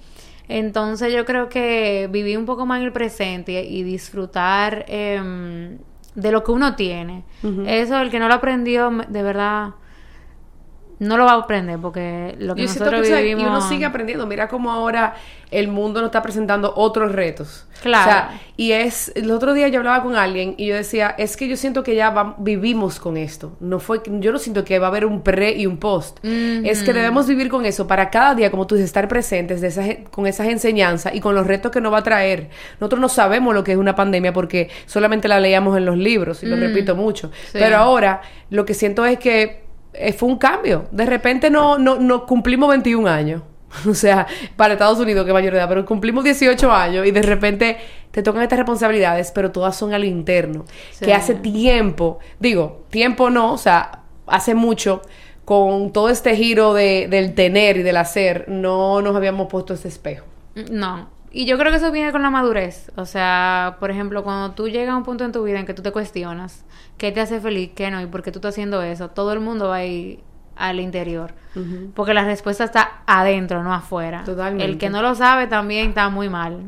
Entonces 0.51 1.13
yo 1.13 1.25
creo 1.25 1.49
que 1.49 2.09
vivir 2.11 2.37
un 2.37 2.45
poco 2.45 2.67
más 2.67 2.81
en 2.81 2.87
el 2.87 2.93
presente 2.93 3.63
y 3.65 3.85
disfrutar 3.85 4.85
em, 4.89 5.79
de 6.17 6.33
lo 6.33 6.43
que 6.43 6.51
uno 6.51 6.75
tiene. 6.75 7.25
Eso, 7.67 8.01
el 8.01 8.11
que 8.11 8.19
no 8.19 8.27
lo 8.27 8.35
aprendió, 8.35 8.91
de 8.91 9.23
verdad, 9.23 9.75
no 11.01 11.17
lo 11.17 11.25
va 11.25 11.33
a 11.33 11.37
aprender 11.37 11.79
porque 11.81 12.37
lo 12.39 12.55
que 12.55 12.63
Yo 12.63 12.69
nosotros 12.69 13.09
que, 13.09 13.23
vivimos... 13.23 13.43
y 13.43 13.47
uno 13.47 13.61
sigue 13.63 13.87
aprendiendo. 13.87 14.27
Mira 14.27 14.49
cómo 14.49 14.71
ahora 14.71 15.15
el 15.51 15.67
mundo 15.69 16.01
nos 16.01 16.09
está 16.09 16.23
presentando 16.23 16.73
otros 16.77 17.11
retos. 17.13 17.67
Claro. 17.83 18.03
O 18.03 18.13
sea, 18.13 18.41
y 18.59 18.73
es... 18.73 19.11
El 19.15 19.31
otro 19.31 19.55
día 19.55 19.67
yo 19.69 19.79
hablaba 19.79 20.03
con 20.03 20.15
alguien 20.15 20.55
y 20.59 20.67
yo 20.67 20.77
decía, 20.77 21.15
es 21.17 21.39
que 21.39 21.49
yo 21.49 21.57
siento 21.57 21.83
que 21.83 21.95
ya 21.95 22.11
va- 22.11 22.37
vivimos 22.39 23.01
con 23.01 23.17
esto. 23.17 23.57
No 23.61 23.81
fue... 23.81 24.03
Yo 24.21 24.31
no 24.31 24.39
siento 24.39 24.63
que 24.63 24.79
va 24.79 24.89
a 24.89 24.91
haber 24.91 25.07
un 25.07 25.23
pre 25.23 25.53
y 25.53 25.65
un 25.67 25.79
post. 25.79 26.19
Es 26.23 26.83
que 26.83 26.93
debemos 26.93 27.27
vivir 27.27 27.49
con 27.49 27.65
eso 27.65 27.87
para 27.87 28.11
cada 28.11 28.35
día, 28.35 28.51
como 28.51 28.67
tú 28.67 28.75
dices, 28.75 28.91
estar 28.91 29.09
presentes 29.09 29.63
de 29.63 29.69
esas, 29.69 29.89
con 30.11 30.27
esas 30.27 30.49
enseñanzas 30.49 31.15
y 31.15 31.21
con 31.21 31.35
los 31.35 31.47
retos 31.47 31.73
que 31.73 31.81
nos 31.81 31.95
va 31.95 31.99
a 31.99 32.03
traer. 32.03 32.51
Nosotros 32.79 33.01
no 33.01 33.09
sabemos 33.09 33.55
lo 33.55 33.65
que 33.65 33.73
es 33.73 33.79
una 33.79 33.95
pandemia 33.95 34.35
porque 34.35 34.69
solamente 34.85 35.29
la 35.29 35.41
leíamos 35.41 35.79
en 35.79 35.87
los 35.87 35.97
libros, 35.97 36.43
y 36.43 36.47
lo 36.47 36.57
repito 36.57 36.95
mucho. 36.95 37.31
Sí. 37.47 37.53
Pero 37.59 37.79
ahora 37.79 38.21
lo 38.51 38.67
que 38.67 38.75
siento 38.75 39.07
es 39.07 39.19
que 39.19 39.70
eh, 39.93 40.13
fue 40.13 40.29
un 40.29 40.39
cambio. 40.39 40.87
De 40.91 41.07
repente 41.07 41.51
no, 41.51 41.79
no, 41.79 41.99
no 41.99 42.27
cumplimos 42.27 42.69
21 42.71 43.09
años. 43.09 43.43
O 43.89 43.95
sea, 43.95 44.27
para 44.57 44.75
Estados 44.75 44.99
Unidos, 44.99 45.25
que 45.25 45.33
mayor 45.33 45.55
edad, 45.55 45.69
pero 45.69 45.87
cumplimos 45.87 46.25
18 46.25 46.73
años 46.73 47.07
y 47.07 47.13
de 47.13 47.23
repente 47.23 47.79
te 48.11 48.23
tocan 48.23 48.43
estas 48.43 48.59
responsabilidades, 48.59 49.31
pero 49.31 49.53
todas 49.53 49.77
son 49.77 49.95
al 49.95 50.05
interno. 50.05 50.65
Sí. 50.91 51.05
Que 51.05 51.15
hace 51.15 51.35
tiempo, 51.35 52.19
digo, 52.41 52.85
tiempo 52.91 53.31
no, 53.31 53.53
o 53.53 53.59
sea, 53.59 54.03
hace 54.27 54.55
mucho, 54.55 55.03
con 55.45 55.93
todo 55.93 56.09
este 56.09 56.37
giro 56.37 56.75
de, 56.75 57.07
del 57.09 57.35
tener 57.35 57.77
y 57.77 57.83
del 57.83 57.97
hacer, 57.97 58.47
no 58.49 59.03
nos 59.03 59.15
habíamos 59.17 59.49
puesto 59.49 59.75
ese 59.75 59.89
espejo. 59.89 60.27
No. 60.71 61.09
Y 61.33 61.45
yo 61.47 61.57
creo 61.59 61.71
que 61.71 61.79
eso 61.79 61.93
viene 61.93 62.11
con 62.13 62.23
la 62.23 62.31
madurez. 62.31 62.91
O 62.97 63.07
sea, 63.07 63.77
por 63.79 63.91
ejemplo, 63.91 64.25
cuando 64.25 64.53
tú 64.53 64.69
llegas 64.69 64.95
a 64.95 64.97
un 64.97 65.05
punto 65.05 65.25
en 65.25 65.33
tu 65.33 65.45
vida 65.45 65.59
en 65.61 65.67
que 65.67 65.75
tú 65.75 65.83
te 65.83 65.93
cuestionas 65.93 66.65
qué 66.99 67.13
te 67.13 67.21
hace 67.21 67.41
feliz, 67.41 67.71
qué 67.75 67.91
no, 67.91 68.01
y 68.01 68.07
por 68.07 68.23
qué 68.23 68.31
tú 68.33 68.39
estás 68.39 68.55
haciendo 68.55 68.83
eso, 68.83 69.09
todo 69.11 69.33
el 69.33 69.41
mundo 69.41 69.69
va 69.69 69.77
a 69.77 69.85
ir 69.85 70.21
al 70.57 70.79
interior. 70.81 71.33
Porque 71.95 72.13
la 72.15 72.25
respuesta 72.25 72.65
está 72.65 73.03
adentro, 73.07 73.63
no 73.65 73.73
afuera. 73.73 74.23
Totalmente. 74.25 74.65
El 74.65 74.77
que 74.79 74.91
no 74.91 75.01
lo 75.03 75.15
sabe 75.15 75.47
también 75.47 75.89
está 75.89 76.09
muy 76.11 76.29
mal. 76.29 76.59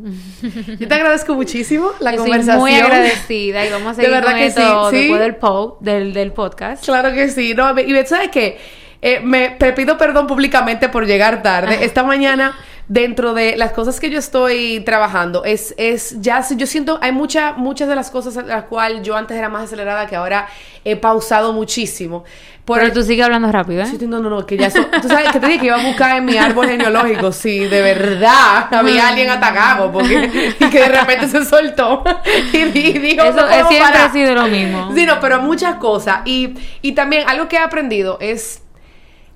Yo 0.78 0.88
te 0.88 0.94
agradezco 0.94 1.34
muchísimo 1.34 1.90
la 2.00 2.12
Yo 2.12 2.18
conversación. 2.22 2.60
Soy 2.62 2.70
muy 2.72 2.80
agradecida 2.80 3.66
y 3.66 3.70
vamos 3.70 3.88
a 3.88 3.90
De 3.90 3.96
seguir 3.96 4.10
verdad 4.12 4.30
con 4.30 4.38
que 4.38 4.46
esto 4.46 4.90
sí, 4.90 4.96
sí. 4.96 5.02
después 5.02 5.20
del, 5.20 5.36
po- 5.36 5.78
del, 5.80 6.12
del 6.14 6.32
podcast. 6.32 6.84
Claro 6.84 7.12
que 7.12 7.28
sí. 7.28 7.54
No, 7.54 7.78
y 7.78 8.06
sabes 8.06 8.30
qué? 8.30 8.58
Eh, 9.02 9.20
me 9.22 9.50
te 9.50 9.72
pido 9.72 9.98
perdón 9.98 10.26
públicamente 10.26 10.88
por 10.88 11.06
llegar 11.06 11.42
tarde. 11.42 11.84
Esta 11.84 12.02
mañana, 12.02 12.56
dentro 12.88 13.32
de 13.32 13.56
las 13.56 13.72
cosas 13.72 14.00
que 14.00 14.10
yo 14.10 14.18
estoy 14.18 14.80
trabajando, 14.84 15.44
es, 15.44 15.74
es 15.78 16.20
ya 16.20 16.44
yo 16.56 16.66
siento, 16.66 16.98
hay 17.00 17.12
mucha, 17.12 17.52
muchas 17.54 17.88
de 17.88 17.94
las 17.94 18.10
cosas 18.10 18.36
a 18.36 18.42
las 18.42 18.64
cuales 18.64 19.02
yo 19.02 19.16
antes 19.16 19.36
era 19.36 19.48
más 19.48 19.64
acelerada 19.64 20.06
que 20.06 20.16
ahora 20.16 20.48
he 20.84 20.96
pausado 20.96 21.52
muchísimo. 21.52 22.24
Por 22.64 22.78
Pero 22.78 22.88
el- 22.88 22.92
tú 22.94 23.02
sigues 23.02 23.24
hablando 23.24 23.50
rápido, 23.50 23.82
¿eh? 23.82 23.86
Sí, 23.86 23.98
no, 24.06 24.20
no, 24.20 24.30
no, 24.30 24.46
que 24.46 24.56
ya 24.56 24.66
eso, 24.68 24.84
tú 25.00 25.08
sabes 25.08 25.30
que 25.32 25.40
te 25.40 25.46
dije 25.46 25.58
que 25.60 25.66
iba 25.66 25.80
a 25.80 25.84
buscar 25.84 26.16
en 26.18 26.24
mi 26.24 26.36
árbol 26.38 26.68
genealógico 26.68 27.32
si 27.32 27.58
de 27.60 27.82
verdad 27.82 28.68
había 28.72 29.08
alguien 29.08 29.30
atacado 29.30 29.90
porque 29.90 30.54
y 30.60 30.70
que 30.70 30.78
de 30.80 30.88
repente 30.88 31.26
se 31.28 31.44
soltó 31.44 32.04
y, 32.52 32.58
di- 32.66 32.80
y 32.90 32.98
dijo 32.98 33.24
Eso 33.24 33.36
"No 33.40 33.48
es- 33.48 33.66
siempre 33.68 33.78
parar". 33.80 34.10
ha 34.10 34.12
sido 34.12 34.34
lo 34.34 34.46
mismo. 34.46 34.92
Sí, 34.94 35.06
no, 35.06 35.18
pero 35.18 35.40
muchas 35.40 35.76
cosas 35.76 36.20
y, 36.24 36.54
y 36.82 36.92
también 36.92 37.28
algo 37.28 37.48
que 37.48 37.56
he 37.56 37.60
aprendido 37.60 38.18
es 38.20 38.62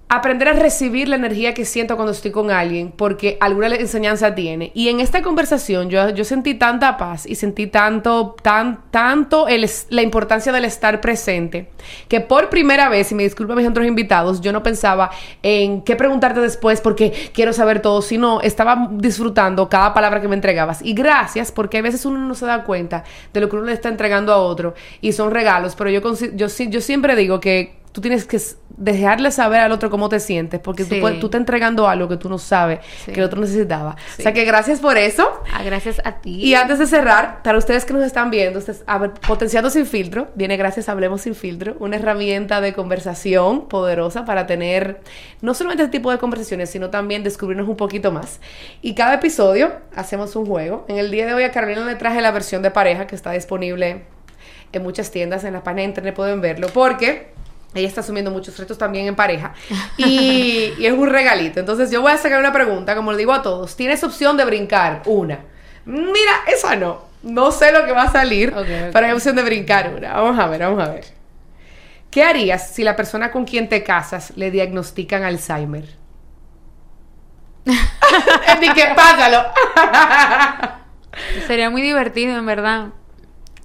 aprender 0.08 0.46
a 0.48 0.52
recibir 0.52 1.08
la 1.08 1.16
energía 1.16 1.52
que 1.52 1.64
siento 1.64 1.96
cuando 1.96 2.12
estoy 2.12 2.30
con 2.30 2.52
alguien, 2.52 2.92
porque 2.92 3.36
alguna 3.40 3.74
enseñanza 3.74 4.36
tiene. 4.36 4.70
Y 4.72 4.88
en 4.88 5.00
esta 5.00 5.20
conversación 5.20 5.90
yo, 5.90 6.10
yo 6.10 6.24
sentí 6.24 6.54
tanta 6.54 6.96
paz 6.96 7.26
y 7.26 7.34
sentí 7.34 7.66
tanto, 7.66 8.36
tan, 8.40 8.82
tanto 8.92 9.48
el 9.48 9.68
la 9.90 10.02
importancia 10.02 10.52
del 10.52 10.64
estar 10.64 11.00
presente, 11.00 11.70
que 12.06 12.20
por 12.20 12.50
primera 12.50 12.88
vez, 12.88 13.10
y 13.10 13.16
me 13.16 13.24
disculpan 13.24 13.56
mis 13.56 13.68
otros 13.68 13.84
invitados, 13.84 14.40
yo 14.40 14.52
no 14.52 14.62
pensaba 14.62 15.10
en 15.42 15.82
qué 15.82 15.96
preguntarte 15.96 16.40
después 16.40 16.80
porque 16.80 17.12
quiero 17.32 17.52
saber 17.52 17.82
todo, 17.82 18.00
sino 18.00 18.40
estaba 18.42 18.88
disfrutando 18.92 19.68
cada 19.68 19.92
palabra 19.92 20.20
que 20.20 20.28
me 20.28 20.36
entregabas. 20.36 20.82
Y 20.82 20.94
gracias, 20.94 21.50
porque 21.50 21.78
a 21.78 21.82
veces 21.82 22.06
uno 22.06 22.20
no 22.20 22.34
se 22.36 22.46
da 22.46 22.62
cuenta 22.62 23.02
de 23.32 23.40
lo 23.40 23.48
que 23.48 23.56
uno 23.56 23.64
le 23.64 23.72
está 23.72 23.88
entregando 23.88 24.32
a 24.32 24.36
otro 24.36 24.74
y 25.00 25.12
son 25.12 25.32
regalos, 25.32 25.74
pero 25.74 25.90
yo, 25.90 26.00
yo, 26.34 26.46
yo 26.46 26.80
siempre 26.80 27.16
digo 27.16 27.40
que 27.40 27.85
tú 27.96 28.02
tienes 28.02 28.26
que 28.26 28.38
dejarle 28.76 29.30
saber 29.30 29.60
al 29.60 29.72
otro 29.72 29.88
cómo 29.88 30.10
te 30.10 30.20
sientes, 30.20 30.60
porque 30.60 30.84
tú, 30.84 30.96
Sí. 30.96 31.00
puedes- 31.00 31.18
tú 31.18 31.28
estás 31.28 31.38
entregando 31.38 31.88
algo 31.88 32.08
que 32.10 32.18
tú 32.18 32.28
no 32.28 32.36
sabes 32.36 32.80
Sí. 33.06 33.10
que 33.10 33.20
el 33.20 33.24
otro 33.24 33.40
necesitaba. 33.40 33.96
Sí. 34.16 34.20
O 34.20 34.22
sea 34.24 34.34
que 34.34 34.44
gracias 34.44 34.80
por 34.80 34.98
eso. 34.98 35.26
Ah, 35.50 35.62
gracias 35.62 35.98
a 36.04 36.12
ti. 36.20 36.32
Y 36.44 36.54
antes 36.54 36.78
de 36.78 36.86
cerrar, 36.86 37.42
para 37.42 37.56
ustedes 37.56 37.86
que 37.86 37.94
nos 37.94 38.04
están 38.04 38.28
viendo, 38.30 38.58
ustedes- 38.58 38.84
a 38.86 38.98
ver, 38.98 39.12
Potenciando 39.26 39.70
Sin 39.70 39.86
Filtro, 39.86 40.28
viene 40.34 40.58
gracias 40.58 40.90
a 40.90 40.92
Hablemos 40.92 41.22
Sin 41.22 41.34
Filtro, 41.34 41.74
una 41.78 41.96
herramienta 41.96 42.60
de 42.60 42.74
conversación 42.74 43.66
poderosa 43.66 44.26
para 44.26 44.46
tener 44.46 45.00
no 45.40 45.54
solamente 45.54 45.84
este 45.84 45.96
tipo 45.98 46.10
de 46.10 46.18
conversaciones, 46.18 46.68
sino 46.68 46.90
también 46.90 47.22
descubrirnos 47.24 47.66
un 47.66 47.76
poquito 47.76 48.12
más. 48.12 48.40
Y 48.82 48.94
cada 48.94 49.14
episodio 49.14 49.72
hacemos 49.94 50.36
un 50.36 50.44
juego. 50.44 50.84
En 50.88 50.98
el 50.98 51.10
día 51.10 51.24
de 51.24 51.32
hoy 51.32 51.44
a 51.44 51.50
Carolina 51.50 51.86
le 51.86 51.94
traje 51.94 52.20
la 52.20 52.30
versión 52.30 52.60
de 52.60 52.70
pareja 52.70 53.06
que 53.06 53.14
está 53.16 53.30
disponible 53.30 54.02
en 54.72 54.82
muchas 54.82 55.10
tiendas, 55.10 55.44
en 55.44 55.54
la 55.54 55.62
página 55.62 55.80
de 55.82 55.86
internet 55.88 56.14
pueden 56.14 56.42
verlo, 56.42 56.66
porque 56.74 57.28
ella 57.76 57.88
está 57.88 58.00
asumiendo 58.00 58.30
muchos 58.30 58.58
retos 58.58 58.78
también 58.78 59.06
en 59.06 59.16
pareja. 59.16 59.54
Y, 59.98 60.72
y 60.78 60.86
es 60.86 60.92
un 60.92 61.08
regalito. 61.08 61.60
Entonces 61.60 61.90
yo 61.90 62.02
voy 62.02 62.12
a 62.12 62.18
sacar 62.18 62.38
una 62.40 62.52
pregunta, 62.52 62.94
como 62.96 63.12
le 63.12 63.18
digo 63.18 63.32
a 63.32 63.42
todos. 63.42 63.76
Tienes 63.76 64.02
opción 64.04 64.36
de 64.36 64.44
brincar 64.44 65.02
una. 65.06 65.40
Mira, 65.84 66.32
esa 66.46 66.76
no. 66.76 67.06
No 67.22 67.50
sé 67.50 67.72
lo 67.72 67.84
que 67.86 67.92
va 67.92 68.02
a 68.04 68.12
salir, 68.12 68.50
Ok, 68.50 68.58
ok. 68.60 68.66
pero 68.92 69.06
hay 69.06 69.12
opción 69.12 69.34
de 69.36 69.42
brincar 69.42 69.92
una. 69.94 70.12
Vamos 70.14 70.38
a 70.38 70.46
ver, 70.48 70.60
vamos 70.60 70.82
a 70.86 70.90
ver. 70.92 71.04
¿Qué 72.10 72.22
harías 72.22 72.70
si 72.72 72.84
la 72.84 72.94
persona 72.96 73.30
con 73.32 73.44
quien 73.44 73.68
te 73.68 73.82
casas 73.82 74.32
le 74.36 74.50
diagnostican 74.50 75.24
Alzheimer? 75.24 75.84
Ni 78.60 78.68
que 78.72 78.86
pásalo. 78.94 79.44
Sería 81.46 81.70
muy 81.70 81.82
divertido, 81.82 82.36
en 82.36 82.46
verdad. 82.46 82.88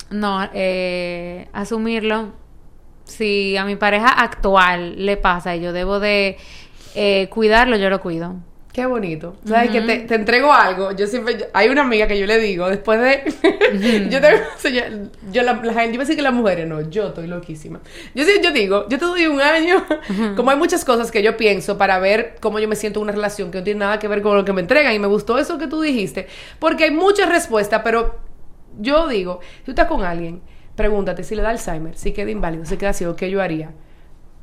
No, 0.09 0.47
eh, 0.53 1.47
asumirlo. 1.53 2.33
Si 3.11 3.55
a 3.57 3.65
mi 3.65 3.75
pareja 3.75 4.07
actual 4.09 5.05
le 5.05 5.17
pasa 5.17 5.55
y 5.55 5.61
yo 5.61 5.73
debo 5.73 5.99
de 5.99 6.37
eh, 6.95 7.27
cuidarlo, 7.29 7.77
yo 7.77 7.89
lo 7.89 8.01
cuido. 8.01 8.35
Qué 8.73 8.85
bonito. 8.85 9.35
¿Sabes 9.45 9.69
que 9.69 9.81
te, 9.81 9.97
te 10.07 10.15
entrego 10.15 10.53
algo? 10.53 10.93
Yo 10.95 11.05
siempre... 11.05 11.37
yo- 11.37 11.45
hay 11.51 11.67
una 11.67 11.81
amiga 11.81 12.07
que 12.07 12.17
yo 12.17 12.25
le 12.25 12.39
digo, 12.39 12.69
después 12.69 13.01
de... 13.01 13.23
yo 14.09 14.21
tengo... 14.21 14.37
o 14.55 14.59
sea, 14.59 14.71
yo, 14.71 14.81
yo 15.29 15.43
la, 15.43 15.55
la 15.61 15.73
gente- 15.73 15.87
yo 15.87 15.91
voy 15.91 15.95
a 15.97 15.99
decir 15.99 16.15
que 16.15 16.21
las 16.21 16.31
mujeres, 16.33 16.65
no, 16.67 16.89
yo 16.89 17.07
estoy 17.07 17.27
loquísima. 17.27 17.81
Yo 18.15 18.23
yo 18.41 18.51
digo, 18.51 18.87
yo 18.87 18.97
te 18.97 19.03
doy 19.03 19.25
un 19.27 19.41
año. 19.41 19.85
Como 20.37 20.51
hay 20.51 20.57
muchas 20.57 20.85
cosas 20.85 21.11
que 21.11 21.21
yo 21.21 21.35
pienso 21.35 21.77
para 21.77 21.99
ver 21.99 22.37
cómo 22.39 22.59
yo 22.59 22.69
me 22.69 22.77
siento 22.77 22.99
en 22.99 23.03
una 23.03 23.11
relación 23.11 23.51
que 23.51 23.57
no 23.57 23.63
tiene 23.65 23.81
nada 23.81 23.99
que 23.99 24.07
ver 24.07 24.21
con 24.21 24.37
lo 24.37 24.45
que 24.45 24.53
me 24.53 24.61
entregan. 24.61 24.93
Y 24.93 24.99
me 24.99 25.07
gustó 25.07 25.37
eso 25.37 25.57
que 25.57 25.67
tú 25.67 25.81
dijiste. 25.81 26.27
Porque 26.57 26.85
hay 26.85 26.91
muchas 26.91 27.27
respuestas, 27.27 27.81
pero 27.83 28.19
yo 28.79 29.05
digo, 29.09 29.41
si 29.57 29.63
tú 29.65 29.71
estás 29.71 29.87
con 29.87 30.05
alguien, 30.05 30.39
pregúntate 30.81 31.23
si 31.23 31.35
le 31.35 31.41
da 31.43 31.49
Alzheimer, 31.51 31.95
si 31.95 32.11
queda 32.11 32.31
inválido, 32.31 32.65
si 32.65 32.75
queda 32.77 32.93
ciego, 32.93 33.15
¿qué 33.15 33.29
yo 33.29 33.41
haría? 33.41 33.69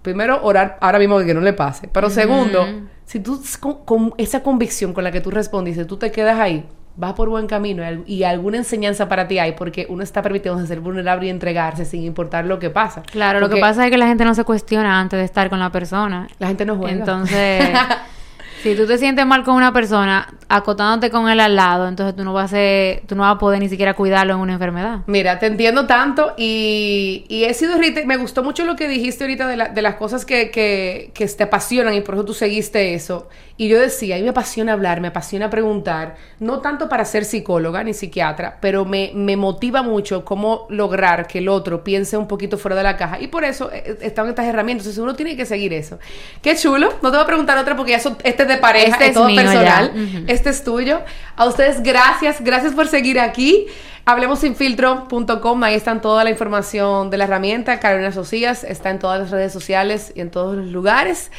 Primero, 0.02 0.40
orar 0.42 0.78
ahora 0.80 0.98
mismo 0.98 1.18
que 1.18 1.34
no 1.34 1.40
le 1.40 1.52
pase. 1.52 1.88
Pero 1.92 2.08
segundo, 2.08 2.66
si 3.04 3.20
tú 3.20 3.40
con, 3.60 3.84
con 3.84 4.14
esa 4.16 4.42
convicción 4.42 4.92
con 4.92 5.02
la 5.04 5.10
que 5.10 5.20
tú 5.20 5.30
respondiste, 5.30 5.84
tú 5.84 5.96
te 5.96 6.10
quedas 6.12 6.38
ahí, 6.38 6.64
vas 6.96 7.12
por 7.14 7.28
buen 7.28 7.46
camino 7.46 7.82
y, 7.82 7.86
al- 7.86 8.04
y 8.06 8.22
alguna 8.22 8.56
enseñanza 8.58 9.08
para 9.08 9.26
ti 9.28 9.38
hay, 9.38 9.52
porque 9.52 9.86
uno 9.88 10.02
está 10.02 10.22
permitiendo 10.22 10.64
ser 10.66 10.80
vulnerable 10.80 11.26
y 11.26 11.30
entregarse 11.30 11.84
sin 11.84 12.04
importar 12.04 12.44
lo 12.44 12.58
que 12.58 12.70
pasa. 12.70 13.02
Claro, 13.02 13.40
lo 13.40 13.48
que 13.48 13.60
pasa 13.60 13.84
es 13.84 13.90
que 13.90 13.98
la 13.98 14.06
gente 14.06 14.24
no 14.24 14.34
se 14.34 14.44
cuestiona 14.44 15.00
antes 15.00 15.18
de 15.18 15.24
estar 15.24 15.50
con 15.50 15.58
la 15.58 15.70
persona. 15.70 16.28
La 16.38 16.46
gente 16.46 16.64
no 16.64 16.76
juega. 16.76 16.92
Entonces, 16.96 17.64
si 18.62 18.74
tú 18.74 18.86
te 18.86 18.98
sientes 18.98 19.24
mal 19.26 19.44
con 19.44 19.54
una 19.54 19.72
persona, 19.72 20.32
acotándote 20.48 21.10
con 21.10 21.28
él 21.28 21.40
al 21.40 21.56
lado, 21.56 21.88
entonces 21.88 22.16
tú 22.16 22.24
no 22.24 22.32
vas 22.32 22.52
a 22.54 22.58
tú 23.06 23.14
no 23.14 23.22
vas 23.22 23.36
a 23.36 23.38
poder 23.38 23.60
ni 23.60 23.68
siquiera 23.68 23.94
cuidarlo 23.94 24.34
en 24.34 24.40
una 24.40 24.54
enfermedad. 24.54 25.00
Mira, 25.06 25.38
te 25.38 25.46
entiendo 25.46 25.86
tanto 25.86 26.34
y, 26.36 27.24
y 27.28 27.44
he 27.44 27.54
sido 27.54 27.74
Me 28.06 28.16
gustó 28.16 28.42
mucho 28.42 28.64
lo 28.64 28.76
que 28.76 28.88
dijiste 28.88 29.24
ahorita 29.24 29.46
de, 29.46 29.56
la- 29.56 29.68
de 29.68 29.82
las 29.82 29.94
cosas 29.96 30.24
que, 30.24 30.50
que, 30.50 31.10
que 31.14 31.26
te 31.26 31.42
apasionan 31.44 31.94
y 31.94 32.00
por 32.00 32.14
eso 32.14 32.24
tú 32.24 32.34
seguiste 32.34 32.94
eso. 32.94 33.28
Y 33.60 33.68
yo 33.68 33.78
decía, 33.80 34.14
a 34.14 34.18
mí 34.18 34.24
me 34.24 34.30
apasiona 34.30 34.72
hablar, 34.72 35.00
me 35.00 35.08
apasiona 35.08 35.50
preguntar, 35.50 36.14
no 36.38 36.60
tanto 36.60 36.88
para 36.88 37.04
ser 37.04 37.24
psicóloga 37.24 37.82
ni 37.82 37.92
psiquiatra, 37.92 38.58
pero 38.60 38.84
me, 38.84 39.10
me 39.14 39.36
motiva 39.36 39.82
mucho 39.82 40.24
cómo 40.24 40.66
lograr 40.70 41.26
que 41.26 41.38
el 41.38 41.48
otro 41.48 41.82
piense 41.82 42.16
un 42.16 42.28
poquito 42.28 42.56
fuera 42.56 42.76
de 42.76 42.84
la 42.84 42.96
caja. 42.96 43.20
Y 43.20 43.26
por 43.26 43.42
eso 43.44 43.70
eh, 43.72 43.98
están 44.00 44.28
estas 44.28 44.46
herramientas. 44.46 44.86
Entonces 44.86 45.02
uno 45.02 45.14
tiene 45.16 45.36
que 45.36 45.44
seguir 45.44 45.72
eso. 45.72 45.98
Qué 46.40 46.54
chulo. 46.54 46.88
No 47.02 47.10
te 47.10 47.16
voy 47.16 47.24
a 47.24 47.26
preguntar 47.26 47.58
otra 47.58 47.74
porque 47.76 47.92
ya 47.92 47.98
son- 47.98 48.16
este 48.22 48.44
de 48.48 48.56
pareja, 48.56 48.96
Este 48.96 49.06
es 49.08 49.14
todo 49.14 49.26
mío 49.26 49.42
personal. 49.42 49.92
Este 50.26 50.50
es 50.50 50.64
tuyo. 50.64 51.00
A 51.36 51.46
ustedes, 51.46 51.82
gracias. 51.82 52.40
Gracias 52.40 52.74
por 52.74 52.88
seguir 52.88 53.20
aquí. 53.20 53.68
Hablemosinfiltro.com, 54.08 55.64
ahí 55.64 55.74
están 55.74 56.00
toda 56.00 56.24
la 56.24 56.30
información 56.30 57.10
de 57.10 57.18
la 57.18 57.24
herramienta. 57.24 57.78
Carolina 57.78 58.10
Socias 58.10 58.64
está 58.64 58.88
en 58.88 58.98
todas 58.98 59.20
las 59.20 59.30
redes 59.30 59.52
sociales 59.52 60.14
y 60.14 60.22
en 60.22 60.30
todos 60.30 60.56
los 60.56 60.68
lugares. 60.68 61.30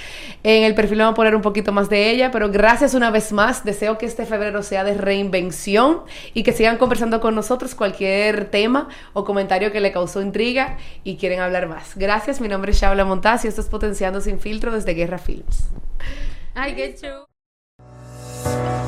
En 0.44 0.64
el 0.64 0.76
perfil 0.76 1.00
vamos 1.00 1.14
a 1.14 1.16
poner 1.16 1.36
un 1.36 1.42
poquito 1.42 1.72
más 1.72 1.90
de 1.90 2.12
ella, 2.12 2.30
pero 2.30 2.52
gracias 2.52 2.94
una 2.94 3.10
vez 3.10 3.32
más. 3.32 3.66
Deseo 3.66 3.98
que 3.98 4.06
este 4.06 4.24
febrero 4.28 4.62
sea 4.62 4.84
de 4.84 4.94
reinvención 4.94 6.02
y 6.36 6.44
que 6.44 6.54
sigan 6.54 6.78
conversando 6.78 7.20
con 7.22 7.34
nosotros 7.34 7.74
cualquier 7.74 8.52
tema 8.52 8.88
o 9.14 9.26
comentario 9.26 9.72
que 9.72 9.80
le 9.80 9.92
causó 9.92 10.22
intriga 10.22 10.78
y 11.04 11.16
quieren 11.16 11.40
hablar 11.40 11.68
más. 11.68 11.96
Gracias, 11.96 12.40
mi 12.40 12.50
nombre 12.50 12.74
es 12.74 12.80
Shaula 12.80 13.04
Montaz 13.04 13.46
y 13.46 13.48
esto 13.48 13.62
es 13.62 13.68
Potenciando 13.68 14.22
Sin 14.22 14.40
Filtro 14.40 14.72
desde 14.72 14.94
Guerra 14.94 15.18
Films. 15.18 15.70
I 16.60 16.72
get 16.72 17.02
you. 17.02 18.79